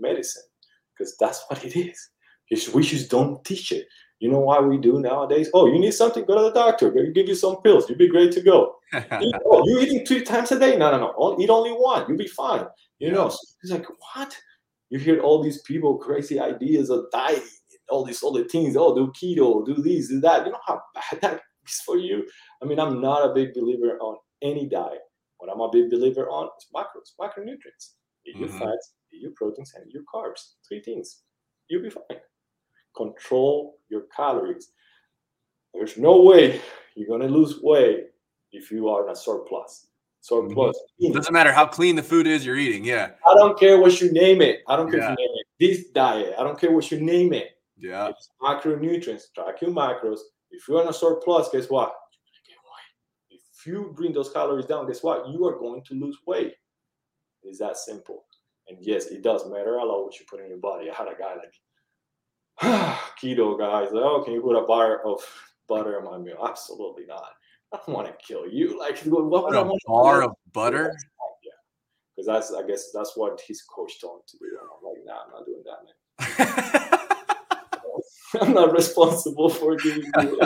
medicine, 0.00 0.42
because 0.92 1.16
that's 1.18 1.44
what 1.48 1.64
it 1.64 1.76
is. 1.76 1.98
Just, 2.50 2.74
we 2.74 2.82
just 2.82 3.10
don't 3.10 3.44
teach 3.44 3.72
it. 3.72 3.86
You 4.20 4.30
know 4.32 4.40
why 4.40 4.58
we 4.60 4.78
do 4.78 4.98
nowadays? 5.00 5.48
Oh, 5.54 5.66
you 5.72 5.78
need 5.78 5.92
something? 5.94 6.24
Go 6.24 6.34
to 6.36 6.42
the 6.44 6.52
doctor. 6.64 6.90
They'll 6.90 7.12
give 7.12 7.28
you 7.28 7.34
some 7.36 7.56
pills. 7.62 7.88
You'll 7.88 7.98
be 7.98 8.08
great 8.08 8.32
to 8.32 8.40
go. 8.42 8.74
Oh, 9.50 9.62
you're 9.66 9.80
eating 9.84 10.04
three 10.06 10.22
times 10.22 10.50
a 10.50 10.58
day? 10.58 10.76
No, 10.76 10.90
no, 10.90 10.98
no. 10.98 11.14
Oh, 11.16 11.40
Eat 11.40 11.50
only 11.50 11.70
one. 11.72 12.06
You'll 12.08 12.16
be 12.18 12.26
fine. 12.26 12.66
You 12.98 13.12
know, 13.12 13.24
Yeah. 13.24 13.28
so 13.36 13.38
it's 13.62 13.72
like 13.72 13.86
what? 14.14 14.36
You 14.90 14.98
hear 14.98 15.20
all 15.20 15.42
these 15.42 15.60
people 15.62 15.98
crazy 15.98 16.40
ideas 16.40 16.88
of 16.90 17.00
dieting, 17.12 17.57
all 17.90 18.04
these 18.04 18.22
other 18.22 18.44
things. 18.44 18.76
Oh, 18.76 18.94
do 18.94 19.08
keto, 19.12 19.64
do 19.64 19.74
this, 19.82 20.08
do 20.08 20.20
that. 20.20 20.44
You 20.46 20.52
know 20.52 20.58
how 20.66 20.80
bad 20.94 21.20
that 21.22 21.40
is 21.66 21.80
for 21.86 21.96
you. 21.96 22.26
I 22.62 22.66
mean, 22.66 22.78
I'm 22.78 23.00
not 23.00 23.28
a 23.30 23.34
big 23.34 23.54
believer 23.54 23.98
on 24.00 24.16
any 24.42 24.66
diet. 24.68 25.00
What 25.38 25.50
I'm 25.52 25.60
a 25.60 25.70
big 25.70 25.90
believer 25.90 26.28
on 26.28 26.48
is 26.58 26.66
macros, 26.74 27.12
macronutrients. 27.20 27.94
eat 28.26 28.36
your 28.36 28.48
Mhm. 28.48 28.58
fats, 28.58 28.92
eat 29.12 29.22
your 29.22 29.30
proteins, 29.36 29.72
and 29.74 29.86
eat 29.86 29.94
your 29.94 30.02
carbs. 30.12 30.54
Three 30.68 30.82
things. 30.82 31.22
You'll 31.68 31.82
be 31.82 31.90
fine. 31.90 32.20
Control 32.96 33.78
your 33.88 34.02
calories. 34.14 34.72
There's 35.72 35.96
no 35.96 36.22
way 36.22 36.60
you're 36.94 37.06
gonna 37.08 37.28
lose 37.32 37.60
weight 37.62 38.08
if 38.52 38.70
you 38.70 38.88
are 38.88 39.04
in 39.04 39.10
a 39.10 39.16
surplus. 39.16 39.86
Surplus. 40.20 40.76
meaning- 40.98 41.14
Doesn't 41.14 41.32
matter 41.32 41.52
how 41.52 41.64
clean 41.66 41.94
the 41.96 42.02
food 42.02 42.26
is 42.26 42.44
you're 42.44 42.56
eating. 42.56 42.84
Yeah. 42.84 43.12
I 43.24 43.34
don't 43.34 43.58
care 43.58 43.80
what 43.80 44.00
you 44.00 44.10
name 44.12 44.42
it. 44.42 44.60
I 44.66 44.76
don't 44.76 44.90
care 44.90 45.00
Yeah. 45.00 45.12
if 45.12 45.18
you 45.18 45.26
name 45.26 45.36
it 45.38 45.46
this 45.58 45.90
diet. 45.90 46.34
I 46.38 46.42
don't 46.42 46.58
care 46.58 46.72
what 46.72 46.90
you 46.90 47.00
name 47.00 47.32
it. 47.32 47.57
Yeah. 47.78 48.08
It's 48.08 48.30
macronutrients. 48.42 49.32
Track 49.34 49.62
your 49.62 49.70
macros. 49.70 50.20
If 50.50 50.66
you're 50.68 50.80
on 50.80 50.88
a 50.88 50.92
surplus, 50.92 51.48
guess 51.52 51.68
what? 51.70 51.94
You're 52.12 52.26
gonna 52.26 52.46
get 52.46 52.58
weight. 52.64 53.40
If 53.58 53.66
you 53.66 53.92
bring 53.96 54.12
those 54.12 54.30
calories 54.30 54.66
down, 54.66 54.86
guess 54.86 55.02
what? 55.02 55.28
You 55.28 55.46
are 55.46 55.58
going 55.58 55.82
to 55.84 55.94
lose 55.94 56.18
weight. 56.26 56.54
It's 57.42 57.58
that 57.58 57.76
simple. 57.76 58.24
And 58.68 58.78
yes, 58.80 59.06
it 59.06 59.22
does 59.22 59.48
matter 59.48 59.76
a 59.76 59.84
lot 59.84 60.04
what 60.04 60.18
you 60.18 60.26
put 60.28 60.40
in 60.40 60.48
your 60.48 60.58
body. 60.58 60.90
I 60.90 60.94
had 60.94 61.08
a 61.08 61.14
guy 61.18 61.36
like 61.36 61.54
keto 63.22 63.58
guys. 63.58 63.92
Like, 63.92 64.04
oh, 64.04 64.22
can 64.22 64.34
you 64.34 64.42
put 64.42 64.56
a 64.56 64.66
bar 64.66 65.04
of 65.06 65.20
butter 65.68 65.98
in 65.98 66.04
my 66.04 66.18
meal? 66.18 66.44
Absolutely 66.46 67.06
not. 67.06 67.30
I 67.72 67.78
don't 67.78 67.94
want 67.94 68.06
to 68.06 68.14
kill 68.26 68.48
you. 68.48 68.78
Like, 68.78 68.98
what 69.00 69.24
would 69.24 69.52
Put 69.52 69.56
I 69.56 69.60
a 69.60 69.64
want 69.64 69.80
bar 69.86 70.22
of 70.22 70.32
butter. 70.52 70.96
Yeah, 71.44 71.52
because 72.16 72.26
that's 72.26 72.52
I 72.52 72.66
guess 72.66 72.90
that's 72.92 73.16
what 73.16 73.40
his 73.46 73.62
coach 73.62 74.00
told 74.00 74.20
him 74.20 74.22
to 74.28 74.38
do. 74.38 74.58
And 74.58 74.68
I'm 74.74 74.82
like, 74.84 75.04
nah, 75.04 75.24
I'm 75.24 75.30
not 75.32 75.46
doing 75.46 75.62
that, 75.64 75.84
man. 75.84 76.72
I'm 78.40 78.52
not 78.52 78.72
responsible 78.72 79.48
for 79.48 79.76
giving 79.76 80.12
you. 80.20 80.40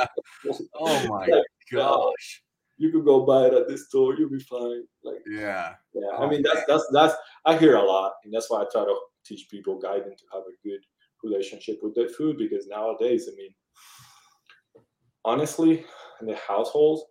oh 0.74 1.06
my 1.08 1.26
Like, 1.26 1.44
gosh. 1.70 2.42
You 2.78 2.90
could 2.90 3.04
go 3.04 3.24
buy 3.24 3.46
it 3.46 3.54
at 3.54 3.68
the 3.68 3.78
store. 3.78 4.14
You'll 4.16 4.30
be 4.30 4.40
fine. 4.40 4.84
Like, 5.04 5.18
Yeah. 5.26 5.74
yeah. 5.94 6.10
Oh, 6.14 6.26
I 6.26 6.30
mean, 6.30 6.42
that's 6.42 6.62
that's 6.66 6.86
that's. 6.92 7.14
I 7.44 7.56
hear 7.56 7.76
a 7.76 7.82
lot, 7.82 8.14
and 8.24 8.32
that's 8.34 8.50
why 8.50 8.62
I 8.62 8.66
try 8.72 8.84
to 8.84 8.96
teach 9.24 9.48
people, 9.50 9.78
guide 9.78 10.04
them 10.04 10.16
to 10.16 10.24
have 10.32 10.42
a 10.42 10.68
good 10.68 10.80
relationship 11.22 11.78
with 11.82 11.94
their 11.94 12.08
food. 12.08 12.38
Because 12.38 12.66
nowadays, 12.66 13.28
I 13.30 13.36
mean, 13.36 13.54
honestly, 15.24 15.84
in 16.20 16.26
the 16.26 16.36
households, 16.36 17.02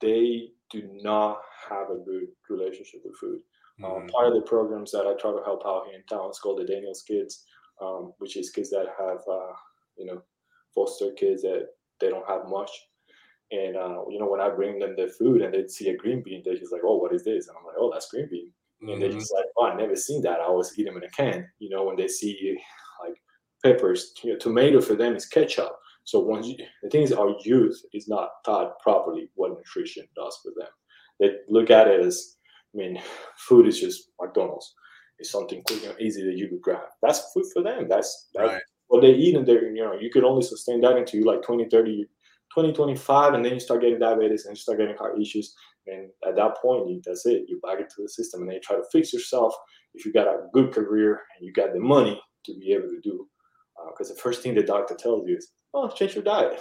they 0.00 0.50
do 0.70 0.88
not 1.02 1.40
have 1.68 1.90
a 1.90 1.96
good 2.04 2.28
relationship 2.48 3.00
with 3.04 3.16
food. 3.16 3.40
Um, 3.82 4.02
Mhm. 4.02 4.10
part 4.10 4.28
of 4.28 4.34
the 4.34 4.42
programs 4.42 4.90
that 4.92 5.06
I 5.06 5.14
try 5.14 5.32
to 5.32 5.42
help 5.44 5.64
out 5.64 5.86
here 5.86 5.96
in 5.98 6.04
town 6.04 6.30
is 6.30 6.38
called 6.38 6.58
the 6.58 6.64
Daniels 6.66 7.02
Kids, 7.02 7.46
um, 7.80 8.12
which 8.18 8.36
is 8.36 8.50
kids 8.50 8.70
that 8.70 8.86
have, 8.98 9.20
uh, 9.28 9.52
you 9.98 10.06
know, 10.06 10.22
foster 10.74 11.10
kids 11.12 11.42
that 11.42 11.68
they 12.00 12.08
don't 12.10 12.28
have 12.28 12.48
much. 12.48 12.70
And, 13.50 13.76
uh, 13.76 14.04
you 14.10 14.18
know, 14.18 14.28
when 14.30 14.40
I 14.40 14.50
bring 14.50 14.78
them 14.78 14.94
their 14.94 15.08
food 15.08 15.40
and 15.42 15.52
they 15.52 15.66
see 15.68 15.88
a 15.88 15.96
green 15.96 16.22
bean, 16.22 16.42
they're 16.44 16.56
just 16.58 16.72
like, 16.72 16.82
oh, 16.84 16.96
what 16.96 17.14
is 17.14 17.24
this? 17.24 17.48
And 17.48 17.56
I'm 17.58 17.64
like, 17.64 17.76
oh, 17.78 17.90
that's 17.92 18.10
green 18.10 18.28
bean. 18.30 18.52
And 18.82 19.00
they're 19.02 19.08
Mhm. 19.08 19.14
just 19.20 19.32
like, 19.32 19.46
oh, 19.56 19.64
I 19.66 19.74
never 19.74 19.96
seen 19.96 20.20
that. 20.22 20.40
I 20.40 20.44
always 20.44 20.78
eat 20.78 20.84
them 20.84 20.96
in 20.98 21.02
a 21.04 21.10
can. 21.10 21.50
You 21.58 21.70
know, 21.70 21.84
when 21.84 21.96
they 21.96 22.08
see 22.08 22.58
like 23.02 23.20
peppers, 23.64 24.12
you 24.22 24.32
know, 24.32 24.38
tomato 24.38 24.80
for 24.80 24.94
them 24.94 25.16
is 25.16 25.26
ketchup. 25.26 25.78
So 26.04 26.20
once 26.20 26.46
you, 26.46 26.56
the 26.82 26.90
thing 26.90 27.02
is, 27.02 27.12
our 27.12 27.34
youth 27.44 27.82
is 27.92 28.06
not 28.08 28.30
taught 28.44 28.78
properly 28.80 29.30
what 29.34 29.52
nutrition 29.56 30.06
does 30.14 30.38
for 30.42 30.52
them. 30.56 30.68
They 31.18 31.38
look 31.48 31.70
at 31.70 31.88
it 31.88 32.00
as, 32.00 32.36
I 32.74 32.76
mean, 32.78 33.02
food 33.36 33.66
is 33.66 33.80
just 33.80 34.10
McDonald's. 34.20 34.74
It's 35.18 35.30
something 35.30 35.62
quick 35.62 35.84
and 35.84 36.00
easy 36.00 36.24
that 36.24 36.36
you 36.36 36.48
could 36.48 36.60
grab. 36.62 36.86
That's 37.02 37.32
food 37.32 37.46
for 37.52 37.62
them. 37.62 37.88
That's, 37.88 38.28
that's 38.34 38.52
Right. 38.52 38.62
What 38.88 39.02
they 39.02 39.12
eat. 39.12 39.36
And 39.36 39.46
they're 39.46 39.70
you 39.70 39.84
know, 39.84 39.94
you 39.94 40.10
could 40.10 40.24
only 40.24 40.42
sustain 40.42 40.80
that 40.82 40.96
until 40.96 41.20
you 41.20 41.26
like 41.26 41.42
20, 41.42 41.68
30, 41.70 42.06
20, 42.52 42.72
25, 42.72 43.34
and 43.34 43.44
then 43.44 43.54
you 43.54 43.60
start 43.60 43.82
getting 43.82 43.98
diabetes 43.98 44.46
and 44.46 44.56
you 44.56 44.60
start 44.60 44.78
getting 44.78 44.96
heart 44.96 45.20
issues. 45.20 45.54
And 45.86 46.10
at 46.26 46.36
that 46.36 46.56
point, 46.60 46.88
you, 46.90 47.00
that's 47.04 47.24
it. 47.24 47.44
You 47.48 47.60
back 47.60 47.80
into 47.80 48.02
the 48.02 48.08
system 48.08 48.40
and 48.40 48.50
then 48.50 48.56
you 48.56 48.60
try 48.60 48.76
to 48.76 48.84
fix 48.92 49.12
yourself 49.12 49.54
if 49.94 50.04
you 50.04 50.12
got 50.12 50.26
a 50.26 50.46
good 50.52 50.72
career 50.72 51.22
and 51.36 51.46
you 51.46 51.52
got 51.52 51.72
the 51.72 51.80
money 51.80 52.20
to 52.44 52.54
be 52.58 52.72
able 52.72 52.88
to 52.88 53.00
do. 53.02 53.26
Uh, 53.80 53.90
because 53.90 54.08
the 54.08 54.20
first 54.20 54.42
thing 54.42 54.54
the 54.54 54.62
doctor 54.62 54.94
tells 54.94 55.26
you 55.26 55.36
is, 55.36 55.52
oh, 55.72 55.88
change 55.88 56.14
your 56.14 56.24
diet. 56.24 56.58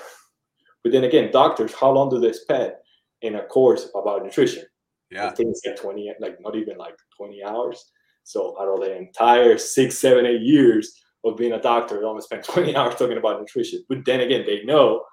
But 0.84 0.91
then 0.91 1.03
again, 1.03 1.32
doctors, 1.32 1.73
how 1.73 1.91
long 1.91 2.09
do 2.09 2.19
they 2.19 2.32
spend 2.32 2.73
in 3.21 3.36
a 3.36 3.45
course 3.45 3.89
about 3.95 4.23
nutrition? 4.23 4.63
Yeah. 5.09 5.28
I 5.28 5.32
think 5.32 5.49
it's 5.49 5.65
like 5.65 5.75
20, 5.78 6.13
like 6.19 6.38
not 6.39 6.55
even 6.55 6.78
like 6.78 6.95
20 7.17 7.43
hours. 7.43 7.91
So 8.23 8.55
out 8.61 8.67
of 8.67 8.82
the 8.82 8.95
entire 8.95 9.57
six, 9.57 9.97
seven, 9.97 10.25
eight 10.25 10.41
years 10.41 10.93
of 11.28 11.38
being 11.38 11.53
a 11.53 11.61
doctor, 11.61 11.99
they 11.99 12.05
only 12.05 12.21
spend 12.21 12.43
20 12.45 12.75
hours 12.75 12.95
talking 12.95 13.17
about 13.17 13.39
nutrition. 13.39 13.84
But 13.89 14.05
then 14.05 14.21
again, 14.21 14.45
they 14.45 14.63
know 14.63 15.03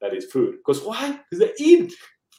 that 0.00 0.12
it's 0.12 0.26
food. 0.26 0.56
Because 0.58 0.82
why? 0.82 1.20
Because 1.30 1.46
they 1.46 1.64
eat 1.64 1.92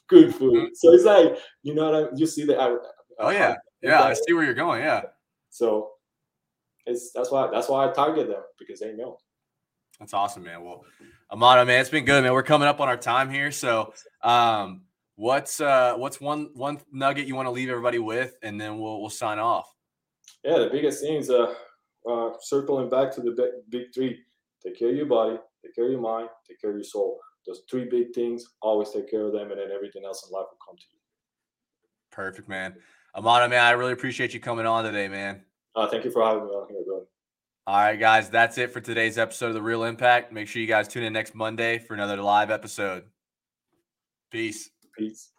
good 0.08 0.34
food. 0.36 0.76
So 0.76 0.92
it's 0.92 1.06
like, 1.06 1.38
you 1.64 1.74
know 1.74 1.92
what 1.92 2.14
I 2.14 2.16
you 2.16 2.26
see 2.26 2.46
the 2.46 2.60
uh, 2.60 2.78
Oh 3.20 3.30
yeah. 3.30 3.56
Yeah. 3.82 4.04
I 4.04 4.14
see 4.14 4.34
where 4.34 4.44
you're 4.44 4.54
going. 4.54 4.82
Yeah. 4.82 5.02
So 5.50 5.92
it's 6.86 7.12
that's 7.12 7.32
why 7.32 7.50
that's 7.52 7.70
why 7.70 7.88
I 7.88 7.92
target 7.92 8.28
them 8.28 8.42
because 8.60 8.80
they 8.80 8.94
know. 8.94 9.18
That's 10.00 10.14
awesome, 10.14 10.44
man. 10.44 10.64
Well, 10.64 10.84
Amado, 11.32 11.64
man, 11.66 11.80
it's 11.80 11.90
been 11.90 12.06
good, 12.06 12.24
man. 12.24 12.34
We're 12.34 12.44
coming 12.44 12.68
up 12.68 12.80
on 12.80 12.88
our 12.88 12.98
time 12.98 13.30
here. 13.30 13.52
So 13.52 13.94
um 14.22 14.82
what's 15.16 15.62
uh 15.62 15.96
what's 15.96 16.20
one 16.20 16.50
one 16.54 16.80
nugget 16.92 17.28
you 17.28 17.36
want 17.36 17.46
to 17.46 17.52
leave 17.52 17.70
everybody 17.70 18.00
with 18.00 18.36
and 18.42 18.60
then 18.60 18.80
we'll 18.80 19.02
we'll 19.02 19.10
sign 19.10 19.40
off. 19.40 19.72
Yeah, 20.44 20.58
the 20.60 20.70
biggest 20.72 21.02
thing 21.02 21.18
is 21.18 21.30
uh, 21.30 21.54
uh 22.10 22.32
circling 22.40 22.90
back 22.90 23.12
to 23.16 23.22
the 23.22 23.32
big, 23.32 23.52
big 23.70 23.94
three. 23.94 24.20
Take 24.64 24.78
care 24.78 24.90
of 24.90 24.96
your 24.96 25.08
body, 25.08 25.38
take 25.64 25.76
care 25.76 25.86
of 25.86 25.92
your 25.92 26.02
mind, 26.02 26.30
take 26.48 26.62
care 26.62 26.70
of 26.70 26.76
your 26.76 26.84
soul. 26.84 27.20
Those 27.48 27.62
three 27.70 27.86
big 27.86 28.14
things, 28.14 28.46
always 28.62 28.92
take 28.92 29.10
care 29.10 29.26
of 29.26 29.34
them, 29.34 29.50
and 29.50 29.60
then 29.60 29.72
everything 29.74 30.06
else 30.06 30.28
in 30.28 30.34
life 30.34 30.46
will 30.52 30.60
come 30.66 30.78
to 30.78 30.84
you. 30.92 31.00
Perfect, 32.12 32.48
man. 32.48 32.76
Amado, 33.16 33.48
man, 33.48 33.66
I 33.66 33.72
really 33.72 33.94
appreciate 33.94 34.34
you 34.34 34.40
coming 34.40 34.66
on 34.66 34.84
today, 34.84 35.08
man. 35.08 35.44
Uh, 35.76 35.88
thank 35.88 36.06
you 36.06 36.12
for 36.12 36.24
having 36.24 36.46
me 36.46 36.52
on 36.52 36.68
here, 36.70 36.82
bro. 36.86 37.06
All 37.68 37.78
right, 37.78 38.00
guys, 38.00 38.30
that's 38.30 38.58
it 38.58 38.72
for 38.72 38.80
today's 38.80 39.18
episode 39.18 39.48
of 39.48 39.54
The 39.54 39.62
Real 39.62 39.84
Impact. 39.84 40.32
Make 40.32 40.48
sure 40.48 40.62
you 40.62 40.68
guys 40.68 40.88
tune 40.88 41.04
in 41.04 41.14
next 41.14 41.34
Monday 41.34 41.80
for 41.80 41.94
another 41.94 42.18
live 42.18 42.52
episode. 42.52 43.04
Peace. 44.30 44.70
Peace. 44.98 45.31